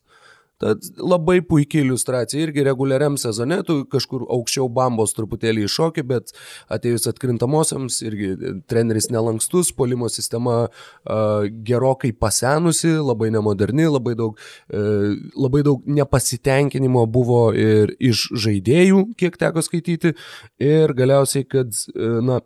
Tad 0.63 0.81
labai 0.97 1.43
puikiai 1.45 1.85
iliustracija. 1.85 2.41
Irgi 2.47 2.65
reguliariam 2.65 3.19
sezone, 3.21 3.59
tu 3.69 3.83
kažkur 3.93 4.23
aukščiau 4.33 4.71
bambos 4.73 5.13
truputėlį 5.17 5.67
iššokį, 5.67 6.05
bet 6.09 6.33
atėjus 6.73 7.05
atkrintamosiams 7.11 7.99
irgi 8.07 8.31
treneris 8.71 9.11
nelankstus, 9.13 9.75
polimo 9.77 10.09
sistema 10.13 10.63
uh, 10.65 11.45
gerokai 11.69 12.15
pasenusi, 12.17 12.95
labai 12.97 13.29
nemoderni, 13.35 13.85
labai 13.99 14.17
daug, 14.17 14.41
uh, 14.73 15.13
labai 15.37 15.61
daug 15.67 15.85
nepasitenkinimo 16.01 17.05
buvo 17.13 17.51
ir 17.53 17.93
iš 18.01 18.31
žaidėjų, 18.47 19.11
kiek 19.21 19.37
teko 19.37 19.61
skaityti, 19.65 20.17
ir 20.65 20.97
galiausiai, 20.97 21.45
kad, 21.45 21.77
uh, 21.93 22.23
na, 22.25 22.41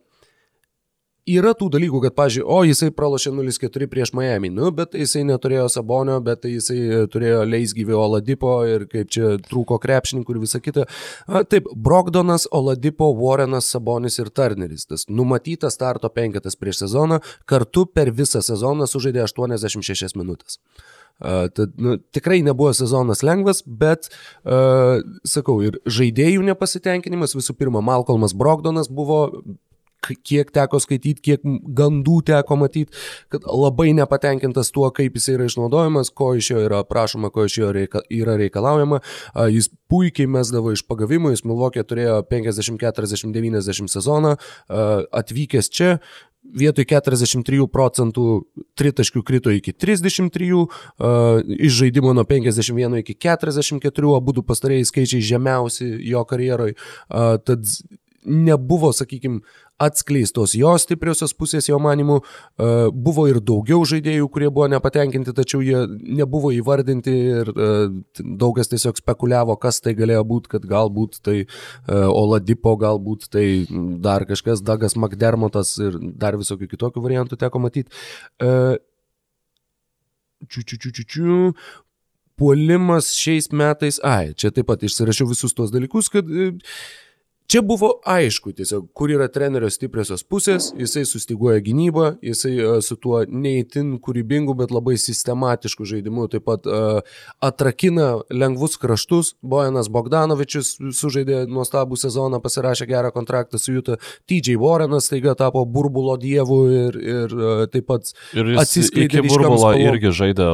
yra 1.38 1.52
tų 1.58 1.68
dalykų, 1.74 2.00
kad, 2.04 2.14
pažiūrėjau, 2.18 2.48
o 2.50 2.64
jisai 2.68 2.90
pralošė 2.94 3.32
0-4 3.36 3.88
prieš 3.90 4.12
Miami, 4.16 4.50
nu, 4.54 4.70
bet 4.74 4.96
jisai 4.98 5.22
neturėjo 5.28 5.68
Sabonio, 5.72 6.18
bet 6.24 6.46
jisai 6.48 7.06
turėjo 7.12 7.42
Leisgyvį 7.48 7.96
Oladipo 7.96 8.54
ir 8.68 8.86
kaip 8.90 9.12
čia 9.14 9.34
trūko 9.44 9.80
krepšininkų 9.82 10.36
ir 10.36 10.42
visa 10.42 10.62
kita. 10.62 10.86
A, 11.26 11.44
taip, 11.44 11.68
Brogdonas, 11.74 12.48
Oladipo, 12.56 13.10
Warrenas, 13.16 13.70
Sabonis 13.72 14.20
ir 14.22 14.32
Turneris. 14.34 14.86
Tas 14.90 15.06
numatytas 15.08 15.78
starto 15.78 16.10
penketas 16.12 16.58
prieš 16.58 16.84
sezoną, 16.84 17.20
kartu 17.50 17.86
per 17.86 18.12
visą 18.14 18.42
sezoną 18.44 18.88
sužaidė 18.90 19.26
86 19.26 20.18
minutės. 20.18 20.60
Uh, 21.20 21.50
tad, 21.52 21.74
nu, 21.76 21.98
tikrai 22.16 22.38
nebuvo 22.40 22.70
sezonas 22.72 23.20
lengvas, 23.20 23.58
bet, 23.66 24.06
uh, 24.48 25.02
sakau, 25.28 25.58
ir 25.60 25.76
žaidėjų 25.84 26.46
nepasitenkinimas, 26.46 27.36
visų 27.36 27.58
pirma, 27.60 27.82
Malcolmas 27.84 28.32
Brogdonas 28.32 28.88
buvo 28.88 29.26
kiek 30.00 30.50
teko 30.54 30.80
skaityti, 30.82 31.22
kiek 31.24 31.44
gandų 31.76 32.20
teko 32.30 32.58
matyti, 32.60 32.94
kad 33.32 33.46
labai 33.46 33.90
nepatenkintas 33.96 34.72
tuo, 34.74 34.88
kaip 34.94 35.18
jis 35.18 35.30
yra 35.34 35.48
išnaudojamas, 35.50 36.12
ko 36.14 36.32
iš 36.38 36.52
jo 36.52 36.64
yra 36.66 36.82
prašoma, 36.88 37.32
ko 37.34 37.46
iš 37.48 37.58
jo 37.60 37.72
reika, 37.76 38.04
yra 38.12 38.38
reikalaujama. 38.40 39.02
Jis 39.52 39.70
puikiai 39.90 40.30
mesdavo 40.30 40.74
iš 40.74 40.84
pagavimų, 40.88 41.34
jis 41.34 41.44
Milvokė 41.48 41.84
turėjo 41.86 42.20
50-40-90 42.30 43.90
sezoną, 43.90 44.36
atvykęs 45.20 45.70
čia, 45.74 45.96
vietoj 46.40 46.86
43 46.88 47.66
procentų 47.70 48.26
tritaškių 48.78 49.22
krito 49.26 49.52
iki 49.54 49.74
33, 49.76 50.50
uh, 50.56 51.40
iš 51.60 51.78
žaidimo 51.82 52.14
nuo 52.16 52.24
51 52.28 53.00
iki 53.02 53.16
44, 53.20 54.14
abu 54.16 54.44
pastarėjai 54.46 54.88
skaičiai 54.88 55.26
žemiausi 55.34 55.90
jo 56.10 56.24
karjeroje. 56.28 56.76
Uh, 57.08 57.36
tad 57.44 57.66
nebuvo, 58.24 58.92
sakykime, 58.92 59.40
atskleistos 59.80 60.52
jo 60.58 60.72
stipriosios 60.80 61.32
pusės, 61.36 61.68
jo 61.70 61.78
manimu, 61.80 62.18
e, 62.20 62.68
buvo 62.92 63.24
ir 63.30 63.40
daugiau 63.40 63.80
žaidėjų, 63.88 64.28
kurie 64.32 64.50
buvo 64.52 64.68
nepatenkinti, 64.72 65.32
tačiau 65.36 65.62
jie 65.64 65.86
nebuvo 66.20 66.52
įvardinti 66.52 67.14
ir 67.40 67.52
e, 67.54 67.70
daug 68.20 68.58
kas 68.58 68.68
tiesiog 68.72 69.00
spekuliavo, 69.00 69.56
kas 69.60 69.80
tai 69.80 69.96
galėjo 69.96 70.24
būti, 70.28 70.52
kad 70.56 70.68
galbūt 70.68 71.20
tai 71.24 71.36
e, 71.40 71.46
Oladipo, 71.88 72.76
galbūt 72.80 73.30
tai 73.32 73.46
dar 74.04 74.28
kažkas, 74.28 74.60
Dagas 74.60 74.98
McDermottas 75.00 75.76
ir 75.80 75.96
dar 76.00 76.36
visokių 76.40 76.68
kitokių 76.74 77.04
variantų 77.04 77.40
teko 77.40 77.62
matyti. 77.64 77.88
Čiu, 80.48 80.64
čiu, 80.64 80.76
čiu, 80.76 80.90
čiu, 80.90 81.04
čiu. 81.04 81.38
Puolimas 82.40 83.10
šiais 83.12 83.50
metais, 83.52 83.98
ai, 84.04 84.32
čia 84.32 84.48
taip 84.52 84.70
pat 84.70 84.80
išsirašiau 84.84 85.28
visus 85.28 85.52
tos 85.56 85.72
dalykus, 85.72 86.08
kad 86.12 86.28
Čia 87.50 87.64
buvo 87.66 87.88
aišku 88.06 88.52
tiesiog, 88.54 88.84
kur 88.94 89.10
yra 89.10 89.26
trenerio 89.32 89.66
stipriosios 89.74 90.22
pusės, 90.22 90.68
jisai 90.78 91.02
sustiguoja 91.08 91.58
gynybą, 91.66 92.12
jisai 92.22 92.52
uh, 92.62 92.76
su 92.78 92.94
tuo 92.94 93.24
neįtin 93.26 93.96
kūrybingu, 94.04 94.54
bet 94.54 94.70
labai 94.70 94.94
sistematišku 95.02 95.82
žaidimu 95.90 96.28
taip 96.30 96.44
pat 96.46 96.68
uh, 96.70 97.00
atrakina 97.42 98.20
lengvus 98.30 98.78
kraštus. 98.78 99.32
Bojanas 99.42 99.88
Bogdanovičius 99.90 100.76
sužaidė 100.94 101.40
nuostabų 101.50 101.98
sezoną, 101.98 102.38
pasirašė 102.44 102.86
gerą 102.86 103.10
kontraktą 103.16 103.58
su 103.58 103.74
Juta. 103.74 103.98
TJ 104.30 104.54
Warrenas 104.62 105.10
taiga 105.10 105.34
tapo 105.34 105.64
burbulo 105.66 106.14
dievu 106.22 106.60
ir, 106.84 107.00
ir 107.02 107.34
uh, 107.34 107.64
taip 107.74 107.90
pat 107.90 108.14
atsiskleidė. 108.62 109.24
Iki 109.24 109.26
burbulo 109.26 109.72
irgi 109.88 110.14
žaidė 110.20 110.48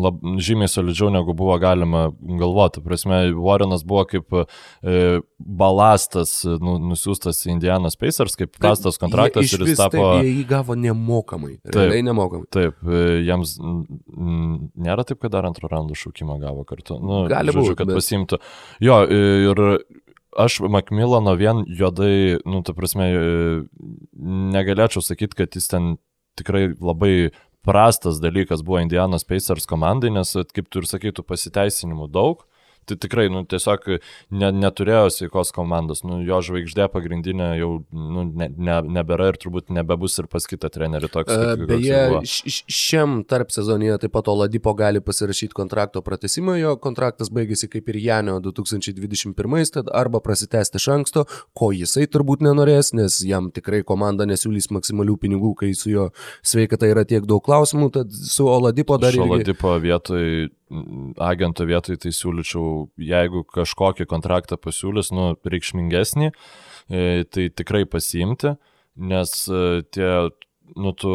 lab, 0.00 0.24
žymiai 0.40 0.72
solidžiau 0.72 1.12
negu 1.12 1.36
buvo 1.36 1.60
galima 1.60 2.08
galvoti. 2.40 2.80
Prasme, 2.88 3.20
Warrenas 3.36 3.84
buvo 3.84 4.08
kaip 4.08 4.32
e, 4.40 4.48
balastas 5.36 6.37
nu, 6.46 6.76
nusiųstas 6.90 7.40
į 7.46 7.52
Indianos 7.54 7.98
Pacers 7.98 8.36
kaip 8.38 8.54
prastas 8.58 8.98
kontraktas 9.00 9.52
ir 9.54 9.64
jis 9.66 9.78
tapo... 9.80 9.96
Taip, 9.96 10.26
jie 10.26 10.34
jį 10.38 10.44
gavo 10.48 10.76
nemokamai. 10.78 11.54
Taip, 11.66 11.94
nemokamai. 12.06 12.48
Taip, 12.54 12.76
e, 12.84 13.04
jiems 13.26 13.56
nėra 13.58 15.06
taip, 15.08 15.20
kad 15.22 15.34
dar 15.34 15.48
antrą 15.48 15.70
raundų 15.72 15.98
šaukimą 15.98 16.38
gavo 16.42 16.66
kartu. 16.68 16.98
Nu, 17.02 17.22
Gali 17.30 17.54
būti, 17.54 17.76
kad 17.78 17.90
bet... 17.90 17.98
pasimtų. 18.00 18.40
Jo, 18.84 19.00
ir 19.08 19.64
aš 20.38 20.60
Makmilano 20.68 21.34
vien 21.38 21.64
juodai, 21.66 22.38
nu, 22.48 22.62
ta 22.66 22.74
prasme, 22.76 23.08
e, 23.08 23.48
negalėčiau 24.54 25.04
sakyti, 25.04 25.42
kad 25.42 25.58
jis 25.58 25.70
ten 25.72 25.96
tikrai 26.38 26.68
labai 26.74 27.30
prastas 27.66 28.20
dalykas 28.22 28.62
buvo 28.64 28.82
Indianos 28.82 29.26
Pacers 29.28 29.66
komandai, 29.68 30.12
nes, 30.14 30.36
kaip 30.54 30.70
tu 30.70 30.82
ir 30.82 30.88
sakytų, 30.88 31.26
pasiteisinimų 31.26 32.08
daug 32.14 32.44
tai 32.44 32.57
tikrai, 32.96 33.26
nu, 33.32 33.44
tiesiog 33.48 33.86
ne, 34.30 34.50
neturėjo 34.54 35.08
sveikos 35.12 35.52
komandos, 35.56 36.04
nu, 36.06 36.20
jo 36.26 36.40
žvaigždė 36.44 36.88
pagrindinė 36.92 37.50
jau 37.58 37.70
nu, 37.92 38.24
ne, 38.28 38.48
ne, 38.56 38.78
nebėra 38.98 39.30
ir 39.32 39.38
turbūt 39.42 39.72
nebebus 39.74 40.18
ir 40.22 40.28
pas 40.30 40.46
kitą 40.48 40.70
trenerį 40.72 41.10
toks. 41.12 41.34
Uh, 41.34 41.64
beje, 41.68 42.00
šiam 42.72 43.20
tarp 43.28 43.52
sezonėje 43.54 43.98
taip 44.04 44.14
pat 44.16 44.30
Oladipo 44.32 44.74
gali 44.78 45.02
pasirašyti 45.04 45.56
kontrakto 45.56 46.02
pratesimą, 46.04 46.56
jo 46.60 46.74
kontraktas 46.80 47.32
baigėsi 47.34 47.70
kaip 47.72 47.90
ir 47.92 48.00
Janio 48.02 48.38
2021, 48.44 49.72
tad 49.74 49.92
arba 49.92 50.22
prasitęsti 50.24 50.80
iš 50.80 50.88
anksto, 50.94 51.26
ko 51.58 51.70
jisai 51.74 52.06
turbūt 52.10 52.44
nenorės, 52.46 52.92
nes 52.96 53.20
jam 53.26 53.50
tikrai 53.54 53.82
komanda 53.86 54.26
nesiūlys 54.28 54.70
maksimalių 54.74 55.18
pinigų, 55.24 55.54
kai 55.62 55.72
su 55.76 55.92
jo 55.92 56.08
sveikata 56.46 56.90
yra 56.90 57.04
tiek 57.08 57.26
daug 57.28 57.42
klausimų, 57.44 57.90
tad 57.98 58.14
su 58.14 58.46
Oladipo 58.48 58.98
dar... 59.00 59.14
Iš 59.14 59.24
Oladipo 59.26 59.74
vietoj 59.82 60.48
agento 61.22 61.66
vietoj 61.68 61.98
tai 62.02 62.12
siūlyčiau, 62.14 62.88
jeigu 63.00 63.44
kažkokį 63.54 64.08
kontraktą 64.10 64.58
pasiūlys, 64.60 65.12
nu, 65.16 65.30
reikšmingesnį, 65.48 66.32
e, 66.32 67.24
tai 67.28 67.48
tikrai 67.50 67.84
pasiimti, 67.90 68.54
nes 68.98 69.34
e, 69.48 69.82
tie, 69.94 70.10
nu, 70.76 70.94
tu 70.98 71.12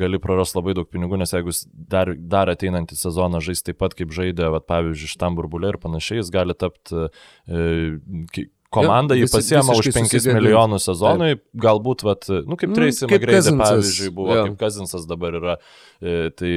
gali 0.00 0.20
prarasti 0.22 0.60
labai 0.60 0.76
daug 0.78 0.88
pinigų, 0.92 1.20
nes 1.20 1.32
jeigu 1.34 1.54
dar, 1.72 2.12
dar 2.16 2.52
ateinantį 2.52 2.98
sezoną 3.00 3.42
žais 3.44 3.64
taip 3.64 3.80
pat 3.82 3.96
kaip 3.98 4.14
žaidė, 4.14 4.50
vat, 4.54 4.68
pavyzdžiui, 4.70 5.14
šitam 5.14 5.38
burbulė 5.38 5.74
ir 5.74 5.80
panašiai, 5.82 6.20
jis 6.20 6.32
gali 6.34 6.58
tapti 6.58 7.06
e, 7.48 8.48
komanda 8.72 9.16
jį 9.18 9.28
pasiema 9.32 9.76
už 9.76 9.90
5 9.92 10.08
susidėdė. 10.08 10.38
milijonus 10.38 10.86
sezonui, 10.88 11.34
Taip. 11.36 11.44
galbūt, 11.64 12.04
vat, 12.06 12.28
nu, 12.48 12.56
kaip 12.60 12.72
Tracy 12.76 13.04
mm, 13.06 13.10
McGrady, 13.10 13.54
pavyzdžiui, 13.60 14.14
buvo, 14.16 14.36
ja. 14.36 14.46
kaip 14.48 14.56
Kazinsas 14.60 15.04
dabar 15.08 15.36
yra. 15.38 15.58
E, 16.00 16.30
tai 16.36 16.52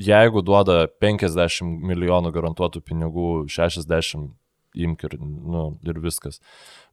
jeigu 0.00 0.42
duoda 0.42 0.86
50 1.00 1.62
milijonų 1.88 2.32
garantuotų 2.32 2.82
pinigų, 2.86 3.30
60 3.52 4.32
imk 4.74 5.04
ir, 5.04 5.16
nu, 5.20 5.64
ir 5.86 5.98
viskas. 6.02 6.40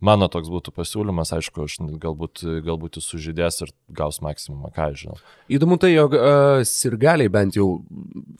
Mano 0.03 0.29
toks 0.31 0.47
būtų 0.51 0.71
pasiūlymas, 0.75 1.33
aišku, 1.35 1.65
aš 1.65 1.77
galbūt, 1.99 2.43
galbūt 2.63 2.99
jis 2.99 3.07
sužydės 3.11 3.61
ir 3.65 3.71
gaus 3.95 4.21
maksimumą, 4.23 4.71
ką 4.75 4.89
žinau. 4.95 5.17
Įdomu 5.51 5.75
tai, 5.81 5.91
jog 5.91 6.15
uh, 6.15 6.61
sirgaliai 6.67 7.31
bent 7.31 7.57
jau 7.59 7.81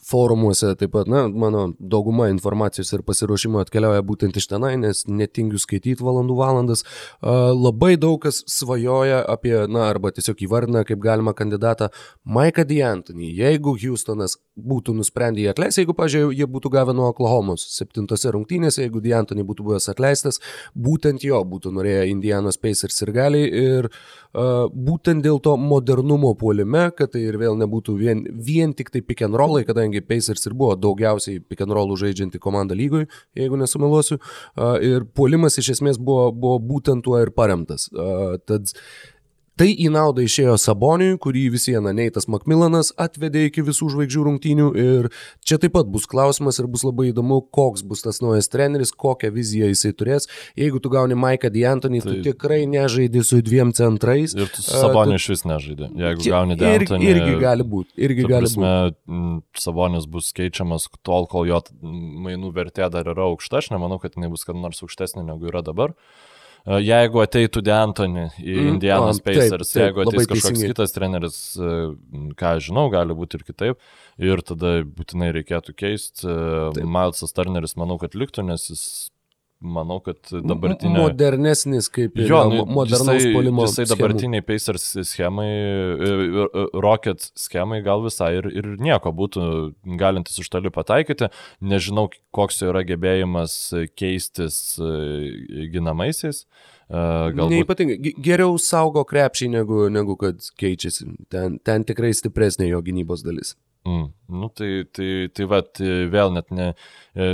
forumuose, 0.08 0.72
taip 0.80 0.94
pat, 0.94 1.10
na, 1.12 1.26
mano 1.28 1.70
dauguma 1.80 2.30
informacijos 2.32 2.94
ir 2.96 3.04
pasiruošimo 3.08 3.60
atkeliauja 3.64 4.06
būtent 4.08 4.40
iš 4.40 4.50
tenai, 4.52 4.76
nes 4.80 5.04
netingiu 5.08 5.60
skaityti 5.60 6.06
valandų 6.06 6.38
valandas. 6.40 6.86
Uh, 7.20 7.52
labai 7.56 7.96
daug 8.00 8.22
kas 8.24 8.42
svajoja 8.48 9.20
apie, 9.28 9.56
na, 9.72 9.90
arba 9.90 10.14
tiesiog 10.16 10.46
įvardina 10.48 10.86
kaip 10.88 11.04
galima 11.04 11.36
kandidatą 11.36 11.92
Maiką 12.24 12.64
D'Antony. 12.68 13.34
Jeigu 13.36 13.76
Houstonas 13.80 14.38
būtų 14.60 14.96
nusprendę 15.00 15.44
jį 15.44 15.52
atleisti, 15.52 15.84
jeigu, 15.84 15.96
pažiūrėjau, 15.98 16.32
jie 16.40 16.48
būtų 16.48 16.72
gavę 16.74 16.96
nuo 16.96 17.12
Oklahomos 17.12 17.68
septintose 17.76 18.32
rungtynėse, 18.36 18.84
jeigu 18.86 19.04
D'Antony 19.04 19.29
būtų 19.38 19.66
buvęs 19.68 19.90
atleistas, 19.92 20.40
būtent 20.76 21.24
jo 21.24 21.42
būtų 21.46 21.74
norėję 21.76 22.08
Indianos 22.12 22.58
Pacers 22.58 23.02
ir 23.04 23.12
galiai 23.16 23.50
ir 23.50 23.90
uh, 23.90 24.66
būtent 24.72 25.24
dėl 25.26 25.42
to 25.44 25.56
modernumo 25.58 26.34
puolime, 26.40 26.90
kad 26.96 27.14
tai 27.14 27.26
ir 27.28 27.38
vėl 27.42 27.58
nebūtų 27.60 27.98
vien, 28.00 28.24
vien 28.34 28.74
tik 28.74 28.90
tai 28.94 29.02
pick 29.02 29.22
and 29.26 29.38
rollai, 29.38 29.66
kadangi 29.68 30.02
Pacers 30.06 30.48
ir 30.50 30.58
buvo 30.58 30.76
daugiausiai 30.80 31.40
pick 31.42 31.62
and 31.66 31.76
rollų 31.76 32.00
žaidžianti 32.04 32.42
komanda 32.42 32.78
lygoj, 32.78 33.08
jeigu 33.38 33.60
nesumeluosiu, 33.60 34.20
uh, 34.20 34.76
ir 34.82 35.06
puolimas 35.14 35.60
iš 35.62 35.76
esmės 35.78 36.02
buvo, 36.02 36.30
buvo 36.34 36.60
būtent 36.74 37.06
tuo 37.06 37.20
ir 37.22 37.34
paremtas. 37.36 37.90
Uh, 37.94 38.38
tad 38.46 38.74
Tai 39.60 39.68
į 39.68 39.90
naudą 39.92 40.24
išėjo 40.24 40.54
Saboniui, 40.56 41.18
kurį 41.20 41.42
vis 41.52 41.66
viena 41.68 41.92
Neitas 41.92 42.30
Makmilanas 42.32 42.94
atvedė 42.96 43.42
iki 43.50 43.66
visų 43.68 43.90
žvaigždžių 43.92 44.22
rungtynių 44.24 44.68
ir 44.80 45.10
čia 45.44 45.58
taip 45.60 45.74
pat 45.76 45.90
bus 45.92 46.06
klausimas 46.08 46.62
ir 46.62 46.70
bus 46.72 46.86
labai 46.88 47.10
įdomu, 47.10 47.42
koks 47.52 47.84
bus 47.84 48.06
tas 48.06 48.22
naujas 48.24 48.48
treneris, 48.48 48.94
kokią 48.96 49.34
viziją 49.36 49.68
jisai 49.68 49.92
turės. 50.00 50.30
Jeigu 50.56 50.80
tu 50.80 50.94
gauni 50.94 51.18
Maiką 51.20 51.52
D'Antonį, 51.52 52.00
tai... 52.06 52.14
tu 52.14 52.30
tikrai 52.30 52.62
nežaidži 52.72 53.26
su 53.28 53.42
dviem 53.44 53.76
centrais. 53.76 54.38
Ir 54.38 54.48
tu 54.48 54.64
su 54.64 54.72
Saboniu 54.72 55.18
tu... 55.18 55.26
iš 55.26 55.28
vis 55.34 55.46
nežaidži. 55.52 55.92
Jeigu 56.06 56.24
čia, 56.24 56.34
gauni 56.38 56.60
D'Antonį. 56.64 57.12
Ir, 57.12 57.20
irgi 57.20 57.36
gali 57.44 57.68
būti. 57.76 57.94
Irgi 58.08 58.32
gali 58.32 58.54
būti. 58.56 59.60
Sabonis 59.60 60.08
bus 60.08 60.32
keičiamas 60.40 60.88
tol, 61.04 61.28
kol 61.28 61.52
jo 61.52 61.60
mainų 61.84 62.56
vertė 62.56 62.88
dar 62.96 63.12
yra 63.12 63.28
aukšta. 63.28 63.60
Aš 63.60 63.74
nemanau, 63.76 64.00
kad 64.00 64.16
jinai 64.16 64.32
bus 64.32 64.48
kad 64.48 64.56
nors 64.56 64.80
aukštesnė 64.88 65.28
negu 65.28 65.52
yra 65.52 65.68
dabar. 65.68 65.98
E, 66.00 66.29
jeigu 66.68 67.22
ateitų 67.24 67.64
D'Antoni 67.66 68.26
į 68.40 68.56
mm, 68.56 68.72
Indianos 68.74 69.22
Pacers, 69.24 69.72
taip, 69.72 69.74
taip, 69.74 69.84
jeigu 69.86 70.04
ateis 70.04 70.28
kažkoks 70.28 70.48
teisingai. 70.48 70.72
kitas 70.74 70.96
treneris, 70.96 71.38
e, 71.56 71.76
ką 72.40 72.56
žinau, 72.64 72.88
gali 72.94 73.16
būti 73.18 73.40
ir 73.40 73.46
kitaip, 73.48 73.88
ir 74.32 74.44
tada 74.46 74.80
būtinai 74.84 75.32
reikėtų 75.40 75.76
keisti. 75.80 76.28
E, 76.28 76.84
Milesas 76.84 77.36
Turneris 77.36 77.78
manau, 77.80 78.00
kad 78.02 78.18
liktų, 78.18 78.46
nes 78.52 78.70
jis 78.72 78.84
manau, 79.60 80.00
kad 80.04 80.18
dabartinė... 80.32 80.96
Modernesnis 80.96 81.90
kaip 81.92 82.16
ir 82.20 82.32
jo, 82.32 82.40
nu, 82.52 82.64
modernaus 82.72 83.26
polimo. 83.36 83.66
jisai 83.68 83.86
dabartiniai 83.90 84.46
Pacers 84.46 84.88
schemai, 85.10 85.50
e, 85.50 86.12
e, 86.46 86.66
Rocket 86.80 87.30
schemai 87.40 87.82
gal 87.86 88.04
visai 88.06 88.32
ir, 88.40 88.50
ir 88.56 88.72
nieko 88.80 89.12
būtų 89.16 89.44
galintis 90.00 90.40
iš 90.40 90.50
toli 90.54 90.72
pataikyti. 90.74 91.32
Nežinau, 91.60 92.08
koks 92.36 92.64
jo 92.64 92.72
yra 92.72 92.86
gebėjimas 92.88 93.60
keistis 94.00 94.80
ginamaisiais. 95.74 96.46
Galbūt... 96.90 97.54
Neipatingai, 97.54 98.14
geriau 98.26 98.56
saugo 98.62 99.04
krepšį 99.06 99.52
negu, 99.60 99.84
negu 99.94 100.16
kad 100.20 100.40
keičiasi. 100.58 101.12
Ten, 101.30 101.60
ten 101.62 101.86
tikrai 101.86 102.16
stipresnė 102.18 102.72
jo 102.72 102.80
gynybos 102.86 103.22
dalis. 103.28 103.54
Mm. 103.88 104.10
Nu, 104.40 104.50
tai, 104.56 104.86
tai, 104.92 105.30
tai 105.34 105.46
va, 105.50 105.62
vėl 106.16 106.34
net 106.36 106.50
ne, 106.56 106.72
e, 107.16 107.28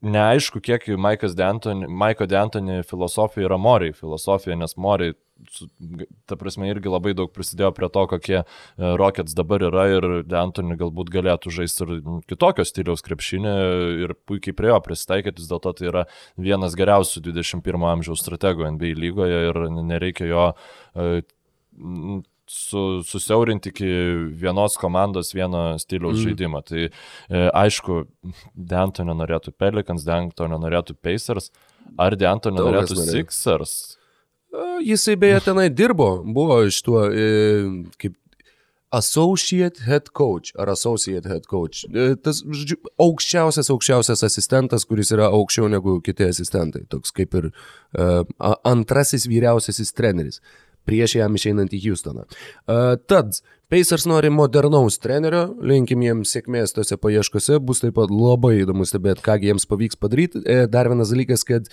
neaišku, 0.00 0.60
kiek 0.64 0.86
Maiko 0.98 2.26
Dentoni 2.26 2.82
filosofija 2.88 3.48
yra 3.48 3.58
Moriai 3.60 3.92
filosofija, 3.96 4.56
nes 4.56 4.76
Moriai, 4.80 5.14
ta 6.28 6.36
prasme, 6.40 6.68
irgi 6.68 6.92
labai 6.92 7.12
daug 7.16 7.30
prisidėjo 7.32 7.70
prie 7.76 7.88
to, 7.92 8.04
kokie 8.12 8.36
e, 8.40 8.44
Rockets 9.00 9.36
dabar 9.36 9.64
yra 9.68 9.86
ir 9.92 10.08
Dentoni 10.28 10.76
galbūt 10.80 11.12
galėtų 11.12 11.52
žaisti 11.60 11.86
ir 11.86 11.94
kitokio 12.28 12.66
stiliaus 12.68 13.04
krepšinį 13.06 13.54
ir 14.06 14.16
puikiai 14.28 14.56
prie 14.56 14.72
jo 14.72 14.80
prisitaikyti, 14.84 15.48
dėl 15.48 15.62
to 15.64 15.74
tai 15.76 15.88
yra 15.92 16.06
vienas 16.36 16.76
geriausių 16.80 17.24
21 17.30 17.88
amžiaus 17.94 18.24
strategų 18.24 18.68
NBA 18.76 18.96
lygoje 19.00 19.46
ir 19.50 19.62
nereikia 19.80 20.28
jo 20.28 20.50
e, 20.50 21.22
su, 22.50 23.02
susiaurinti 23.06 23.68
iki 23.68 23.86
vienos 24.34 24.76
komandos, 24.76 25.34
vieno 25.34 25.78
stiliaus 25.78 26.18
mm. 26.18 26.22
žaidimo. 26.22 26.60
Tai 26.66 26.86
e, 26.88 26.90
aišku, 27.54 28.02
Dentonio 28.54 29.14
norėtų 29.14 29.54
Pelicans, 29.54 30.04
Dentonio 30.06 30.58
norėtų 30.58 30.96
Pacers, 30.98 31.50
ar 31.98 32.16
Dentonio 32.18 32.66
norėtų 32.66 32.98
Sixers? 33.04 33.76
Jisai 34.82 35.14
beje 35.20 35.44
tenai 35.46 35.68
dirbo, 35.70 36.16
buvo 36.26 36.64
iš 36.66 36.80
tuo, 36.82 37.04
e, 37.06 37.28
kaip 38.02 38.16
associate 38.90 39.84
head 39.86 40.10
coach 40.10 40.50
ar 40.58 40.72
associate 40.72 41.30
head 41.30 41.46
coach. 41.46 41.84
E, 41.94 42.16
tas, 42.18 42.40
žodžiu, 42.42 42.80
aukščiausias, 42.98 43.70
aukščiausias 43.70 44.26
asistentas, 44.26 44.88
kuris 44.90 45.14
yra 45.14 45.30
aukščiau 45.30 45.70
negu 45.70 46.00
kiti 46.02 46.26
asistentai. 46.26 46.82
Toks 46.90 47.14
kaip 47.14 47.38
ir 47.38 47.46
uh, 47.52 48.24
antrasis 48.66 49.28
vyriausiasis 49.30 49.94
treneris 49.94 50.42
prieš 50.90 51.16
jam 51.20 51.38
išeinant 51.38 51.72
į 51.76 51.84
Houstoną. 51.86 52.26
Uh, 52.66 52.98
tad 53.08 53.38
Pacers 53.70 54.02
nori 54.10 54.32
modernaus 54.34 54.96
trenerio, 54.98 55.44
linkim 55.62 56.02
jiems 56.02 56.32
sėkmės 56.34 56.74
tose 56.74 56.96
paieškose, 56.98 57.60
bus 57.62 57.84
taip 57.84 57.94
pat 58.00 58.10
labai 58.10 58.56
įdomu 58.64 58.82
stebėti, 58.88 59.22
ką 59.22 59.36
jiems 59.44 59.68
pavyks 59.70 60.00
padaryti. 60.00 60.42
E, 60.42 60.64
dar 60.66 60.90
vienas 60.90 61.12
dalykas, 61.14 61.44
kad 61.46 61.68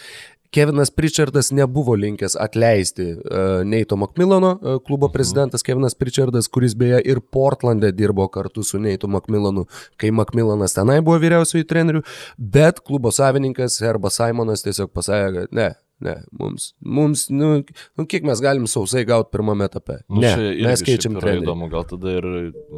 Kevinas 0.54 0.92
Pritchardas 0.94 1.50
nebuvo 1.52 1.96
linkęs 1.98 2.38
atleisti 2.40 3.08
uh, 3.16 3.66
Neito 3.66 3.98
Macmillano, 3.98 4.54
uh, 4.62 4.78
klubo 4.86 5.10
prezidentas 5.10 5.66
Kevinas 5.66 5.98
Pritchardas, 5.98 6.48
kuris 6.48 6.78
beje 6.78 7.02
ir 7.02 7.20
Portlande 7.20 7.90
dirbo 7.92 8.30
kartu 8.30 8.64
su 8.64 8.80
Neito 8.80 9.10
Macmillanu, 9.10 9.66
kai 9.98 10.14
Macmillanas 10.14 10.78
tenai 10.78 11.02
buvo 11.02 11.18
vyriausiųjų 11.26 11.68
trenerių, 11.68 12.06
bet 12.38 12.86
klubo 12.86 13.10
savininkas 13.12 13.82
Herbas 13.82 14.22
Simonas 14.22 14.64
tiesiog 14.64 14.94
pasakė, 14.94 15.34
kad 15.42 15.58
ne, 15.58 15.72
Ne, 16.04 16.14
mums, 16.38 16.70
mums 16.78 17.26
nu, 17.34 17.64
nu, 17.98 18.06
kiek 18.06 18.26
mes 18.28 18.42
galim 18.44 18.68
sausai 18.70 19.02
gauti 19.10 19.32
pirmame 19.34 19.66
etape. 19.66 20.04
Nu, 20.06 20.22
ne, 20.22 20.34
mes 20.68 20.84
keičiam 20.86 21.18
trenerį. 21.18 21.42
Įdomu, 21.42 21.70
gal 21.74 21.88
tada 21.90 22.14
ir 22.20 22.28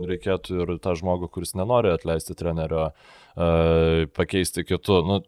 reikėtų 0.08 0.62
ir 0.64 0.74
tą 0.80 0.96
žmogų, 0.96 1.28
kuris 1.36 1.52
nenori 1.60 1.92
atleisti 1.92 2.38
trenerio, 2.40 2.90
uh, 2.94 4.06
pakeisti 4.16 4.64
kitu. 4.64 5.02
Nu, 5.04 5.20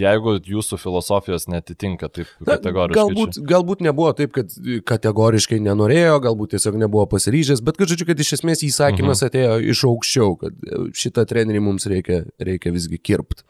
jeigu 0.00 0.36
jūsų 0.42 0.78
filosofijos 0.80 1.46
netitinka 1.52 2.08
taip 2.08 2.30
kategoriškai. 2.40 2.98
Galbūt, 2.98 3.40
galbūt 3.52 3.84
nebuvo 3.86 4.10
taip, 4.16 4.32
kad 4.34 4.56
kategoriškai 4.88 5.60
nenorėjo, 5.62 6.18
galbūt 6.24 6.56
tiesiog 6.56 6.78
nebuvo 6.80 7.06
pasiryžęs, 7.12 7.62
bet 7.66 7.78
kad, 7.78 7.92
žodžiu, 7.92 8.08
kad 8.08 8.22
iš 8.22 8.38
esmės 8.40 8.64
įsakymas 8.66 9.22
mhm. 9.22 9.28
atėjo 9.28 9.56
iš 9.76 9.84
aukščiau, 9.92 10.36
kad 10.40 10.68
šitą 10.96 11.26
trenerį 11.28 11.62
mums 11.68 11.86
reikia, 11.90 12.24
reikia 12.40 12.74
visgi 12.74 12.98
kirpti. 12.98 13.46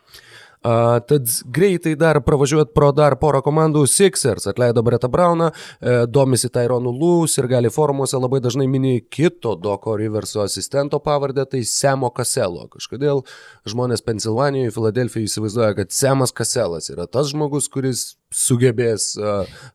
A, 0.66 0.98
tad 1.06 1.28
greitai 1.54 1.92
dar 1.94 2.18
pravažiuot 2.26 2.72
pro 2.74 2.88
dar 2.96 3.14
porą 3.20 3.38
komandų 3.46 3.84
Sixers 3.86 4.48
atleido 4.50 4.82
Breta 4.82 5.06
Brauną, 5.06 5.52
e, 5.52 5.94
domisi 6.10 6.50
Tyronu 6.50 6.90
Lūs 6.90 7.36
ir 7.38 7.46
gali 7.52 7.70
forumuose 7.70 8.18
labai 8.18 8.40
dažnai 8.42 8.66
mini 8.66 8.96
kito 9.00 9.54
Doko 9.54 9.94
Riverso 10.00 10.42
asistento 10.42 10.98
pavardę, 10.98 11.44
tai 11.46 11.62
Semo 11.62 12.10
Kaselo. 12.10 12.66
Kažkodėl 12.72 13.22
žmonės 13.68 14.02
Pensilvanijoje, 14.02 14.74
Filadelfijoje 14.74 15.30
įsivaizduoja, 15.30 15.76
kad 15.78 15.94
Semas 15.94 16.34
Kaselas 16.34 16.90
yra 16.90 17.06
tas 17.06 17.30
žmogus, 17.30 17.70
kuris 17.70 18.16
sugebės 18.34 19.12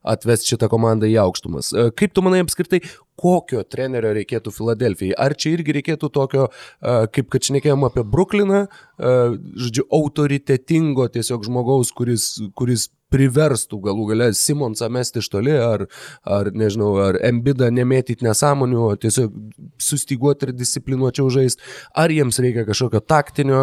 atvesti 0.04 0.52
šitą 0.52 0.68
komandą 0.72 1.08
į 1.08 1.16
aukštumas. 1.24 1.72
Kaip 1.96 2.12
tu 2.12 2.24
manai 2.24 2.42
apskritai, 2.44 2.82
kokio 3.22 3.62
trenerio 3.68 4.12
reikėtų 4.18 4.54
Filadelfijai? 4.54 5.16
Ar 5.18 5.36
čia 5.38 5.54
irgi 5.56 5.76
reikėtų 5.78 6.10
tokio, 6.14 6.48
kaip 6.82 7.30
kad 7.32 7.50
šnekėjom 7.50 7.86
apie 7.88 8.06
Brukliną, 8.14 8.64
žodžiu, 8.98 9.86
autoritetingo 9.94 11.08
tiesiog 11.14 11.46
žmogaus, 11.46 11.94
kuris, 11.96 12.34
kuris 12.58 12.90
priverstų 13.12 13.80
galų 13.86 14.06
gale 14.12 14.28
Simonsą 14.36 14.88
mesti 14.92 15.20
iš 15.22 15.28
toli, 15.32 15.52
ar, 15.52 15.84
ar 16.24 16.50
nežinau, 16.56 16.92
ar 17.04 17.18
Embidą 17.24 17.68
nemėtyti 17.74 18.26
nesąmonių, 18.26 18.80
o 18.86 18.96
tiesiog 19.00 19.34
sustiguoti 19.82 20.48
ir 20.48 20.54
disciplinuočiau 20.56 21.28
žaisti, 21.32 21.64
ar 21.98 22.12
jiems 22.14 22.40
reikia 22.42 22.64
kažkokio 22.68 23.02
taktinio, 23.04 23.62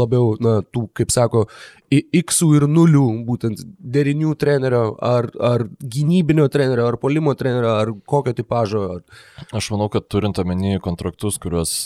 labiau, 0.00 0.34
na, 0.42 0.58
tų, 0.64 0.86
kaip 0.96 1.12
sako, 1.14 1.46
X 1.90 2.40
ir 2.46 2.66
nulių, 2.70 3.04
būtent 3.26 3.60
derinių 3.78 4.32
trenerio, 4.40 4.96
ar, 5.02 5.28
ar 5.38 5.66
gynybinio 5.78 6.48
trenerio, 6.52 6.88
ar 6.90 6.98
polimo 6.98 7.34
trenerio, 7.38 7.74
ar 7.78 7.92
kokio 8.08 8.34
tipožo. 8.36 8.82
Ar... 8.96 9.20
Aš 9.56 9.70
manau, 9.74 9.86
kad 9.92 10.08
turint 10.10 10.38
omeny 10.42 10.80
kontraktus, 10.82 11.38
kuriuos, 11.42 11.76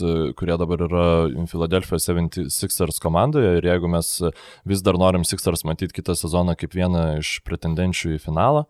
kurie 0.40 0.56
dabar 0.60 0.86
yra 0.86 1.04
Philadelphia 1.50 2.00
76ers 2.00 3.02
komandoje 3.02 3.58
ir 3.58 3.68
jeigu 3.68 3.92
mes 3.92 4.14
vis 4.68 4.84
dar 4.86 4.98
norim 5.00 5.26
Sixers 5.28 5.66
matyti 5.68 6.00
kitą 6.00 6.16
sezoną 6.16 6.56
kaip 6.60 6.74
vieną 6.76 7.04
iš 7.20 7.36
pretendenčių 7.44 8.16
į 8.16 8.22
finalą, 8.24 8.64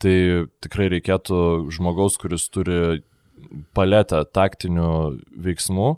tai 0.00 0.16
tikrai 0.64 0.88
reikėtų 0.96 1.70
žmogaus, 1.76 2.16
kuris 2.20 2.48
turi 2.52 3.02
paletę 3.76 4.22
taktinių 4.34 4.90
veiksmų, 5.44 5.90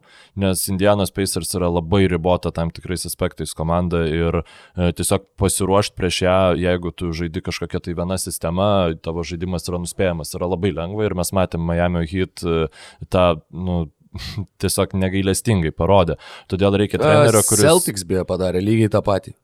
nes 0.42 0.64
Indianos 0.72 1.12
Pacers 1.14 1.52
yra 1.58 1.70
labai 1.72 2.04
ribota 2.10 2.52
tam 2.54 2.72
tikrais 2.74 3.06
aspektais 3.08 3.54
komanda 3.56 4.04
ir 4.08 4.42
e, 4.42 4.90
tiesiog 4.98 5.26
pasiruošti 5.40 5.96
prieš 5.98 6.20
ją, 6.24 6.36
jeigu 6.60 6.92
tu 6.96 7.12
žaidi 7.16 7.44
kažkokia 7.44 7.82
tai 7.84 7.96
viena 7.98 8.18
sistema, 8.20 8.68
tavo 9.04 9.24
žaidimas 9.26 9.68
yra 9.68 9.82
nuspėjamas, 9.82 10.34
yra 10.38 10.50
labai 10.52 10.72
lengva 10.76 11.08
ir 11.08 11.16
mes 11.18 11.32
matėm 11.36 11.64
Miami 11.68 12.06
Heat 12.10 12.44
e, 12.44 12.66
tą, 13.12 13.26
nu, 13.52 13.84
tiesiog 14.62 14.96
negailestingai 14.98 15.72
parodė. 15.76 16.18
Todėl 16.50 16.76
reikia 16.82 17.00
trenerio, 17.02 17.44
kuris... 17.48 17.64
Celtics 17.64 18.06
beje 18.08 18.26
padarė 18.28 18.62
lygiai 18.64 18.92
tą 18.92 19.02
patį. 19.04 19.34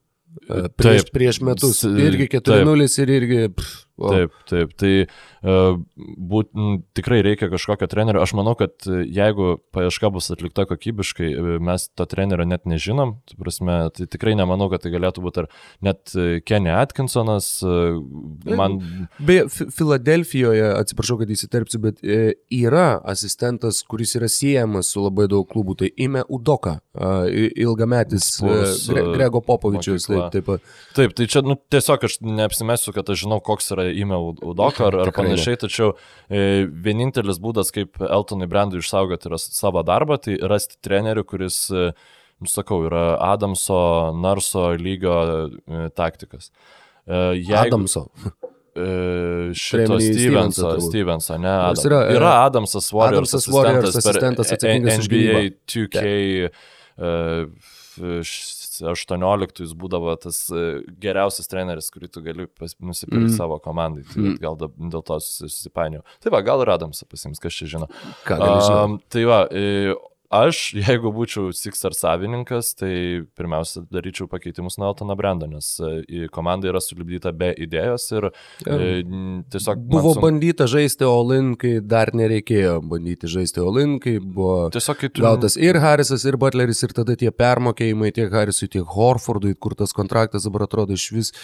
E, 0.44 0.68
prieš, 0.76 1.04
taip, 1.04 1.12
prieš 1.14 1.42
metus. 1.44 1.82
Irgi 1.88 2.30
4-0 2.38 2.88
ir 3.04 3.14
irgi... 3.18 3.44
Pff, 3.52 3.84
Wow. 3.98 4.12
Taip, 4.14 4.34
taip. 4.46 4.74
Tai 4.78 4.92
uh, 5.02 5.78
būt, 5.98 6.52
tikrai 6.94 7.18
reikia 7.26 7.48
kažkokio 7.50 7.88
trenerio. 7.90 8.22
Aš 8.22 8.36
manau, 8.38 8.54
kad 8.58 8.86
e, 8.86 9.00
jeigu 9.10 9.56
paieška 9.74 10.10
bus 10.14 10.30
atlikta 10.30 10.68
kokybiškai, 10.70 11.30
e, 11.32 11.56
mes 11.64 11.88
to 11.98 12.06
trenerio 12.06 12.46
net 12.46 12.68
nežinom. 12.70 13.16
Tai, 13.26 13.38
prasme, 13.42 13.78
tai 13.96 14.06
tikrai 14.10 14.36
nemanau, 14.38 14.68
kad 14.70 14.84
tai 14.84 14.92
galėtų 14.94 15.24
būti 15.24 15.42
ar 15.42 15.48
net 15.82 16.14
Kenny 16.46 16.70
Atkinsonas. 16.70 17.48
Uh, 17.66 17.98
man... 18.46 18.78
Beje, 19.18 19.48
Filadelfijoje, 19.74 20.68
atsiprašau, 20.78 21.18
kad 21.24 21.34
įsiterpsiu, 21.34 21.82
bet 21.88 22.02
yra 22.04 22.86
asistentas, 23.10 23.82
kuris 23.88 24.14
yra 24.18 24.30
siejamas 24.30 24.92
su 24.94 25.02
labai 25.02 25.26
daug 25.30 25.48
klubų. 25.50 25.78
Tai 25.82 25.90
Ime 25.98 26.22
Udoka, 26.30 26.78
uh, 26.94 27.26
ilgametis 27.26 28.30
Spurs, 28.36 28.86
uh, 28.92 29.02
Grego 29.16 29.42
Popovičius. 29.42 30.06
Taip, 30.06 30.38
taip, 30.38 30.70
taip, 30.94 31.18
tai 31.18 31.26
čia 31.30 31.42
nu, 31.46 31.58
tiesiog 31.74 32.06
aš 32.06 32.20
neapsimesiu, 32.22 32.94
kad 32.94 33.10
aš 33.10 33.26
žinau, 33.26 33.42
koks 33.44 33.72
yra 33.74 33.87
įmė 33.94 34.18
Udoką 34.50 34.88
ar, 34.88 34.98
ar 35.04 35.12
panašiai, 35.16 35.58
tačiau 35.60 35.94
e, 36.28 36.66
vienintelis 36.68 37.40
būdas, 37.42 37.72
kaip 37.74 38.00
Eltonui 38.04 38.48
Brandui 38.50 38.82
išsaugoti 38.82 39.32
savo 39.38 39.84
darbą, 39.86 40.18
tai 40.22 40.38
rasti 40.50 40.78
trenerių, 40.84 41.24
kuris, 41.28 41.64
e, 41.70 41.90
nu, 42.38 42.50
sakau, 42.50 42.82
yra 42.88 43.06
Adamso, 43.30 43.80
Narso 44.18 44.70
lygio 44.78 45.18
e, 45.24 45.88
taktikas. 45.96 46.52
E, 47.06 47.24
jeigu, 47.40 47.58
Adamso. 47.64 48.08
Šito 49.58 49.96
Stevenso, 49.98 50.68
Stevenso, 50.84 51.38
ne 51.42 51.50
Adams. 51.50 51.86
Yra, 51.88 52.02
e, 52.06 52.14
yra 52.14 52.34
Adamsas 52.44 52.92
Warriors 52.94 53.32
Adamsas 53.34 53.48
asistentas, 53.48 53.96
asistentas 53.96 54.52
atsakingas 54.54 55.08
NBA 55.08 55.40
2K. 55.66 56.50
Uh, 56.98 57.46
18 58.86 59.62
jis 59.64 59.74
būdavo 59.78 60.14
tas 60.20 60.44
e, 60.52 60.82
geriausias 61.00 61.50
treneris, 61.50 61.90
kurį 61.94 62.10
tu 62.12 62.22
gali 62.24 62.46
nusipirkti 62.46 63.26
mm. 63.26 63.36
savo 63.36 63.58
komandai. 63.64 64.04
Tai 64.10 64.22
mm. 64.22 64.36
gal 64.42 64.58
dėl 64.58 65.04
to 65.06 65.18
susipainiau. 65.24 66.04
Tai 66.22 66.34
va, 66.34 66.42
gal 66.46 66.62
ir 66.64 66.72
Adamsą 66.74 67.08
pasims, 67.10 67.42
kas 67.42 67.56
čia 67.58 67.70
žino. 67.76 67.90
Ką, 68.28 68.38
um, 68.38 68.98
tai 69.12 69.24
va, 69.28 69.42
e, 69.50 69.94
aš, 70.34 70.60
jeigu 70.76 71.10
būčiau 71.14 71.52
Sixer 71.56 71.94
savininkas, 71.96 72.74
tai 72.78 73.24
pirmiausia 73.38 73.84
daryčiau 73.92 74.28
pakeitimus 74.30 74.78
nuo 74.78 74.90
Eltono 74.92 75.16
Brando, 75.18 75.48
nes 75.50 75.70
e, 75.80 76.26
komanda 76.32 76.68
yra 76.70 76.82
sulibdyta 76.84 77.32
be 77.36 77.50
idėjos 77.56 78.06
ir 78.12 78.28
ja. 78.28 78.76
e, 78.76 78.90
tiesiog... 79.52 79.86
Buvo 79.88 80.14
sun... 80.16 80.24
bandyta 80.26 80.68
žaisti 80.70 81.08
Olin, 81.08 81.54
kai 81.60 81.78
dar 81.84 82.12
nereikėjo 82.16 82.78
bandyti 82.90 83.30
žaisti 83.30 83.64
Olin, 83.64 83.96
kai 84.02 84.18
buvo 84.20 84.68
tiesiog, 84.74 85.00
kai 85.00 85.12
tu... 85.12 85.24
gautas 85.24 85.58
ir 85.60 85.80
Harrisas, 85.82 86.26
ir 86.28 86.38
Butleris, 86.40 86.84
ir 86.84 86.94
tada 86.96 87.16
tie 87.18 87.32
permokėjimai 87.32 88.12
tiek 88.16 88.32
Harrisui, 88.34 88.70
tiek 88.72 88.96
Horfordui, 88.98 89.56
kur 89.56 89.76
tas 89.78 89.96
kontraktas 89.96 90.48
dabar 90.48 90.68
atrodo 90.68 90.96
iš 90.98 91.10
vis 91.16 91.34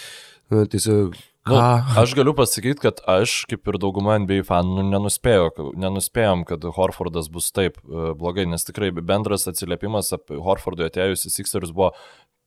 tiesiog 0.73 1.17
Nu, 1.45 1.59
aš 2.01 2.15
galiu 2.17 2.33
pasakyti, 2.33 2.81
kad 2.81 3.03
aš, 3.05 3.43
kaip 3.51 3.69
ir 3.69 3.77
dauguma 3.77 4.15
NBA 4.23 4.47
fanų, 4.49 4.79
nu, 4.79 4.85
nenuspėjau, 4.95 5.75
nenuspėjom, 5.77 6.47
kad 6.49 6.65
Horfordas 6.73 7.29
bus 7.33 7.51
taip 7.53 7.77
e, 7.83 8.15
blogai, 8.17 8.47
nes 8.49 8.65
tikrai 8.65 8.89
bendras 8.97 9.45
atsiliepimas 9.51 10.09
apie 10.17 10.39
Horfordui 10.41 10.87
atėjus 10.89 11.27
į 11.29 11.35
Sixers 11.35 11.75
buvo 11.77 11.91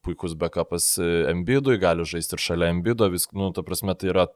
puikus 0.07 0.33
backupas 0.39 0.87
Embidui, 1.29 1.77
gali 1.81 2.07
žaisti 2.09 2.37
ir 2.37 2.41
šalia 2.41 2.71
Embido, 2.73 3.11
vis, 3.13 3.27
nu, 3.37 3.51
ta 3.53 3.61
prasme, 3.67 3.93
tai 3.99 4.09
yra 4.15 4.27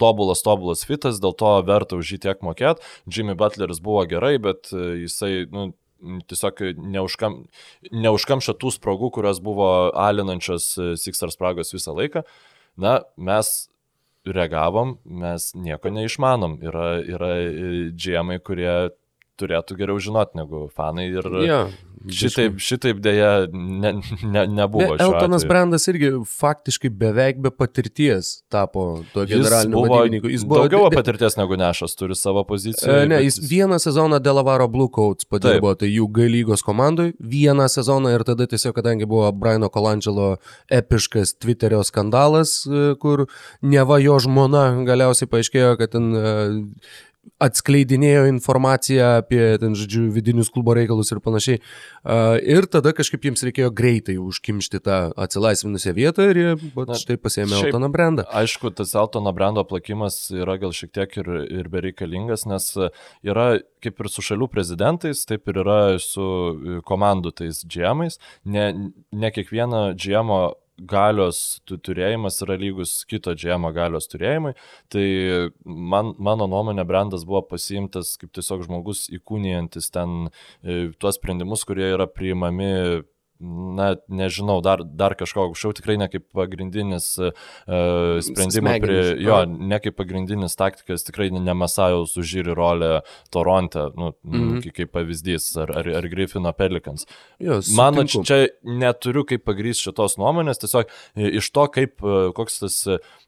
tobulas, 0.00 0.44
tobulas 0.44 0.84
fitas, 0.84 1.22
dėl 1.22 1.32
to 1.40 1.54
verta 1.64 1.96
už 1.96 2.12
jį 2.12 2.20
tiek 2.26 2.44
mokėti. 2.44 2.84
Jimmy 3.08 3.38
Butleris 3.38 3.80
buvo 3.84 4.04
gerai, 4.10 4.34
bet 4.42 4.68
e, 4.74 5.06
jisai, 5.06 5.32
nu, 5.48 5.70
tiesiog 6.28 6.60
neužkam, 6.76 7.42
neužkamšė 7.88 8.56
tų 8.60 8.76
spragų, 8.76 9.14
kurios 9.16 9.40
buvo 9.44 9.70
alinančios 9.96 10.72
e, 10.76 10.94
Sixers 11.00 11.40
spragos 11.40 11.72
visą 11.76 11.96
laiką. 11.96 12.26
Na, 12.80 13.00
mes 13.16 13.68
reagavom, 14.24 14.96
mes 15.04 15.50
nieko 15.54 15.92
neišmanom. 15.92 16.58
Yra, 16.64 16.86
yra 17.04 17.30
džiemai, 17.92 18.38
kurie 18.44 18.72
turėtų 19.40 19.78
geriau 19.80 20.02
žinot 20.02 20.36
negu 20.38 20.66
fanai 20.76 21.08
ir 21.10 21.26
ja, 21.46 21.62
šitaip, 22.08 22.56
šitaip 22.62 23.00
dėja 23.04 23.30
ne, 23.52 23.92
ne, 24.24 24.44
nebuvo. 24.48 24.94
Be, 24.94 25.04
Eltonas 25.04 25.44
Brandas 25.48 25.84
irgi 25.90 26.12
faktiškai 26.28 26.90
beveik 27.00 27.40
be 27.42 27.52
patirties 27.52 28.32
tapo 28.52 29.02
to 29.14 29.26
generaliniu 29.28 29.82
vadybininku. 29.84 30.30
Jis 30.32 30.46
buvo 30.48 30.64
daugiau 30.64 30.88
patirties 30.94 31.36
negu 31.40 31.58
Nešas, 31.60 31.96
turi 31.98 32.16
savo 32.18 32.44
poziciją. 32.48 33.02
E, 33.02 33.08
ne, 33.10 33.20
jis 33.26 33.40
vieną 33.50 33.80
sezoną 33.82 34.20
Delavaro 34.22 34.68
Blue 34.72 34.88
Coats 34.92 35.28
padirbo, 35.28 35.74
tai 35.78 35.90
jų 35.92 36.08
galygos 36.16 36.64
komandai, 36.66 37.10
vieną 37.20 37.68
sezoną 37.72 38.14
ir 38.16 38.24
tada 38.28 38.48
tiesiog, 38.50 38.74
kadangi 38.78 39.08
buvo 39.10 39.28
Briano 39.36 39.68
Colangelo 39.72 40.32
epiškas 40.72 41.36
Twitterio 41.40 41.82
skandalas, 41.86 42.62
e, 42.64 42.94
kur 43.00 43.26
neva 43.60 44.00
jo 44.00 44.16
žmona 44.24 44.70
galiausiai 44.88 45.28
paaiškėjo, 45.30 45.76
kad 45.80 45.96
ten 45.96 46.10
e, 46.16 46.34
atskleidinėjo 47.40 48.26
informaciją 48.30 49.06
apie, 49.20 49.42
ten, 49.62 49.76
žodžiu, 49.78 50.06
vidinius 50.14 50.50
klubo 50.52 50.74
reikalus 50.76 51.12
ir 51.14 51.20
panašiai. 51.24 51.60
Ir 52.54 52.68
tada 52.72 52.92
kažkaip 52.96 53.28
jiems 53.28 53.44
reikėjo 53.46 53.70
greitai 53.76 54.16
užkimšti 54.20 54.82
tą 54.86 54.98
atsilaisvinusią 55.20 55.94
vietą 55.96 56.28
ir 56.32 56.40
jie 56.40 56.50
Na, 56.76 56.98
štai 56.98 57.18
pasėmė 57.20 57.54
šiaip, 57.56 57.70
Eltoną 57.70 57.90
Brandą. 57.92 58.26
Aišku, 58.40 58.72
tas 58.76 58.94
Eltono 58.98 59.32
Brando 59.36 59.64
plakimas 59.68 60.22
yra 60.34 60.58
gal 60.60 60.74
šiek 60.76 60.92
tiek 60.96 61.16
ir, 61.22 61.30
ir 61.60 61.70
bereikalingas, 61.72 62.46
nes 62.50 62.72
yra 63.26 63.50
kaip 63.80 64.00
ir 64.00 64.10
su 64.12 64.24
šalių 64.24 64.50
prezidentais, 64.52 65.24
taip 65.28 65.48
ir 65.48 65.62
yra 65.62 65.80
su 66.02 66.24
komandų 66.88 67.34
tais 67.42 67.62
džiemais. 67.64 68.20
Ne, 68.44 68.66
ne 69.12 69.32
kiekvieno 69.34 69.90
džiemo 69.96 70.40
galios 70.88 71.60
turėjimas 71.68 72.40
yra 72.44 72.56
lygus 72.60 73.04
kito 73.10 73.34
džiemo 73.36 73.72
galios 73.76 74.08
turėjimui. 74.10 74.54
Tai 74.92 75.04
man, 75.64 76.14
mano 76.18 76.48
nuomonė, 76.50 76.84
brandas 76.88 77.26
buvo 77.28 77.42
pasiimtas 77.50 78.16
kaip 78.20 78.32
tiesiog 78.36 78.64
žmogus 78.68 79.06
įkūnijantis 79.12 79.90
ten 79.94 80.28
e, 80.28 80.90
tuos 80.98 81.20
sprendimus, 81.20 81.66
kurie 81.68 81.90
yra 81.92 82.08
priimami 82.10 82.70
na, 83.40 83.94
nežinau, 84.08 84.60
dar, 84.64 84.82
dar 84.84 85.14
kažko 85.18 85.46
aukščiau, 85.48 85.74
tikrai 85.78 85.96
ne 86.00 86.08
kaip 86.12 86.26
pagrindinis 86.36 87.06
uh, 87.20 87.32
sprendimo 88.24 88.74
prie, 88.82 88.98
jo, 89.24 89.38
ne 89.48 89.80
kaip 89.82 89.96
pagrindinis 89.98 90.56
taktikas, 90.60 91.04
tikrai 91.06 91.30
ne 91.34 91.54
Masajaus 91.56 92.16
užžyri 92.20 92.54
rolę 92.56 92.90
Toronte, 93.32 93.88
nu, 93.96 94.12
mm 94.22 94.40
-hmm. 94.40 94.72
kaip 94.76 94.92
pavyzdys, 94.92 95.50
ar, 95.62 95.72
ar, 95.78 95.88
ar 96.00 96.08
Griffino 96.12 96.52
Pelikans. 96.52 97.06
Mano, 97.76 98.04
čia 98.04 98.46
neturiu 98.62 99.24
kaip 99.24 99.44
pagrys 99.44 99.80
šitos 99.80 100.18
nuomonės, 100.20 100.60
tiesiog 100.60 100.90
iš 101.16 101.50
to, 101.50 101.66
kaip, 101.66 102.04
koks 102.34 102.60
tas 102.60 102.78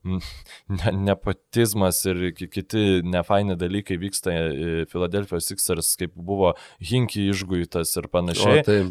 ne, 0.05 0.93
nepotizmas 0.93 2.05
ir 2.07 2.33
kiti 2.35 3.03
nefaini 3.05 3.57
dalykai 3.57 3.97
vyksta 3.97 4.31
Filadelfijos 4.93 5.47
Sixers, 5.47 5.97
kaip 5.97 6.13
buvo 6.15 6.55
Hinky 6.81 7.29
išguitas 7.31 7.97
ir 7.97 8.09
panašiai. 8.13 8.61
O, 8.61 8.67
tai 8.67 8.83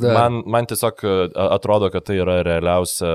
tai 0.00 0.12
man, 0.14 0.42
man 0.46 0.61
man 0.62 0.70
tiesiog 0.70 1.04
e, 1.04 1.12
atrodo, 1.50 1.90
kad 1.92 2.06
tai 2.06 2.18
yra 2.22 2.40
realiausia, 2.46 3.12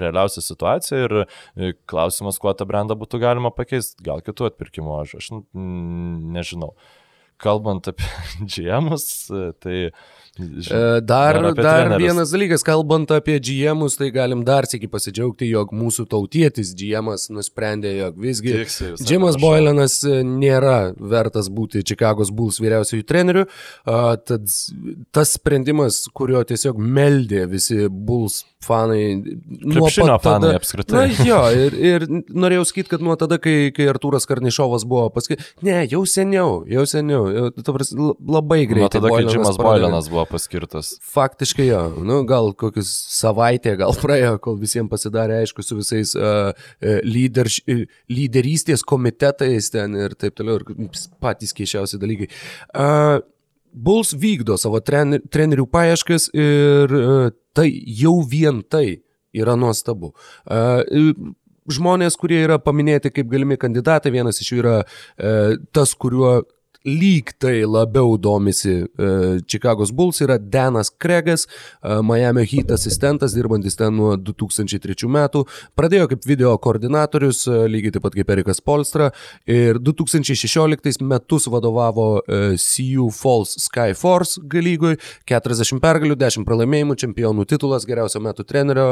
realiausia 0.00 0.44
situacija 0.44 1.04
ir 1.06 1.16
e, 1.24 1.72
klausimas, 1.90 2.40
kuo 2.42 2.52
tą 2.56 2.68
brandą 2.68 2.96
būtų 3.00 3.22
galima 3.22 3.52
pakeisti. 3.54 4.02
Gal 4.06 4.22
kitų 4.24 4.50
atpirkimų, 4.50 4.96
aš, 5.02 5.16
aš 5.20 5.30
nežinau. 6.36 6.74
Kalbant 7.40 7.88
apie 7.88 8.06
GM'us, 8.52 9.06
e, 9.32 9.44
tai 9.62 9.76
Dar, 10.38 11.02
dar, 11.02 11.54
dar 11.54 11.98
vienas 11.98 12.30
dalykas, 12.30 12.62
kalbant 12.64 13.10
apie 13.10 13.38
GM'us, 13.42 13.96
tai 13.98 14.10
galim 14.14 14.44
dar 14.46 14.68
sėki 14.70 14.88
pasidžiaugti, 14.90 15.48
jog 15.50 15.72
mūsų 15.74 16.06
tautietis 16.12 16.70
GM'as 16.78 17.26
nusprendė, 17.34 17.92
jog 17.98 18.20
visgi 18.20 18.54
Jimas 19.10 19.36
Boylanas 19.40 19.98
nėra 20.06 20.92
vertas 20.96 21.50
būti 21.52 21.82
Chicago's 21.82 22.30
Bulls 22.30 22.60
vyriausiųjų 22.62 23.08
treneriu. 23.08 23.48
Tad 23.84 24.54
tas 25.10 25.34
sprendimas, 25.36 26.04
kurio 26.14 26.44
tiesiog 26.46 26.78
meldė 26.78 27.44
visi 27.50 27.88
Bulls 27.90 28.44
fanai. 28.64 29.02
Krepšinio 29.72 30.16
fanai 30.22 30.54
apskritai. 30.58 30.96
Na 30.96 31.26
jo, 31.26 31.40
ir, 31.66 31.76
ir 31.76 32.06
norėjau 32.30 32.66
sakyti, 32.70 32.92
kad 32.94 33.04
nuo 33.04 33.16
tada, 33.20 33.40
kai, 33.42 33.72
kai 33.76 33.88
Artūras 33.92 34.28
Karnišovas 34.30 34.86
buvo 34.88 35.08
paskirtas, 35.14 35.52
ne, 35.66 35.80
jau 35.90 36.02
seniau, 36.08 36.60
jau 36.70 36.86
seniau, 36.88 37.26
jau, 37.34 38.12
labai 38.20 38.62
greitai. 38.70 38.86
Nuo 38.86 38.92
tada, 38.94 39.14
kai 39.14 39.24
Džimas 39.28 39.60
Boilenas 39.60 40.10
buvo 40.12 40.19
paskirtas. 40.28 40.92
Faktiškai 41.12 41.66
jo, 41.68 41.80
nu, 42.06 42.20
gal 42.28 42.52
kokius 42.58 42.90
savaitę 43.14 43.74
gal 43.80 43.94
praėjo, 43.98 44.36
kol 44.42 44.58
visiems 44.60 44.90
pasidarė 44.92 45.40
aišku 45.40 45.64
su 45.64 45.78
visais 45.78 46.14
uh, 46.18 46.52
lyder, 47.06 47.50
lyderystės 48.10 48.84
komitetais 48.86 49.70
ten 49.74 49.96
ir 49.98 50.16
taip 50.20 50.38
toliau, 50.38 50.60
ir 50.60 50.88
patys 51.22 51.54
keišiausi 51.56 52.00
dalykai. 52.00 52.30
Uh, 52.74 53.20
Bulls 53.70 54.14
vykdo 54.18 54.56
savo 54.58 54.80
trener, 54.82 55.22
trenerių 55.30 55.68
paieškas 55.70 56.30
ir 56.34 56.96
uh, 56.96 57.28
tai 57.54 57.68
jau 57.70 58.16
vien 58.26 58.64
tai 58.66 59.02
yra 59.36 59.54
nuostabu. 59.58 60.14
Uh, 60.44 60.82
žmonės, 61.70 62.16
kurie 62.18 62.40
yra 62.42 62.58
paminėti 62.62 63.12
kaip 63.14 63.28
galimi 63.30 63.58
kandidatai, 63.60 64.10
vienas 64.14 64.42
iš 64.42 64.52
jų 64.52 64.62
yra 64.64 64.78
uh, 64.82 65.60
tas, 65.74 65.94
kuriuo 65.94 66.40
lyg 66.84 67.32
tai 67.38 67.62
labiau 67.64 68.16
domisi 68.16 68.80
uh, 68.80 69.36
Chicago's 69.46 69.90
Bulls 69.92 70.20
yra 70.24 70.38
Danas 70.38 70.90
Kregas, 70.90 71.46
uh, 71.82 72.00
Miami 72.02 72.46
Heat 72.48 72.70
asistentas, 72.72 73.34
dirbantis 73.36 73.76
ten 73.76 73.94
nuo 73.96 74.14
2003 74.16 75.08
metų. 75.10 75.44
Pradėjo 75.76 76.08
kaip 76.12 76.24
video 76.28 76.54
koordinatorius, 76.62 77.44
uh, 77.50 77.66
lygiai 77.68 77.94
taip 77.96 78.06
pat 78.06 78.16
kaip 78.16 78.32
Erikas 78.32 78.62
Polstra. 78.64 79.10
Ir 79.44 79.80
2016 79.80 81.04
metus 81.04 81.48
vadovavo 81.50 82.08
CU 82.60 83.08
Falls 83.14 83.56
Sky 83.66 83.94
Force 83.96 84.40
galygoj. 84.40 84.96
40 85.28 85.80
pergalių, 85.82 86.16
10 86.20 86.46
pralaimėjimų, 86.48 86.96
čempionų 87.04 87.46
titulas, 87.50 87.86
geriausio 87.88 88.22
metų 88.24 88.46
trenerio 88.48 88.88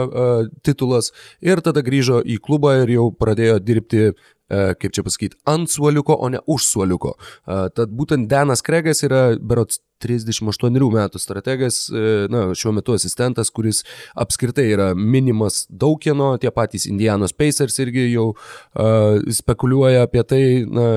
titulas. 0.67 1.13
Ir 1.45 1.63
tada 1.65 1.83
grįžo 1.85 2.21
į 2.25 2.39
klubą 2.45 2.79
ir 2.83 2.99
jau 2.99 3.09
pradėjo 3.15 3.59
dirbti 3.65 4.11
E, 4.11 4.13
kaip 4.49 4.95
čia 4.97 5.05
pasakyti, 5.05 5.37
ant 5.49 5.69
suoliuko, 5.71 6.17
o 6.17 6.29
ne 6.33 6.41
už 6.47 6.65
suoliuko. 6.73 7.15
E, 7.19 7.61
tad 7.77 7.93
būtent 7.93 8.29
Danas 8.31 8.65
Kregas 8.65 9.05
yra 9.05 9.23
berots 9.37 9.83
38 10.01 10.79
metų 10.95 11.21
strategas, 11.21 11.81
e, 11.91 12.29
na, 12.33 12.45
šiuo 12.57 12.73
metu 12.77 12.95
asistentas, 12.95 13.51
kuris 13.53 13.83
apskritai 14.17 14.69
yra 14.71 14.89
minimas 14.95 15.65
daug 15.69 15.99
kieno, 16.01 16.31
tie 16.41 16.53
patys 16.55 16.87
Indianos 16.89 17.35
Pacers 17.37 17.77
irgi 17.83 18.07
jau 18.13 18.29
uh, 18.33 19.19
spekuliuoja 19.41 20.05
apie 20.07 20.23
tai, 20.29 20.43
na, 20.65 20.89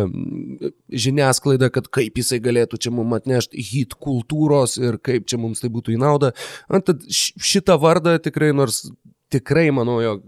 žiniasklaida, 0.94 1.72
kad 1.74 1.90
kaip 1.92 2.22
jisai 2.22 2.40
galėtų 2.44 2.80
čia 2.82 2.94
mums 2.94 3.18
atnešti 3.18 3.66
hit 3.72 3.98
kultūros 3.98 4.78
ir 4.82 5.00
kaip 5.04 5.26
čia 5.30 5.42
mums 5.42 5.64
tai 5.64 5.72
būtų 5.74 5.96
į 5.96 6.02
naudą. 6.02 6.32
Tad 6.70 7.02
šitą 7.10 7.80
vardą 7.82 8.20
tikrai, 8.22 8.52
nors 8.56 8.86
tikrai 9.34 9.72
manau, 9.74 9.98
jog 10.04 10.22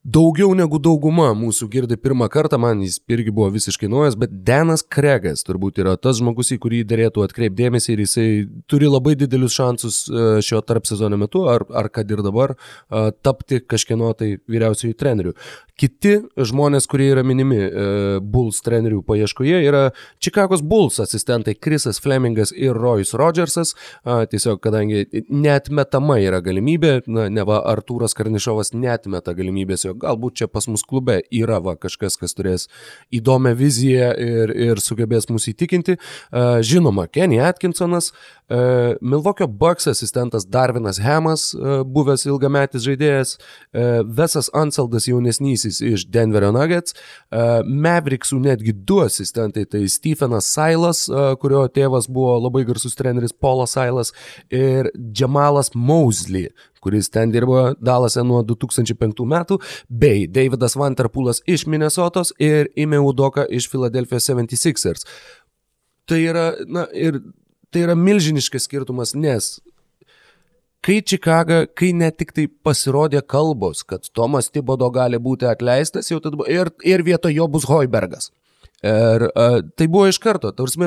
Daugiau 0.00 0.54
negu 0.56 0.78
dauguma 0.80 1.26
mūsų 1.36 1.66
girdi 1.68 1.96
pirmą 2.00 2.30
kartą, 2.32 2.56
man 2.56 2.78
jis 2.80 2.94
irgi 3.12 3.34
buvo 3.36 3.50
visiškai 3.52 3.88
naujas, 3.92 4.14
bet 4.16 4.32
Denas 4.48 4.80
Kregas 4.80 5.44
turbūt 5.44 5.76
yra 5.82 5.92
tas 6.00 6.16
žmogus, 6.22 6.54
į 6.54 6.56
kurį 6.62 6.78
dėlėtų 6.88 7.26
atkreipdėmėsi 7.26 7.92
ir 7.92 8.00
jisai 8.06 8.24
turi 8.64 8.88
labai 8.88 9.12
didelius 9.20 9.58
šansus 9.58 9.98
e, 10.08 10.22
šio 10.40 10.62
tarp 10.64 10.88
sezono 10.88 11.18
metu, 11.20 11.42
ar, 11.52 11.66
ar 11.76 11.90
kad 11.92 12.08
ir 12.08 12.22
dabar, 12.24 12.54
e, 12.56 13.10
tapti 13.20 13.58
kažkieno 13.60 14.14
tai 14.16 14.38
vyriausiųjų 14.48 14.96
trenerių. 14.96 15.34
Kiti 15.80 16.14
žmonės, 16.48 16.88
kurie 16.88 17.10
yra 17.12 17.20
minimi 17.24 17.60
e, 17.60 17.84
Bulls 18.24 18.62
trenerių 18.64 19.02
paieškoje, 19.04 19.60
yra 19.68 19.84
Čikagos 20.16 20.64
Bulls 20.64 20.96
asistentai 21.04 21.58
Krisas 21.60 22.00
Flemingas 22.00 22.54
ir 22.56 22.72
Royce 22.72 23.20
Rodgersas. 23.20 23.76
Tiesiog, 24.04 24.62
kadangi 24.64 25.04
netmetama 25.28 26.16
yra 26.24 26.40
galimybė, 26.44 27.02
na, 27.08 27.28
ne 27.32 27.44
va, 27.48 27.60
Artūras 27.68 28.16
Karnišovas 28.16 28.72
netmeta 28.72 29.36
galimybės, 29.36 29.89
jog 29.90 30.00
galbūt 30.02 30.40
čia 30.40 30.48
pas 30.50 30.66
mus 30.70 30.84
klube 30.86 31.20
yra 31.34 31.60
va, 31.62 31.76
kažkas, 31.80 32.16
kas 32.20 32.36
turės 32.38 32.66
įdomią 33.14 33.54
viziją 33.58 34.10
ir, 34.16 34.54
ir 34.54 34.82
sugebės 34.82 35.28
mus 35.30 35.48
įtikinti. 35.50 35.98
Žinoma, 36.32 37.06
Kenny 37.12 37.40
Atkinsonas, 37.44 38.12
Milvokio 39.00 39.46
Bucks 39.46 39.86
asistentas 39.90 40.46
Darvinas 40.50 40.98
Hemas, 41.02 41.50
buvęs 41.86 42.24
ilgametis 42.26 42.82
žaidėjas, 42.86 43.36
Vesas 44.10 44.50
Anseldas 44.56 45.06
jaunesnysis 45.06 45.78
iš 45.86 46.06
Denverio 46.10 46.50
Nuggets. 46.54 46.96
Mavericksų 47.30 48.40
netgi 48.42 48.74
du 48.74 49.00
asistentai, 49.04 49.66
tai 49.70 49.84
Stephenas 49.90 50.50
Sailas, 50.50 51.04
kurio 51.42 51.62
tėvas 51.70 52.10
buvo 52.10 52.38
labai 52.40 52.64
garsus 52.66 52.98
treneris 52.98 53.34
Paulas 53.34 53.76
Sailas 53.78 54.10
ir 54.50 54.90
Jamalas 54.94 55.70
Mosley, 55.74 56.50
kuris 56.80 57.10
ten 57.12 57.32
dirbo 57.32 57.70
Dalase 57.80 58.24
nuo 58.26 58.42
2005 58.46 59.26
metų, 59.28 59.60
bei 59.88 60.26
Davidas 60.28 60.76
Vanterpoolas 60.80 61.42
iš 61.46 61.66
Minnesotos 61.70 62.32
ir 62.40 62.70
Ime 62.76 63.00
Udoka 63.00 63.46
iš 63.48 63.68
Philadelphia 63.72 64.20
76ers. 64.20 65.06
Tai 66.08 66.18
yra, 66.20 66.52
na, 66.66 66.86
ir 66.96 67.20
tai 67.70 67.84
yra 67.86 67.94
milžiniškas 67.98 68.66
skirtumas, 68.66 69.14
nes 69.14 69.58
kai 70.84 71.00
Čikaga, 71.04 71.64
kai 71.76 71.92
net 71.96 72.16
tik 72.20 72.32
tai 72.36 72.46
pasirodė 72.64 73.20
kalbos, 73.28 73.84
kad 73.86 74.08
Tomas 74.16 74.48
Tibodo 74.50 74.88
gali 74.94 75.20
būti 75.20 75.48
atleistas, 75.48 76.08
jau 76.10 76.20
tada 76.24 76.46
ir, 76.50 76.72
ir 76.86 77.04
vietoj 77.06 77.34
jo 77.36 77.48
bus 77.52 77.68
Hoibergas. 77.68 78.30
Ir 78.80 79.26
uh, 79.28 79.58
tai 79.76 79.90
buvo 79.92 80.08
iš 80.08 80.18
karto, 80.22 80.54
tarsi 80.56 80.80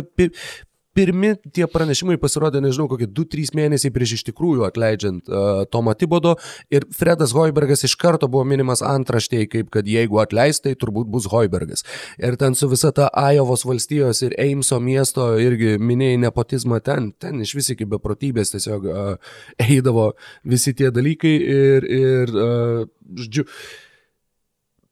pirmi 0.98 1.34
tie 1.54 1.66
pranešimai 1.70 2.18
pasirodė, 2.22 2.62
nežinau, 2.64 2.88
kokie 2.92 3.08
2-3 3.10 3.54
mėnesiai 3.58 3.94
prieš 3.94 4.16
iš 4.18 4.24
tikrųjų 4.30 4.66
atleidžiant 4.68 5.30
uh, 5.30 5.64
Tomą 5.74 5.96
Tibodo 5.98 6.36
ir 6.74 6.86
Fredas 6.94 7.34
Hoibergas 7.36 7.86
iš 7.88 7.96
karto 8.00 8.30
buvo 8.32 8.46
minimas 8.48 8.84
antraštėje, 8.86 9.50
kaip 9.52 9.72
kad 9.74 9.90
jeigu 9.90 10.22
atleis, 10.24 10.62
tai 10.64 10.76
turbūt 10.80 11.10
bus 11.14 11.28
Hoibergas. 11.34 11.86
Ir 12.22 12.38
ten 12.42 12.58
su 12.58 12.70
visa 12.72 12.94
ta 12.96 13.10
Ajovos 13.10 13.66
valstijos 13.68 14.24
ir 14.28 14.38
Eimso 14.42 14.80
miesto 14.84 15.32
irgi 15.42 15.78
minėjai 15.82 16.22
nepotizmą 16.28 16.82
ten, 16.86 17.12
ten 17.20 17.42
iš 17.44 17.56
vis 17.58 17.74
iki 17.74 17.90
beprotybės 17.90 18.54
tiesiog 18.54 18.90
uh, 18.90 19.16
eidavo 19.62 20.12
visi 20.46 20.76
tie 20.78 20.94
dalykai 20.94 21.34
ir, 21.58 21.90
ir 21.90 22.38
uh, 22.38 22.86
žodžiu, 23.18 23.48
uh, 23.48 23.83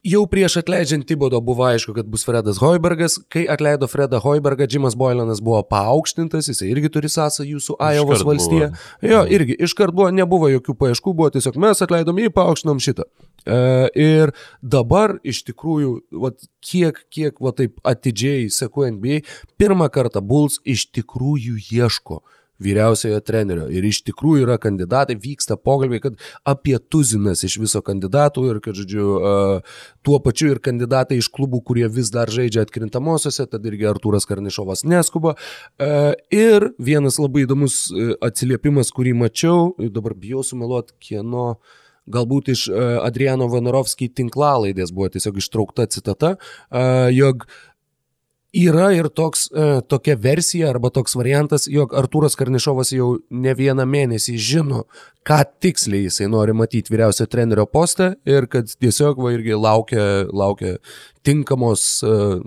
Jau 0.01 0.23
prieš 0.25 0.55
atleidžiant 0.57 1.03
Tibodo 1.05 1.37
buvo 1.45 1.61
aišku, 1.67 1.93
kad 1.93 2.07
bus 2.09 2.23
Fredas 2.25 2.57
Hoibergas. 2.57 3.19
Kai 3.29 3.43
atleido 3.53 3.85
Fredą 3.85 4.17
Hoibergą, 4.23 4.65
Jimas 4.65 4.95
Boylanas 4.97 5.43
buvo 5.45 5.59
paaukštintas, 5.69 6.47
jisai 6.49 6.71
irgi 6.71 6.89
turi 6.89 7.11
sąsą 7.13 7.45
jūsų 7.45 7.75
Ajovos 7.77 8.23
valstiją. 8.25 8.71
Jo, 9.05 9.21
irgi, 9.29 9.59
iškart 9.61 9.93
buvo, 9.93 10.09
nebuvo 10.09 10.49
jokių 10.49 10.73
paieškų, 10.79 11.13
buvo 11.19 11.29
tiesiog 11.37 11.61
mes 11.61 11.85
atleidom 11.85 12.17
jį, 12.17 12.31
paaukštinom 12.33 12.81
šitą. 12.81 13.05
E, 13.45 13.61
ir 14.01 14.33
dabar 14.65 15.19
iš 15.21 15.43
tikrųjų, 15.51 15.93
vat, 16.25 16.49
kiek, 16.65 16.97
kiek 17.13 17.37
va, 17.37 17.53
taip 17.61 17.77
atidžiai 17.85 18.49
seku 18.49 18.89
NBA, 18.89 19.21
pirmą 19.61 19.91
kartą 19.93 20.25
Bulls 20.25 20.57
iš 20.65 20.89
tikrųjų 20.97 21.61
ieško 21.77 22.23
vyriausiojo 22.61 23.19
trenerio. 23.25 23.67
Ir 23.71 23.85
iš 23.87 24.01
tikrųjų 24.07 24.45
yra 24.45 24.57
kandidatai, 24.61 25.17
vyksta 25.21 25.57
pokalbiai, 25.57 26.01
kad 26.03 26.19
apie 26.47 26.77
tuzinas 26.91 27.43
iš 27.47 27.57
viso 27.61 27.81
kandidatų 27.85 28.47
ir 28.51 28.61
kad, 28.63 28.77
žodžiu, 28.77 29.07
tuo 30.05 30.21
pačiu 30.23 30.51
ir 30.53 30.61
kandidatai 30.63 31.19
iš 31.21 31.31
klubų, 31.33 31.63
kurie 31.67 31.87
vis 31.91 32.11
dar 32.13 32.31
žaidžia 32.31 32.65
atkrintamosiose, 32.65 33.47
tad 33.51 33.67
irgi 33.69 33.89
Artūras 33.89 34.27
Karnišovas 34.29 34.85
neskuba. 34.87 35.35
Ir 36.31 36.71
vienas 36.81 37.19
labai 37.21 37.45
įdomus 37.45 37.83
e, 37.91 38.11
atsiliepimas, 38.23 38.91
kurį 38.95 39.15
mačiau, 39.25 39.71
dabar 39.91 40.15
bijau 40.17 40.45
sumeluoti, 40.45 40.97
kieno 41.01 41.55
galbūt 42.11 42.49
iš 42.51 42.63
Adriano 43.05 43.45
Vanorovskį 43.47 44.07
tinklalaidės 44.17 44.89
buvo 44.91 45.11
tiesiog 45.13 45.37
ištraukta 45.37 45.85
citata, 45.93 46.33
jog 47.13 47.45
uh, 47.45 47.59
Yra 48.51 48.89
ir 48.91 49.07
toks, 49.07 49.45
e, 49.47 49.79
tokia 49.87 50.17
versija 50.19 50.69
arba 50.73 50.89
toks 50.91 51.15
variantas, 51.15 51.69
jog 51.71 51.93
Artūras 51.95 52.35
Karnišovas 52.35 52.91
jau 52.91 53.13
ne 53.31 53.53
vieną 53.55 53.85
mėnesį 53.87 54.35
žino, 54.35 54.81
ką 55.23 55.37
tiksliai 55.61 56.07
jisai 56.07 56.27
nori 56.31 56.53
matyti 56.57 56.91
vyriausio 56.91 57.27
trenerio 57.29 57.67
postą 57.69 58.11
ir 58.25 58.49
kad 58.51 58.67
tiesiog 58.81 59.21
va 59.21 59.31
irgi 59.35 59.53
laukia, 59.55 60.03
laukia 60.33 60.79
tinkamos 61.21 62.01
uh, 62.01 62.41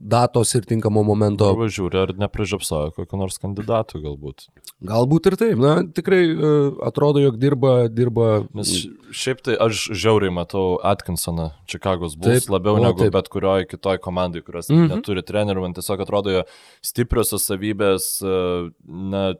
datos 0.00 0.54
ir 0.56 0.64
tinkamo 0.64 1.02
momento. 1.04 1.50
Arba 1.52 1.68
žiūri, 1.68 2.00
ar 2.00 2.14
neprižapsojo 2.16 2.94
kokiu 2.96 3.20
nors 3.20 3.36
kandidatu 3.42 4.00
galbūt. 4.00 4.48
Galbūt 4.84 5.28
ir 5.28 5.36
taip, 5.40 5.60
na 5.60 5.74
tikrai 5.84 6.22
uh, 6.32 6.80
atrodo, 6.88 7.20
jog 7.20 7.36
dirba, 7.40 7.74
dirba. 7.92 8.30
Nes 8.56 8.72
šiaip 9.12 9.44
tai 9.44 9.58
aš 9.60 9.90
žiauriai 9.92 10.32
matau 10.32 10.78
Atkinsoną 10.80 11.50
Čikagos 11.68 12.16
taip, 12.16 12.48
labiau 12.52 12.80
o, 12.80 12.84
negu 12.86 13.04
taip. 13.04 13.12
bet 13.18 13.28
kurioje 13.32 13.68
kitoje 13.68 14.00
komandai, 14.00 14.40
kurios 14.40 14.72
mm 14.72 14.80
-hmm. 14.80 14.96
neturi 14.96 15.22
trenerių, 15.22 15.43
man 15.52 15.76
tiesiog 15.76 16.00
atrodo 16.04 16.32
jo 16.32 16.44
stipriosios 16.84 17.44
savybės, 17.50 18.08
uh, 18.24 18.70
na 18.88 19.34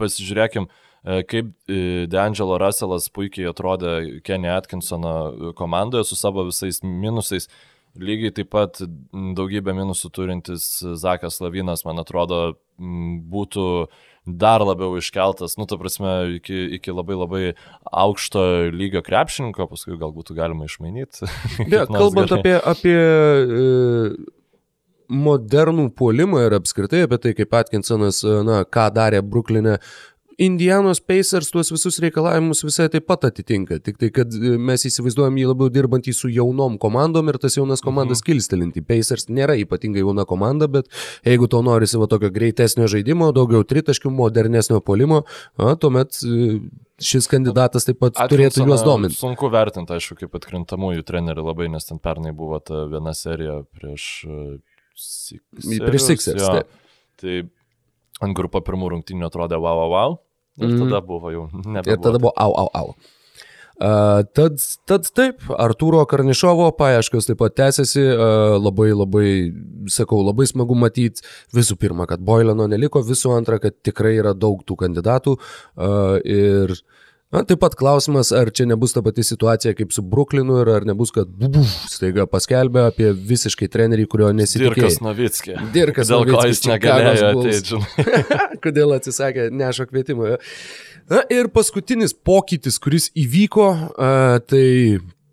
pasižiūrėkim, 0.00 0.70
kaip 1.02 1.50
D'Angelo 2.10 2.56
Russellas 2.62 3.08
puikiai 3.10 3.48
atrodė 3.50 4.22
Kenny 4.22 4.50
Atkinsono 4.54 5.52
komandoje 5.58 6.06
su 6.06 6.18
savo 6.18 6.46
visais 6.46 6.78
minusais. 6.82 7.48
Lygiai 7.92 8.32
taip 8.32 8.48
pat 8.54 8.78
daugybę 9.36 9.74
minusų 9.76 10.08
turintis 10.16 10.64
Zakas 10.96 11.42
Lavinas, 11.44 11.82
man 11.84 12.00
atrodo, 12.00 12.54
būtų 12.80 13.66
dar 14.24 14.62
labiau 14.64 14.94
iškeltas, 14.96 15.58
nu, 15.58 15.66
ta 15.68 15.76
prasme, 15.76 16.38
iki, 16.38 16.78
iki 16.78 16.94
labai 16.94 17.18
labai 17.18 17.42
aukšto 17.84 18.70
lygio 18.72 19.02
krepšininko, 19.04 19.66
paskui 19.68 19.98
gal 20.00 20.14
būtų 20.14 20.38
galima 20.38 20.70
išmainyti. 20.70 21.26
Ja, 21.72 21.84
kalbant 21.90 22.30
gerai. 22.30 22.40
apie, 22.40 22.54
apie 22.72 22.96
e, 22.96 24.32
modernų 25.12 25.90
puolimą 25.98 26.46
ir 26.46 26.56
apskritai 26.56 27.04
apie 27.06 27.20
tai, 27.22 27.34
kaip 27.38 27.54
Atkinsonas, 27.58 28.22
na, 28.46 28.62
ką 28.64 28.88
darė 28.96 29.22
Bruklinė, 29.22 29.78
Indianos 30.38 31.00
Pacers 31.00 31.50
tuos 31.52 31.70
visus 31.72 31.98
reikalavimus 32.02 32.62
visai 32.64 32.88
taip 32.92 33.04
pat 33.06 33.26
atitinka, 33.28 33.78
tik 33.84 33.98
tai, 34.00 34.08
kad 34.14 34.32
e, 34.32 34.54
mes 34.58 34.84
įsivaizduojam 34.88 35.36
jį 35.38 35.48
labiau 35.50 35.72
dirbantį 35.72 36.14
su 36.16 36.30
jaunom 36.32 36.78
komandom 36.82 37.28
ir 37.30 37.38
tas 37.42 37.56
jaunas 37.58 37.84
komandas 37.84 38.22
mhm. 38.22 38.28
kilstelinti. 38.30 38.84
Pacers 38.86 39.28
nėra 39.28 39.58
ypatingai 39.60 40.02
jauna 40.02 40.24
komanda, 40.28 40.68
bet 40.72 40.88
jeigu 41.28 41.48
to 41.52 41.60
norisi 41.64 42.00
va 42.00 42.08
tokio 42.10 42.32
greitesnio 42.34 42.88
žaidimo, 42.90 43.30
daugiau 43.36 43.66
tritaškių, 43.68 44.12
modernesnio 44.16 44.80
polimo, 44.84 45.22
a, 45.60 45.74
tuomet 45.76 46.18
e, 46.24 46.58
šis 47.02 47.28
kandidatas 47.30 47.88
taip 47.88 48.00
pat 48.00 48.16
Atkinsoną 48.16 48.32
turėtų 48.32 48.66
juos 48.66 48.86
dominti. 48.86 49.20
Sunku 49.20 49.52
vertinti, 49.52 49.98
aišku, 49.98 50.18
kaip 50.24 50.36
atkrintamųjų 50.40 51.06
trenerių 51.06 51.46
labai, 51.52 51.68
nes 51.72 51.88
ten 51.88 52.00
pernai 52.02 52.34
buvo 52.36 52.62
ta 52.64 52.86
viena 52.90 53.14
serija 53.16 53.62
prieš... 53.76 54.10
Sixers, 54.98 55.72
prieš 55.86 56.06
Sixers. 56.10 56.44
Tai 57.22 57.40
ant 58.22 58.36
grupo 58.36 58.62
pirmų 58.64 58.92
rungtynių 58.96 59.26
atrodė 59.28 59.58
wow, 59.62 59.82
wow, 59.82 59.90
wow. 59.92 60.20
Ir 60.60 60.68
mm. 60.68 60.84
tada 60.84 61.02
buvo 61.06 61.32
jau 61.32 61.48
nebe. 61.64 61.88
Ir 61.88 62.00
tada 62.02 62.20
buvo 62.20 62.32
au, 62.36 62.54
au, 62.64 62.70
au. 62.76 62.94
Uh, 63.82 64.20
tad, 64.36 64.60
tad 64.86 65.08
taip, 65.16 65.40
Artūro 65.58 66.04
Karnišovo 66.06 66.68
paieškos 66.78 67.26
taip 67.26 67.40
pat 67.40 67.56
tęsiasi, 67.58 68.04
uh, 68.12 68.54
labai 68.60 68.92
labai, 68.92 69.28
sakau, 69.90 70.20
labai 70.22 70.46
smagu 70.46 70.76
matyti 70.78 71.24
visų 71.56 71.78
pirma, 71.80 72.06
kad 72.06 72.22
Boileno 72.22 72.68
neliko, 72.70 73.02
visų 73.02 73.32
antra, 73.34 73.58
kad 73.62 73.80
tikrai 73.82 74.12
yra 74.20 74.36
daug 74.38 74.60
tų 74.68 74.76
kandidatų 74.84 75.34
uh, 75.34 76.20
ir 76.20 76.76
uh, 76.76 76.84
Na, 77.32 77.40
taip 77.48 77.62
pat 77.62 77.72
klausimas, 77.80 78.28
ar 78.36 78.50
čia 78.52 78.66
nebus 78.68 78.92
ta 78.92 79.00
pati 79.04 79.24
situacija 79.24 79.72
kaip 79.76 79.94
su 79.94 80.02
Brooklynu 80.04 80.58
ir 80.60 80.70
ar 80.74 80.84
nebus, 80.84 81.14
kad 81.16 81.30
buf, 81.32 81.70
staiga 81.88 82.26
paskelbė 82.28 82.82
apie 82.90 83.08
visiškai 83.16 83.70
trenerį, 83.72 84.04
kurio 84.12 84.28
nesitikėjo. 84.36 84.74
Dirkas 84.76 84.98
Novickė. 85.00 85.56
Dirkas 85.72 86.12
Dėl 86.12 86.26
Novickė. 86.26 86.34
Dėl 86.34 86.42
ko 86.42 86.50
jis 86.50 86.62
negalėjo 86.68 87.30
ateiti. 87.32 87.80
Kodėl 88.66 88.92
atsisakė 88.98 89.48
nešo 89.48 89.88
kvietimą. 89.88 90.36
Na 91.08 91.22
ir 91.32 91.48
paskutinis 91.56 92.12
pokytis, 92.12 92.76
kuris 92.82 93.08
įvyko, 93.16 93.70
tai 94.52 94.66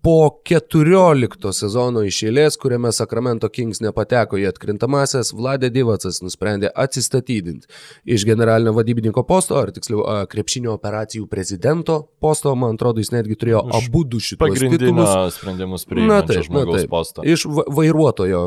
po 0.02 0.40
14 0.48 1.52
sezono 1.52 2.02
iš 2.06 2.22
eilės, 2.28 2.56
kuriame 2.60 2.92
Sacramento 2.94 3.48
Kings 3.52 3.82
nepateko 3.84 4.38
į 4.40 4.46
atkrintamasias, 4.48 5.34
Vladė 5.36 5.68
Divacas 5.74 6.22
nusprendė 6.24 6.70
atsistatydinti 6.72 7.68
iš 8.08 8.24
generalinio 8.28 8.72
vadybininko 8.76 9.24
posto, 9.28 9.58
ar 9.60 9.72
tiksliau 9.76 10.04
krepšinio 10.30 10.72
operacijų 10.72 11.26
prezidento 11.28 11.98
posto, 12.20 12.54
man 12.56 12.78
atrodo, 12.78 13.02
jis 13.04 13.12
netgi 13.12 13.36
turėjo 13.40 13.62
abu 13.80 14.04
du 14.08 14.22
šitus 14.24 14.64
titulus. 14.64 15.12
sprendimus 15.36 15.84
priimti 15.88 16.40
žmogaus 16.48 16.88
postą. 16.88 17.26
Iš 17.28 17.44
vairuotojo, 17.50 18.42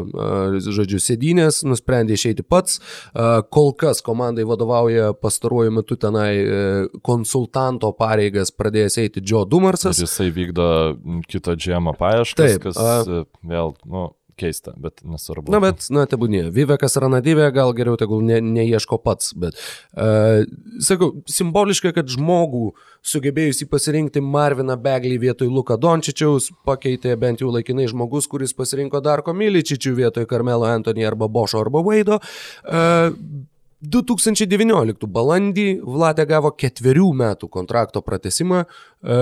žodžiu, 0.64 1.02
sėdynės 1.04 1.62
nusprendė 1.68 2.18
išeiti 2.18 2.46
pats, 2.46 2.80
kol 3.54 3.74
kas 3.78 4.02
komandai 4.06 4.48
vadovauja 4.50 5.14
pastaruoju 5.14 5.74
metu 5.78 5.98
tenai 6.00 6.32
e, 6.34 6.62
konsultanto 7.06 7.92
pareigas 7.98 8.52
pradėjęs 8.56 8.98
eiti 9.04 9.22
Joe 9.22 9.46
Dumarsas. 9.50 10.00
Ir 10.02 10.08
jisai 10.08 10.30
vykdo 10.34 10.68
kitų 11.30 11.43
kito 11.44 11.56
džiemo 11.60 11.94
paieškas, 12.00 12.56
Taip, 12.56 12.64
kas 12.64 12.80
a... 12.80 13.24
vėl, 13.44 13.76
nu, 13.86 14.12
keista, 14.40 14.74
bet 14.80 15.04
nesvarbu. 15.06 15.52
Na, 15.54 15.60
bet, 15.62 15.86
na, 15.94 16.08
tebūnė. 16.10 16.48
Vivekas 16.54 16.98
Ranadyvė 17.02 17.52
gal 17.54 17.74
geriau 17.78 18.00
tegul 18.00 18.24
ne, 18.26 18.40
neieško 18.42 18.98
pats, 19.04 19.34
bet, 19.38 19.60
uh, 19.94 20.42
sakau, 20.82 21.12
simboliška, 21.30 21.94
kad 21.94 22.10
žmogų 22.10 22.72
sugebėjusi 23.06 23.68
pasirinkti 23.70 24.24
Marviną 24.24 24.78
Beglį 24.82 25.20
vietoj 25.28 25.52
Luka 25.54 25.78
Dončičiaus 25.78 26.50
pakeitė 26.66 27.14
bent 27.20 27.44
jau 27.44 27.52
laikinai 27.54 27.86
žmogus, 27.92 28.30
kuris 28.32 28.56
pasirinko 28.58 29.04
Darko 29.04 29.36
Miličičių 29.38 29.98
vietoj 30.02 30.30
Karmelo 30.30 30.70
Antony 30.70 31.06
arba 31.06 31.30
Bošo 31.30 31.62
arba 31.62 31.84
Vaido. 31.86 32.22
Uh, 32.64 33.12
2019 33.84 35.08
balandį 35.12 35.68
Vladė 35.84 36.24
gavo 36.30 36.54
ketverių 36.56 37.10
metų 37.20 37.50
kontrakto 37.52 38.00
pratesimą, 38.06 38.62
e, 38.64 39.18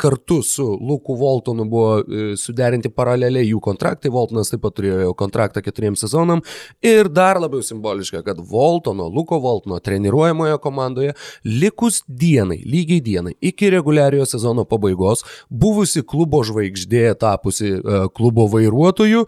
kartu 0.00 0.38
su 0.46 0.64
Luku 0.64 1.16
Voltonu 1.20 1.66
buvo 1.68 1.98
e, 2.00 2.30
suderinti 2.40 2.88
paraleliai 2.88 3.50
jų 3.50 3.60
kontraktai, 3.60 4.12
Voltonas 4.12 4.48
taip 4.52 4.62
pat 4.64 4.78
turėjo 4.78 5.12
kontraktą 5.18 5.60
keturiems 5.64 6.00
sezonam. 6.06 6.40
Ir 6.80 7.10
dar 7.12 7.40
labiau 7.42 7.60
simboliška, 7.60 8.22
kad 8.24 8.40
Voltono, 8.40 9.10
Luko 9.12 9.40
Voltono 9.44 9.82
treniruojamoje 9.84 10.56
komandoje 10.64 11.12
likus 11.44 12.00
dienai, 12.08 12.62
lygiai 12.64 13.04
dienai, 13.04 13.36
iki 13.44 13.68
reguliariojo 13.76 14.30
sezono 14.32 14.64
pabaigos, 14.64 15.26
buvusi 15.50 16.00
klubo 16.08 16.40
žvaigždė 16.46 17.10
tapusi 17.20 17.74
e, 17.76 18.00
klubo 18.16 18.48
vairuotoju 18.56 19.26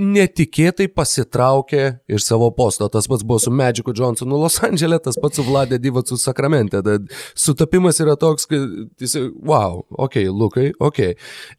netikėtai 0.00 0.86
pasitraukė 0.88 1.82
iš 2.08 2.24
savo 2.24 2.48
posto. 2.56 2.88
Tas 2.92 3.08
pats 3.10 3.24
buvo 3.26 3.40
su 3.42 3.52
Magicu 3.52 3.92
Johnsonu 3.96 4.38
Los 4.40 4.56
Andželė, 4.64 4.98
tas 5.04 5.18
pats 5.20 5.36
su 5.36 5.44
Vladė 5.44 5.76
Divacu 5.82 6.16
Sakramente. 6.16 6.80
Tad 6.84 7.10
sutapimas 7.36 8.00
yra 8.00 8.16
toks, 8.20 8.48
kad 8.48 8.64
jis, 9.02 9.18
wow, 9.44 9.82
ok, 9.92 10.16
Lukai, 10.32 10.70
ok. 10.80 11.02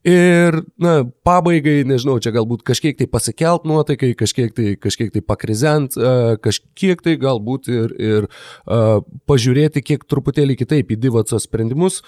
Ir, 0.10 0.60
na, 0.82 0.96
pabaigai, 1.26 1.84
nežinau, 1.90 2.18
čia 2.24 2.34
galbūt 2.34 2.66
kažkiek 2.66 2.98
tai 2.98 3.08
pasikelt 3.12 3.68
nuotaikai, 3.70 4.14
kažkiek 4.18 4.54
tai, 4.58 4.74
kažkiek 4.82 5.14
tai 5.14 5.22
pakrizent, 5.22 5.98
kažkiek 6.44 7.06
tai 7.06 7.18
galbūt 7.22 7.70
ir, 7.70 7.98
ir 8.02 8.30
pažiūrėti 9.30 9.86
kiek 9.86 10.08
truputėlį 10.10 10.58
kitaip 10.64 10.90
į 10.90 11.02
Divaco 11.06 11.38
sprendimus. 11.42 12.02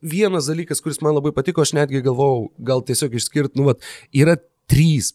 Vienas 0.00 0.48
dalykas, 0.48 0.80
kuris 0.80 1.04
man 1.04 1.18
labai 1.20 1.34
patiko, 1.36 1.66
aš 1.66 1.76
netgi 1.76 2.00
galvojau, 2.04 2.48
gal 2.56 2.80
tiesiog 2.88 3.20
išskirti, 3.20 3.60
nu, 3.60 3.68
vat, 3.68 3.84
yra 4.16 4.40
trys 4.70 5.12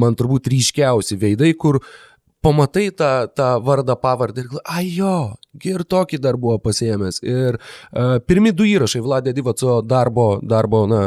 man 0.00 0.16
turbūt 0.18 0.50
ryškiausi 0.52 1.18
veidai, 1.20 1.52
kur 1.58 1.80
pamatai 2.46 2.90
tą, 2.94 3.10
tą 3.34 3.48
vardą, 3.64 3.96
pavardę 3.98 4.44
ir, 4.44 4.58
ai 4.70 4.86
jo, 4.94 5.34
ir 5.64 5.82
tokį 5.88 6.20
dar 6.22 6.38
buvo 6.40 6.58
pasiemęs. 6.62 7.20
Ir 7.26 7.58
uh, 7.58 8.16
pirmi 8.26 8.52
du 8.54 8.66
įrašai 8.68 9.02
Vladė 9.02 9.34
Divaco 9.36 9.80
darbo, 9.82 10.28
darbo 10.42 10.84
na, 10.90 11.02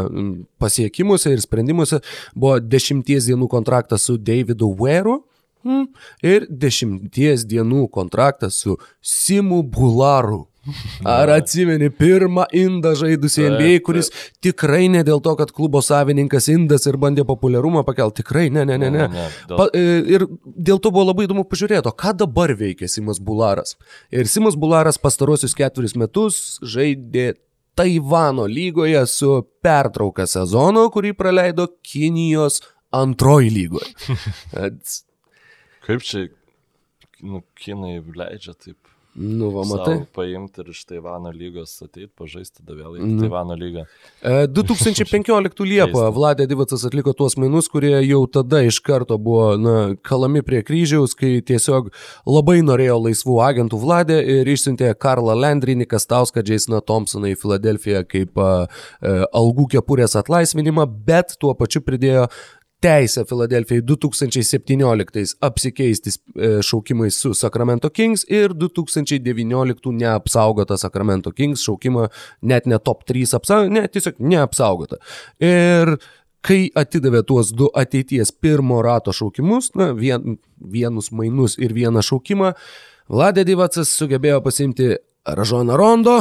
pasiekimuose 0.60 1.34
ir 1.36 1.44
sprendimuose 1.44 2.02
buvo 2.36 2.58
dešimties 2.60 3.30
dienų 3.30 3.50
kontraktas 3.52 4.10
su 4.10 4.18
Davidu 4.18 4.74
Weru. 4.80 5.22
Hmm, 5.68 5.90
ir 6.24 6.46
dešimties 6.48 7.44
dienų 7.48 7.90
kontraktas 7.92 8.62
su 8.64 8.78
Simu 9.04 9.60
Bularu. 9.64 10.46
Ar 11.08 11.32
atsimeni 11.34 11.90
pirmą 11.94 12.46
indą 12.56 12.94
žaidusi 13.00 13.46
NBA, 13.48 13.80
kuris 13.86 14.12
tikrai 14.44 14.88
ne 14.92 15.04
dėl 15.08 15.22
to, 15.24 15.36
kad 15.40 15.52
klubo 15.56 15.82
savininkas 15.86 16.50
indas 16.52 16.88
ir 16.90 17.00
bandė 17.02 17.26
populiarumą 17.28 17.84
pakelti, 17.88 18.24
tikrai 18.24 18.48
ne, 18.54 18.66
ne, 18.68 18.78
ne, 18.82 18.90
ne. 18.94 19.08
ne, 19.12 19.28
ne 19.50 19.60
pa, 19.60 19.70
e, 19.74 20.00
ir 20.16 20.26
dėl 20.44 20.82
to 20.82 20.94
buvo 20.94 21.10
labai 21.10 21.28
įdomu 21.28 21.46
pažiūrėti, 21.50 21.94
ką 22.00 22.16
dabar 22.24 22.54
veikia 22.60 22.90
Simas 22.92 23.22
Bularas. 23.24 23.78
Ir 24.12 24.30
Simas 24.32 24.58
Bularas 24.60 25.00
pastarosius 25.02 25.56
ketverius 25.58 25.96
metus 26.00 26.42
žaidė 26.66 27.34
Taivano 27.80 28.44
lygoje 28.50 29.06
su 29.08 29.30
pertrauka 29.64 30.26
sezono, 30.28 30.90
kurį 30.92 31.14
praleido 31.16 31.70
Kinijos 31.86 32.60
antroji 32.92 33.54
lygoje. 33.56 33.94
Kaip 35.86 36.04
čia, 36.06 36.26
nu, 37.24 37.42
kinai 37.58 38.02
leidžia 38.04 38.54
taip 38.54 38.89
Nu, 39.14 39.50
va, 39.50 39.64
matai. 39.66 39.96
Paimti 40.16 40.62
ir 40.62 40.68
iš 40.70 40.84
Taivano 40.88 41.32
lygos 41.34 41.72
ateiti, 41.82 42.12
pažaisti, 42.18 42.62
tada 42.62 42.76
vėl 42.78 43.00
į 43.00 43.02
mm. 43.02 43.16
Taivano 43.24 43.56
lygą. 43.58 43.86
2015 44.54 45.66
Liepą 45.66 46.04
Vladė 46.14 46.46
Divacas 46.48 46.86
atliko 46.88 47.16
tuos 47.18 47.34
mainus, 47.42 47.68
kurie 47.74 47.96
jau 48.06 48.22
tada 48.32 48.62
iš 48.68 48.78
karto 48.86 49.18
buvo 49.18 49.48
na, 49.58 49.74
kalami 50.06 50.44
prie 50.46 50.62
kryžiaus, 50.66 51.18
kai 51.18 51.40
tiesiog 51.42 51.90
labai 52.30 52.60
norėjo 52.64 53.00
laisvų 53.08 53.40
agentų 53.48 53.82
Vladė 53.82 54.22
ir 54.38 54.54
išsiuntė 54.54 54.94
Karlą 55.02 55.34
Landry, 55.42 55.76
Niką 55.82 56.00
Stauską, 56.00 56.46
Jasoną 56.46 56.84
Thompsoną 56.86 57.34
į 57.34 57.40
Filadelfiją 57.42 58.06
kaip 58.08 58.38
a, 58.38 58.54
a, 58.70 59.18
algų 59.42 59.72
kepurės 59.74 60.16
atlaisvinimą, 60.22 60.86
bet 61.10 61.34
tuo 61.42 61.58
pačiu 61.58 61.82
pridėjo 61.84 62.30
teisę 62.80 63.26
Filadelfijai 63.26 63.82
2017 63.84 65.24
apsikeisti 65.42 66.10
e, 66.10 66.62
šaukimais 66.64 67.18
su 67.18 67.34
Sacramento 67.34 67.90
Kings 67.90 68.26
ir 68.30 68.54
2019 68.54 69.92
neapsaugotą 69.92 70.78
Sacramento 70.78 71.32
Kings 71.32 71.64
šaukimą 71.68 72.08
net 72.42 72.66
ne 72.66 72.80
top 72.80 73.04
3 73.10 73.36
apsaugotą, 73.36 73.74
ne, 73.74 73.88
tiesiog 73.88 74.20
neapsaugotą. 74.20 75.00
Ir 75.44 75.98
kai 76.46 76.70
atidavė 76.76 77.24
tuos 77.28 77.52
du 77.52 77.68
ateities 77.76 78.32
pirmo 78.32 78.82
rato 78.86 79.12
šaukimus, 79.16 79.74
na, 79.76 79.92
vien, 79.94 80.38
vienus 80.60 81.12
mainus 81.12 81.58
ir 81.60 81.76
vieną 81.76 82.04
šaukimą, 82.06 82.54
Vladė 83.10 83.42
Divacas 83.42 83.90
sugebėjo 83.98 84.38
pasimti 84.46 84.92
Ražoną 85.26 85.76
Rondo, 85.80 86.20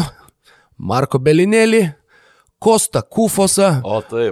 Marko 0.79 1.21
Belinėlį, 1.21 1.83
Kosta 2.59 3.03
Kufosą, 3.03 3.83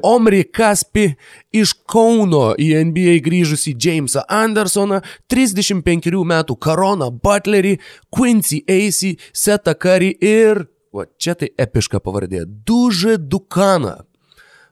Omri 0.03 0.45
Kaspi, 0.51 1.13
iš 1.55 1.73
Kauno 1.87 2.57
į 2.59 2.73
NBA 2.89 3.21
grįžusi 3.23 3.77
Jamesą 3.79 4.25
Andersoną, 4.27 4.99
35 5.31 6.11
metų 6.27 6.57
Karoną 6.59 7.13
Butlerį, 7.23 7.77
Quincy 8.11 8.65
Acey, 8.67 9.15
Setą 9.33 9.77
Curry 9.79 10.11
ir, 10.19 10.67
o 10.91 11.07
čia 11.19 11.37
tai 11.39 11.53
epiška 11.55 12.03
pavardė, 12.03 12.43
Dužė 12.47 13.17
Dukaną. 13.19 14.01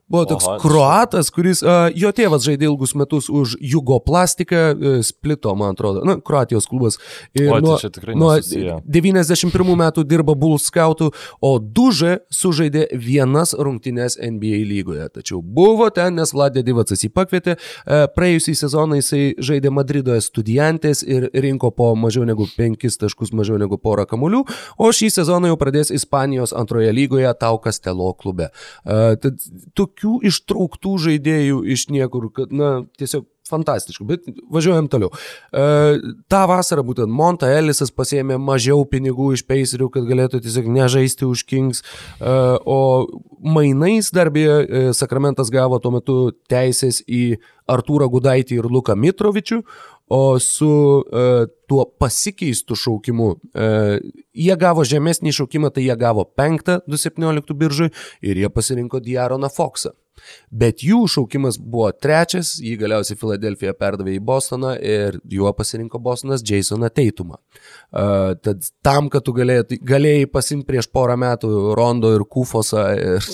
Buvo 0.09 0.25
toks 0.29 0.45
Oha, 0.45 0.59
kroatas, 0.61 1.31
kuris, 1.33 1.63
uh, 1.65 1.87
jo 1.97 2.11
tėvas 2.13 2.45
žaidė 2.45 2.67
ilgus 2.69 2.93
metus 2.93 3.31
už 3.33 3.55
Jugo 3.65 3.97
plastiką, 4.05 4.65
uh, 4.77 4.99
Splito, 5.01 5.55
man 5.57 5.73
atrodo, 5.73 6.03
na, 6.05 6.19
Kroatijos 6.21 6.69
klubas. 6.69 6.99
Ir 7.33 7.49
o, 7.49 7.61
nuo, 7.65 7.79
tai 7.81 8.13
nuo 8.13 8.35
91 8.85 9.73
metų 9.81 10.05
dirba 10.05 10.35
Bulls 10.37 10.69
scoutų, 10.69 11.09
o 11.41 11.53
Dužė 11.57 12.19
sužaidė 12.29 12.91
vienas 13.01 13.55
rungtynes 13.57 14.19
NBA 14.21 14.61
lygoje. 14.69 15.07
Tačiau 15.15 15.41
buvo 15.41 15.89
ten, 15.89 16.21
nes 16.21 16.35
Vladė 16.37 16.61
Divacas 16.67 17.01
jį 17.07 17.11
pakvietė. 17.17 17.57
Uh, 17.57 18.05
praėjusį 18.13 18.59
sezoną 18.61 19.01
jisai 19.01 19.23
žaidė 19.41 19.73
Madridoje 19.73 20.21
studijantės 20.29 21.01
ir 21.09 21.31
rinko 21.33 21.73
po 21.73 21.89
mažiau 21.97 22.29
negu 22.29 22.45
5 22.59 23.01
taškus, 23.07 23.33
mažiau 23.33 23.57
negu 23.63 23.81
porą 23.81 24.05
kamuolių, 24.13 24.45
o 24.77 24.93
šį 24.93 25.09
sezoną 25.17 25.55
jau 25.55 25.59
pradės 25.65 25.95
Ispanijos 25.97 26.53
antroje 26.53 26.93
lygoje 26.93 27.33
Tau 27.41 27.57
Kastelo 27.65 28.13
klube. 28.21 28.53
Uh, 28.85 29.17
tad, 29.17 29.41
tu, 29.73 29.89
tokių 29.95 30.19
ištrauktų 30.27 30.97
žaidėjų 31.07 31.63
iš 31.71 31.89
niekur, 31.93 32.29
kad, 32.35 32.53
na, 32.53 32.85
tiesiog 32.99 33.27
fantastiškų, 33.45 34.05
bet 34.09 34.29
važiuojam 34.51 34.89
toliau. 34.89 35.11
E, 35.53 35.99
tą 36.33 36.43
vasarą 36.49 36.85
būtent 36.87 37.13
Monta 37.13 37.51
Ellisas 37.53 37.93
pasėmė 37.93 38.39
mažiau 38.41 38.87
pinigų 38.89 39.35
iš 39.37 39.45
Pacerių, 39.45 39.91
kad 39.93 40.07
galėtų 40.09 40.41
tiesiog 40.45 40.71
nežaisti 40.73 41.29
už 41.29 41.45
Kings, 41.45 41.83
e, 41.85 42.35
o 42.65 43.07
mainais 43.45 44.11
darbėje 44.17 44.57
e, 44.65 44.85
Sakramentas 44.97 45.53
gavo 45.53 45.79
tuo 45.79 45.93
metu 45.99 46.19
teisės 46.49 47.03
į 47.05 47.37
Artūrą 47.69 48.09
Gudaitį 48.13 48.63
ir 48.63 48.71
Luką 48.73 48.97
Mitrovičių, 48.97 49.61
o 50.13 50.37
su 50.37 50.69
uh, 51.01 51.47
tuo 51.65 51.87
pasikeistu 51.97 52.77
šaukimu 52.77 53.29
uh, 53.33 53.95
jie 54.35 54.57
gavo 54.61 54.85
žemesnį 54.85 55.35
šaukimą, 55.35 55.73
tai 55.75 55.87
jie 55.89 55.97
gavo 55.99 56.27
penktą 56.27 56.81
2017 56.89 57.55
biržui 57.59 57.91
ir 58.23 58.41
jie 58.43 58.51
pasirinko 58.51 59.03
Diaroną 59.05 59.53
Foxą. 59.53 59.95
Bet 60.55 60.85
jų 60.87 61.05
šaukimas 61.11 61.57
buvo 61.59 61.89
trečias, 61.93 62.55
jį 62.63 62.77
galiausiai 62.81 63.19
Filadelfija 63.19 63.75
perdavė 63.77 64.15
į 64.17 64.23
Bostoną 64.25 64.75
ir 64.79 65.19
juo 65.31 65.51
pasirinko 65.57 65.99
Bostonas 66.03 66.45
Jasoną 66.47 66.91
Teitumą. 66.95 67.41
Uh, 67.91 68.35
tad 68.39 68.63
tam, 68.85 69.11
kad 69.13 69.27
tu 69.27 69.35
galėjai, 69.37 69.79
galėjai 69.85 70.29
pasimti 70.31 70.69
prieš 70.69 70.89
porą 70.95 71.17
metų 71.21 71.51
Rondo 71.79 72.13
ir 72.15 72.27
Kufosą 72.31 72.87
ir, 72.95 73.29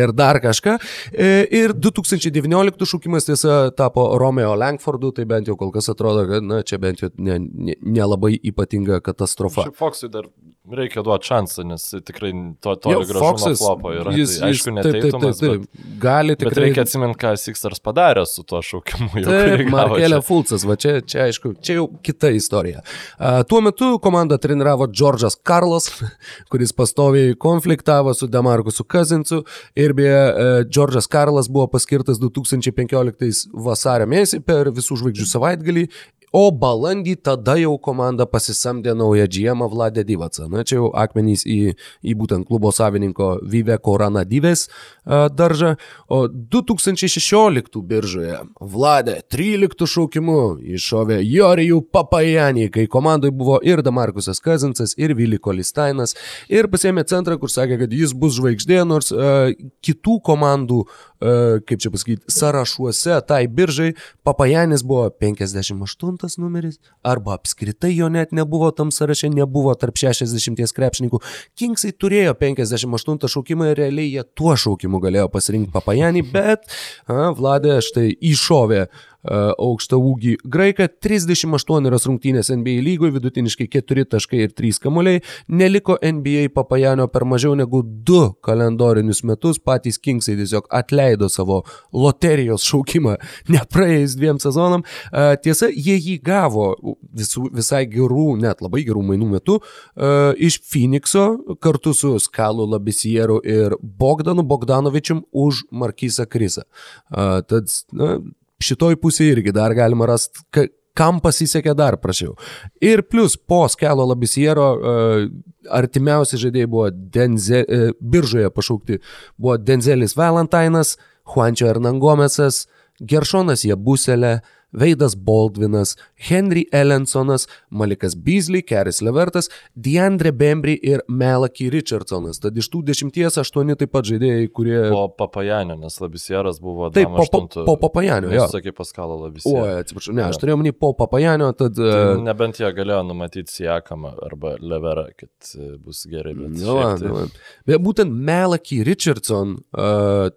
ir 0.00 0.14
dar 0.16 0.40
kažką. 0.44 0.76
E, 1.12 1.30
ir 1.62 1.74
2019 1.76 2.88
šaukimas 2.92 3.28
tiesa 3.28 3.58
tapo 3.76 4.10
Romeo 4.20 4.52
Langfordu, 4.60 5.14
tai 5.16 5.26
bent 5.30 5.50
jau 5.50 5.56
kol 5.60 5.72
kas 5.74 5.90
atrodo, 5.92 6.26
kad 6.28 6.46
na, 6.46 6.60
čia 6.66 6.80
bent 6.82 7.04
jau 7.04 7.10
nelabai 7.16 8.34
ne, 8.36 8.38
ne 8.38 8.52
ypatinga 8.52 9.00
katastrofa. 9.04 9.70
Foxui 9.80 10.12
dar 10.12 10.29
reikia 10.76 11.02
duoti 11.04 11.28
šansą, 11.30 11.64
nes 11.68 11.84
tikrai 12.06 12.30
to, 12.62 12.74
to 12.80 12.94
gražumo 13.08 13.52
flopo 13.58 13.92
yra. 13.94 14.12
Jis, 14.16 14.36
tai, 14.38 14.50
aišku, 14.50 14.74
neteitumas, 14.76 15.40
taip, 15.40 15.62
taip, 15.62 15.64
taip, 15.64 15.84
bet, 15.84 15.96
gali 16.02 16.36
tikrai. 16.36 16.50
Bet 16.50 16.60
reikia 16.64 16.84
atsiminti, 16.86 17.18
ką 17.20 17.32
Sixers 17.40 17.82
padarė 17.84 18.24
su 18.28 18.44
tuo 18.48 18.62
šaukimu. 18.64 19.10
Taip, 19.26 19.64
Markelė 19.72 20.20
Fulcas, 20.26 20.66
va 20.68 20.76
čia, 20.80 20.98
čia 21.02 21.24
aišku, 21.26 21.54
čia 21.64 21.78
jau 21.80 21.86
kita 22.06 22.32
istorija. 22.36 22.84
Uh, 23.16 23.40
tuo 23.50 23.62
metu 23.64 23.90
komandą 24.02 24.38
treniravo 24.42 24.88
Džordžas 24.90 25.38
Karlas, 25.46 25.90
kuris 26.52 26.74
pastoviai 26.76 27.34
konfliktavo 27.40 28.14
su 28.16 28.30
Demarkusu 28.30 28.86
Kazincu 28.86 29.42
ir 29.78 29.96
beje, 29.98 30.22
uh, 30.30 30.62
Džordžas 30.68 31.10
Karlas 31.10 31.50
buvo 31.50 31.66
paskirtas 31.74 32.22
2015 32.22 33.50
vasario 33.66 34.08
mėnesį 34.10 34.42
per 34.46 34.72
visų 34.76 35.02
žvaigždžių 35.02 35.30
savaitgalį 35.34 35.86
O 36.30 36.44
balandį 36.54 37.16
tada 37.26 37.56
jau 37.58 37.72
komanda 37.82 38.22
pasisamdė 38.30 38.94
naują 38.94 39.26
GM 39.26 39.64
Vladę 39.72 40.04
Divacą. 40.06 40.46
Na 40.46 40.62
čia 40.62 40.76
jau 40.78 40.90
akmenys 40.94 41.42
į, 41.42 41.74
į 42.06 42.14
būtent 42.14 42.46
klubo 42.46 42.70
savininko 42.70 43.40
Vive 43.42 43.74
Korana 43.82 44.22
Dives 44.22 44.68
daržą. 45.06 45.74
O 46.06 46.28
2016 46.28 47.80
biržoje 47.82 48.38
Vladė 48.60 49.16
13 49.26 49.90
šaukimu 49.90 50.38
iššovė 50.78 51.18
Jorijų 51.24 51.82
Papajanį, 51.90 52.68
kai 52.78 52.86
komandai 52.86 53.32
buvo 53.34 53.58
ir 53.66 53.82
Damarkusas 53.82 54.38
Kazinsas, 54.44 54.94
ir 54.98 55.16
Vili 55.18 55.38
Kolistainas. 55.42 56.14
Ir 56.46 56.70
pasėmė 56.70 57.04
centrą, 57.10 57.40
kur 57.42 57.50
sakė, 57.50 57.80
kad 57.82 57.94
jis 57.94 58.14
bus 58.14 58.38
žvaigždė, 58.38 58.84
nors 58.86 59.10
uh, 59.10 59.50
kitų 59.82 60.20
komandų 60.30 60.84
uh, 60.86 61.58
kaip 61.66 61.82
čia 61.82 61.90
pasakyti, 61.90 62.30
sąrašuose 62.30 63.18
tai 63.26 63.42
biržai 63.50 63.92
Papajanis 64.22 64.86
buvo 64.86 65.08
58 65.10 66.19
numeris, 66.40 66.78
arba 67.06 67.34
apskritai 67.38 67.92
jo 67.94 68.08
net 68.12 68.34
nebuvo 68.36 68.70
tam 68.76 68.92
sąraše, 68.94 69.30
nebuvo 69.32 69.74
tarp 69.78 69.98
60 70.00 70.74
krepšininkų. 70.76 71.20
Kingsai 71.58 71.92
turėjo 71.92 72.34
58 72.40 73.30
šaukimą 73.34 73.70
ir 73.72 73.80
realiai 73.84 74.14
jie 74.14 74.24
tuo 74.36 74.56
šaukimu 74.56 75.00
galėjo 75.02 75.28
pasirinkti 75.32 75.72
Papajanį, 75.74 76.26
bet 76.32 76.66
a, 77.06 77.30
Vladė 77.36 77.78
štai 77.84 78.10
iššovė 78.32 78.82
uh, 78.86 79.09
aukštą 79.28 79.98
ūgį 80.00 80.36
graiką, 80.48 80.88
38 81.02 81.88
rungtynės 81.90 82.50
NBA 82.54 82.80
lygoje, 82.84 83.14
vidutiniškai 83.18 83.68
4 83.72 84.06
taškai 84.14 84.44
ir 84.46 84.54
3 84.56 84.80
kamuoliai, 84.82 85.22
neliko 85.48 85.98
NBA 86.00 86.48
papajanio 86.54 87.08
per 87.12 87.26
mažiau 87.28 87.54
negu 87.58 87.82
2 87.84 88.22
kalendorinius 88.44 89.22
metus, 89.28 89.60
patys 89.60 90.00
Kingsai 90.00 90.36
tiesiog 90.38 90.68
atleido 90.72 91.28
savo 91.28 91.62
loterijos 91.92 92.64
šaukimą 92.68 93.16
nepraėjus 93.54 94.16
dviem 94.18 94.40
sezonam. 94.42 94.84
E, 95.12 95.36
tiesa, 95.44 95.68
jie 95.68 95.98
jį 95.98 96.16
gavo 96.24 96.70
visų, 97.16 97.50
visai 97.56 97.84
gerų, 97.90 98.34
net 98.40 98.64
labai 98.64 98.84
gerų 98.88 99.04
mainų 99.12 99.30
metu 99.36 99.60
e, 99.60 100.12
iš 100.48 100.60
Phoenixo 100.70 101.26
kartu 101.60 101.94
su 101.96 102.16
Skalu 102.22 102.66
Labisieru 102.70 103.40
ir 103.44 103.76
Bogdanu 103.80 104.44
Bogdanovičium 104.46 105.24
už 105.30 105.64
Markysą 105.70 106.26
Krisą. 106.30 106.64
Tad 107.10 107.70
na, 107.92 108.18
šitoj 108.64 108.98
pusėje 109.00 109.36
irgi 109.36 109.54
dar 109.56 109.74
galima 109.76 110.08
rasti, 110.10 110.68
kam 110.96 111.20
pasisekė 111.22 111.74
dar 111.78 111.96
prašiau. 112.02 112.34
Ir 112.82 113.02
plus 113.06 113.36
po 113.36 113.62
Skelo 113.70 114.04
Labisiero 114.10 114.68
uh, 114.74 115.24
artimiausi 115.70 116.40
žaidėjai 116.40 116.70
buvo 116.70 116.90
Denze, 116.90 117.62
uh, 117.64 117.90
biržoje 118.00 118.50
pašaukti, 118.52 119.00
buvo 119.38 119.56
Denzelis 119.60 120.16
Valentinas, 120.18 120.96
Juančio 121.30 121.70
Hernangomesas, 121.70 122.64
Geršonas 123.00 123.64
Jabuselė, 123.64 124.40
uh, 124.40 124.56
Veidas 124.72 125.16
Baldvinas, 125.16 125.96
Henry 126.28 126.66
Ellensonas, 126.72 127.46
Malikas 127.70 128.14
Beasley, 128.14 128.62
Keris 128.62 129.00
Levertas, 129.02 129.50
Deandre 129.74 130.32
Bembry 130.32 130.76
ir 130.82 131.02
Melaki 131.08 131.70
Richardsonas. 131.72 132.40
Tad 132.42 132.58
iš 132.58 132.70
tų 132.72 132.82
dešimties 132.90 133.38
aštuoni 133.42 133.76
taip 133.80 133.92
pat 133.94 134.08
žaidėjai, 134.10 134.48
kurie... 134.54 134.78
Po 134.92 135.06
Papajanio, 135.18 135.76
nes 135.80 135.98
Labisieras 136.02 136.60
buvo... 136.62 136.90
Taip, 136.94 137.10
po, 137.16 137.26
po, 137.30 137.64
po 137.66 137.76
Papajanio. 137.86 138.30
Jo, 138.34 138.46
sakė 138.52 138.74
Paskalo 138.76 139.18
Labisieras. 139.24 139.74
O, 139.76 139.80
atsiprašau, 139.84 140.16
ne, 140.18 140.26
aš 140.28 140.40
turėjau 140.42 140.60
manį 140.62 140.74
po 140.78 140.92
Papajanio, 140.98 141.50
tad... 141.58 141.78
Tai 141.78 142.14
e, 142.14 142.20
nebent 142.26 142.62
jie 142.62 142.70
galėjo 142.76 143.02
numatyti 143.10 143.60
Siakamą 143.60 144.14
arba 144.28 144.54
Leverą, 144.62 145.08
kad 145.18 145.54
e, 145.56 145.72
bus 145.82 146.04
gerai, 146.10 146.36
bet... 146.38 146.54
Nu, 146.60 146.78
tai... 146.78 147.10
nu, 147.10 147.26
bet 147.66 147.82
būtent 147.82 148.14
Melaki 148.30 148.84
Richardson 148.86 149.58
uh, 149.74 150.30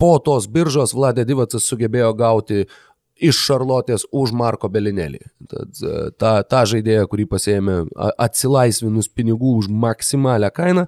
po 0.00 0.16
tos 0.24 0.48
biržos 0.50 0.94
Vladė 0.96 1.24
Divacas 1.28 1.66
sugebėjo 1.68 2.12
gauti 2.18 2.64
iš 3.16 3.38
Šarlotės 3.46 4.06
už 4.12 4.32
Marko 4.36 4.68
Belinelį. 4.72 5.22
Tad 5.50 5.80
e, 5.80 5.94
tą, 6.18 6.34
tą 6.50 6.64
žaidėją, 6.74 7.06
kurį 7.10 7.28
pasėmė 7.30 7.78
atsilaisvinus 8.26 9.10
pinigų 9.12 9.56
už 9.62 9.70
maksimalią 9.70 10.50
kainą, 10.54 10.86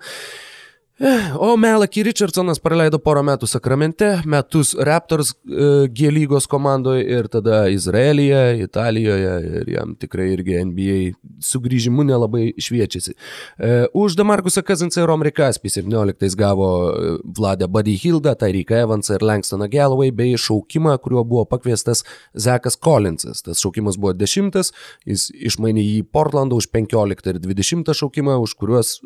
O 1.39 1.56
Melaki 1.56 2.01
Richardsonas 2.06 2.56
praleido 2.56 2.97
porą 3.05 3.20
metų 3.28 3.44
Sakramente, 3.51 4.06
metus 4.24 4.70
Raptors 4.89 5.35
e, 5.44 5.89
G 5.93 6.09
lygos 6.09 6.47
komandoje 6.48 7.02
ir 7.05 7.27
tada 7.28 7.66
Izraelyje, 7.68 8.62
Italijoje 8.64 9.35
ir 9.60 9.68
jam 9.74 9.93
tikrai 10.01 10.31
irgi 10.32 10.56
NBA 10.64 10.97
sugrįžimu 11.44 12.06
nelabai 12.09 12.47
šviečiasi. 12.56 13.12
E, 13.12 13.74
už 13.93 14.16
Damarkusą 14.16 14.62
Kazinsą 14.64 15.02
ir 15.02 15.10
Romri 15.12 15.35
Kaspį 15.36 15.74
17 15.74 16.32
gavo 16.40 16.70
e, 16.89 17.12
Vladę 17.36 17.68
Buddy 17.68 17.98
Hildą, 18.01 18.32
Tyreeką 18.40 18.81
Evansą 18.86 19.18
ir 19.18 19.27
Langstoną 19.28 19.68
Galloway 19.68 20.14
bei 20.16 20.32
šaukimą, 20.40 20.97
kuriuo 21.05 21.27
buvo 21.28 21.44
pakviestas 21.44 22.06
Zekas 22.32 22.81
Collinsas. 22.81 23.44
Tas 23.44 23.60
šaukimas 23.60 24.01
buvo 24.01 24.14
10, 24.16 24.73
jis 25.05 25.28
išmainė 25.52 25.85
jį 25.85 26.01
Portlandą 26.09 26.56
už 26.56 26.70
15 26.73 27.31
ir 27.35 27.44
20 27.44 27.94
šaukimą, 28.01 28.40
už 28.48 28.56
kuriuos, 28.56 28.97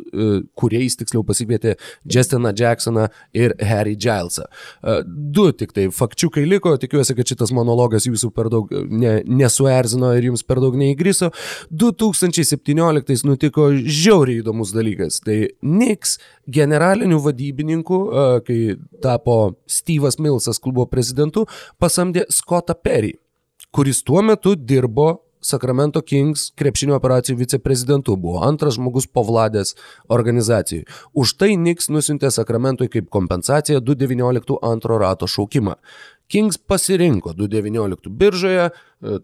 kuriais 0.54 0.94
tiksliau 1.02 1.26
pasikvietė 1.26 1.79
Justiną 2.04 2.52
Jacksoną 2.56 3.06
ir 3.36 3.54
Harry 3.60 3.96
Gilesą. 3.96 4.46
E, 4.82 5.00
du 5.06 5.50
tik 5.52 5.74
tai 5.76 5.88
fakčiukai 5.94 6.44
liko, 6.48 6.74
tikiuosi, 6.80 7.16
kad 7.18 7.32
šitas 7.32 7.54
monologas 7.56 8.08
jūsų 8.08 8.32
per 8.36 8.50
daug 8.52 8.72
ne, 8.72 9.20
nesuerzino 9.26 10.12
ir 10.16 10.30
jums 10.30 10.44
per 10.46 10.62
daug 10.62 10.76
neįgriso. 10.80 11.30
2017 11.70 13.26
nutiko 13.28 13.70
žiauriai 13.80 14.44
įdomus 14.44 14.74
dalykas. 14.76 15.20
Tai 15.24 15.40
Nix 15.66 16.18
generaliniu 16.50 17.20
vadybininku, 17.24 18.02
e, 18.10 18.28
kai 18.46 18.60
tapo 19.02 19.40
Steve'as 19.70 20.20
Millsas 20.22 20.62
klubo 20.62 20.86
prezidentu, 20.90 21.46
pasamdė 21.80 22.26
Scottą 22.32 22.76
Perry 22.76 23.16
kuris 23.70 24.02
tuo 24.02 24.22
metu 24.22 24.54
dirbo 24.54 25.20
Sacramento 25.40 26.02
Kings 26.04 26.50
krepšinio 26.58 26.96
operacijų 26.98 27.38
viceprezidentu, 27.40 28.16
buvo 28.20 28.44
antras 28.44 28.76
žmogus 28.76 29.08
po 29.08 29.24
Vladės 29.26 29.74
organizacijai. 30.08 30.86
Už 31.16 31.34
tai 31.40 31.54
Nix 31.56 31.88
nusintė 31.92 32.30
Sacramentui 32.34 32.90
kaip 32.92 33.08
kompensaciją 33.12 33.80
219 33.80 34.60
antro 34.62 35.00
rato 35.00 35.28
šaukimą. 35.30 35.76
Kings 36.30 36.58
pasirinko 36.58 37.32
219 37.34 38.12
biržoje 38.14 38.68
e, 38.68 38.72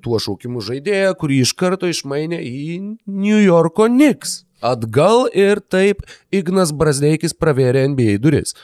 tuo 0.03 0.19
šaukimu 0.19 0.65
žaidėją, 0.65 1.15
kurį 1.21 1.41
iš 1.45 1.55
karto 1.55 1.87
išmainė 1.87 2.41
į 2.43 2.67
New 3.07 3.39
Yorko 3.45 3.87
Knicks. 3.93 4.43
Atgal 4.65 5.27
ir 5.37 5.61
taip 5.61 6.01
Ignas 6.35 6.73
Brasdeikis 6.73 7.37
pravėrė 7.37 7.85
NBA 7.93 8.17
duris. 8.25 8.57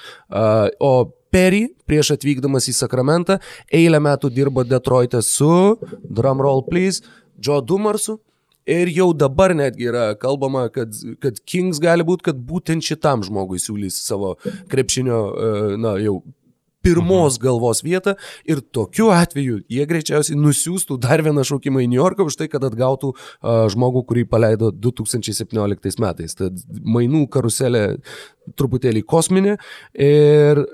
O 0.81 1.13
Perry 1.33 1.67
prieš 1.89 2.13
atvykdamas 2.17 2.67
į 2.69 2.75
Sakramentą 2.77 3.39
eilę 3.73 4.01
metų 4.05 4.31
dirbo 4.33 4.65
Detroit'e 4.69 5.23
su, 5.25 5.79
drumroll 6.05 6.65
please, 6.69 7.05
Joe 7.39 7.63
Dumarsu. 7.65 8.19
Ir 8.63 8.87
jau 8.95 9.09
dabar 9.11 9.51
netgi 9.59 9.89
yra 9.91 10.13
kalbama, 10.15 10.69
kad, 10.71 10.95
kad 11.19 11.41
Kings 11.43 11.81
gali 11.83 12.05
būti, 12.07 12.29
kad 12.29 12.39
būtent 12.47 12.87
šitam 12.87 13.25
žmogui 13.27 13.59
siūlys 13.59 13.97
savo 14.07 14.37
krepšinio, 14.71 15.19
e, 15.19 15.81
na, 15.83 15.97
jau 15.99 16.21
pirmos 16.83 17.39
mhm. 17.39 17.43
galvos 17.43 17.83
vietą 17.85 18.15
ir 18.49 18.61
tokiu 18.75 19.11
atveju 19.15 19.61
jie 19.71 19.87
greičiausiai 19.89 20.39
nusiųstų 20.39 20.99
dar 21.03 21.23
vieną 21.25 21.45
šaukimą 21.47 21.85
į 21.85 21.91
New 21.91 22.01
Yorką 22.01 22.27
už 22.29 22.39
tai, 22.41 22.49
kad 22.53 22.65
atgautų 22.67 23.13
uh, 23.15 23.65
žmogų, 23.73 24.05
kurį 24.11 24.27
paleido 24.31 24.73
2017 24.75 26.03
metais. 26.03 26.39
Tad 26.39 26.63
mainų 26.83 27.27
karuselė 27.33 27.85
truputėlį 28.59 29.05
kosminė 29.07 29.59
ir 29.95 30.65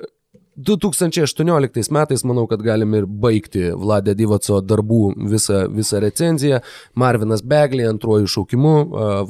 2018 0.58 1.92
metais 1.94 2.24
manau, 2.26 2.46
kad 2.50 2.62
galim 2.66 2.94
ir 2.98 3.06
baigti 3.06 3.68
Vladė 3.78 4.16
Divaco 4.18 4.58
darbų 4.64 5.02
visą, 5.30 5.62
visą 5.70 6.00
recenziją. 6.02 6.58
Marvinas 6.98 7.44
Begley 7.46 7.86
antruoju 7.86 8.26
šaukimu. 8.32 8.74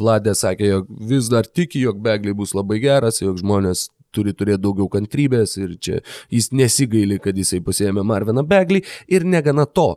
Vladė 0.00 0.32
sakė, 0.38 0.70
jog 0.72 0.88
vis 1.10 1.28
dar 1.28 1.44
tiki, 1.44 1.82
jog 1.84 2.00
Begley 2.04 2.36
bus 2.36 2.54
labai 2.56 2.80
geras, 2.80 3.20
jog 3.20 3.36
žmonės 3.42 3.90
turi 4.14 4.32
turėti 4.32 4.62
daugiau 4.64 4.88
kantrybės 4.88 5.58
ir 5.60 5.76
čia 5.84 6.00
jis 6.32 6.48
nesigaili, 6.56 7.20
kad 7.20 7.36
jisai 7.36 7.60
pasėmė 7.64 8.06
Marviną 8.08 8.46
Beglį 8.48 8.82
ir 9.12 9.28
negana 9.28 9.68
to. 9.68 9.92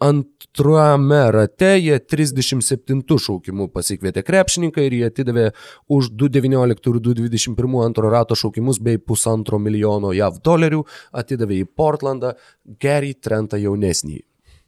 Antrame 0.00 1.18
rate 1.34 1.74
jie 1.76 1.98
37 2.00 3.18
šaukimų 3.20 3.66
pasikvietė 3.74 4.22
krepšininką 4.24 4.86
ir 4.86 4.96
jie 4.96 5.02
atidavė 5.10 5.44
už 5.92 6.08
2,19 6.22 6.88
ir 6.88 7.00
2,21 7.04 7.76
antro 7.84 8.08
rato 8.12 8.38
šaukimus 8.38 8.80
bei 8.80 8.96
pusantro 8.96 9.60
milijono 9.60 10.14
JAV 10.16 10.40
dolerių, 10.40 10.80
atidavė 11.12 11.60
į 11.60 11.68
Portlandą 11.76 12.32
Gary 12.80 13.12
Trentą 13.12 13.60
jaunesnį. 13.60 14.22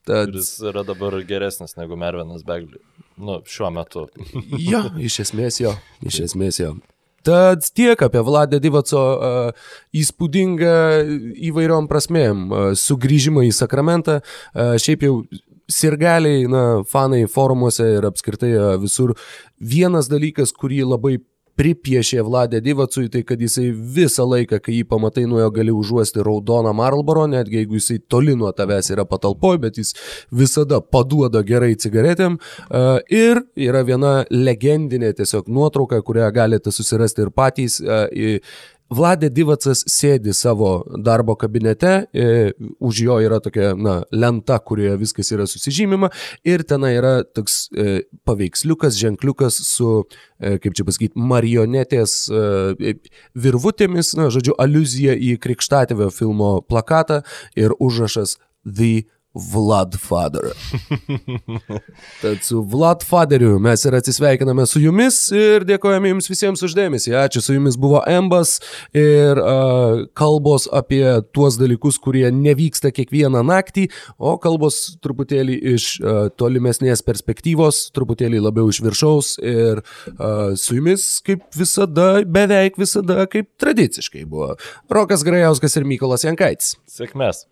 Tad... 0.04 0.34
Jis 0.36 0.56
yra 0.68 0.84
dabar 0.84 1.16
geresnis 1.24 1.78
negu 1.78 1.96
Mervinas 1.96 2.44
Beglį. 2.44 2.82
Nu, 3.22 3.40
šiuo 3.48 3.70
metu. 3.72 4.09
jo, 4.70 4.84
iš 5.00 5.22
esmės 5.28 5.62
jo. 5.62 5.72
Iš 6.04 6.26
esmės 6.26 6.60
jo. 6.60 6.74
Tad 7.23 7.66
tiek 7.74 8.03
apie 8.03 8.23
Vladę 8.27 8.59
Divaco 8.62 9.03
uh, 9.15 9.70
įspūdingą 9.94 10.77
įvairiom 11.51 11.89
prasmėm 11.90 12.44
uh, 12.51 12.69
sugrįžimą 12.78 13.47
į 13.47 13.53
Sakramentą. 13.57 14.20
Uh, 14.53 14.74
šiaip 14.82 15.07
jau 15.07 15.16
sirgaliai, 15.73 16.47
na, 16.51 16.62
fanai 16.89 17.24
forumuose 17.31 17.86
ir 17.99 18.07
apskritai 18.09 18.53
visur. 18.82 19.15
Vienas 19.62 20.11
dalykas, 20.11 20.53
kurį 20.53 20.82
labai 20.90 21.20
pripiešė 21.62 22.24
Vladė 22.26 22.60
Divacui, 22.64 23.06
tai 23.12 23.22
kad 23.26 23.40
jisai 23.43 23.68
visą 23.70 24.26
laiką, 24.26 24.59
kai 24.62 24.80
jį 24.80 24.86
pamatai 24.90 25.26
nuo 25.30 25.39
jo 25.39 25.51
gali 25.55 25.74
užuosti 25.74 26.24
raudoną 26.26 26.72
Marlboro, 26.74 27.28
netgi 27.30 27.60
jeigu 27.60 27.78
jisai 27.78 28.01
toli 28.10 28.34
nuo 28.39 28.51
tavęs 28.56 28.90
yra 28.94 29.06
patalpoj, 29.09 29.60
bet 29.62 29.78
jis 29.78 29.94
visada 30.34 30.80
paduoda 30.82 31.44
gerai 31.47 31.76
cigaretėm. 31.78 32.40
Ir 33.14 33.44
yra 33.68 33.84
viena 33.86 34.14
legendinė 34.32 35.12
tiesiog 35.18 35.51
nuotrauka, 35.52 36.02
kurią 36.02 36.32
galite 36.34 36.74
susirasti 36.74 37.26
ir 37.26 37.34
patys. 37.36 37.78
Vladė 38.93 39.31
Divacas 39.32 39.82
sėdi 39.89 40.35
savo 40.36 40.73
darbo 41.05 41.36
kabinete, 41.39 41.93
e, 42.12 42.52
už 42.81 43.01
jo 43.06 43.19
yra 43.24 43.39
tokia 43.43 43.73
na, 43.78 44.01
lenta, 44.12 44.59
kurioje 44.59 44.98
viskas 45.01 45.32
yra 45.35 45.47
susižymima 45.48 46.10
ir 46.44 46.64
ten 46.69 46.85
yra 46.89 47.14
toks 47.24 47.69
e, 47.73 48.02
paveiksliukas, 48.28 48.98
ženkliukas 49.01 49.59
su, 49.66 50.05
e, 50.39 50.59
kaip 50.62 50.77
čia 50.77 50.86
pasakyti, 50.89 51.16
marionetės 51.32 52.16
e, 52.28 52.94
virvutėmis, 53.47 54.14
na, 54.19 54.28
žodžiu, 54.35 54.56
aluzija 54.60 55.16
į 55.16 55.36
Krikštatėvio 55.43 56.10
filmo 56.12 56.55
plakatą 56.69 57.23
ir 57.59 57.77
užrašas 57.81 58.39
The 58.62 59.09
Vladfather. 59.34 60.52
Tad 62.22 62.42
su 62.42 62.62
Vladfatheriu 62.62 63.59
mes 63.59 63.84
ir 63.84 63.94
atsisveikiname 63.96 64.66
su 64.68 64.80
jumis 64.82 65.16
ir 65.32 65.64
dėkojame 65.64 66.10
jums 66.12 66.28
visiems 66.28 66.60
uždėmesį. 66.66 67.14
Ačiū, 67.16 67.40
su 67.40 67.56
jumis 67.56 67.78
buvo 67.80 68.02
Embas 68.09 68.59
ir 68.92 69.40
uh, 69.40 70.02
kalbos 70.18 70.68
apie 70.68 71.04
tuos 71.32 71.56
dalykus, 71.60 71.96
kurie 72.02 72.26
nevyksta 72.28 72.92
kiekvieną 72.92 73.40
naktį, 73.48 73.86
o 74.20 74.34
kalbos 74.42 74.98
truputėlį 75.04 75.56
iš 75.74 75.88
uh, 76.02 76.26
tolimesnės 76.36 77.04
perspektyvos, 77.06 77.86
truputėlį 77.96 78.42
labiau 78.44 78.68
iš 78.68 78.82
viršaus 78.84 79.32
ir 79.40 79.80
uh, 79.80 80.52
su 80.60 80.76
jumis 80.76 81.09
kaip 81.24 81.48
visada, 81.56 82.10
beveik 82.28 82.76
visada, 82.80 83.24
kaip 83.32 83.48
tradiciškai 83.62 84.26
buvo 84.28 84.52
Rokas 84.92 85.24
Grajauskas 85.24 85.80
ir 85.80 85.88
Mykolas 85.88 86.28
Jankaitis. 86.28 86.76
Sėkmės. 86.90 87.46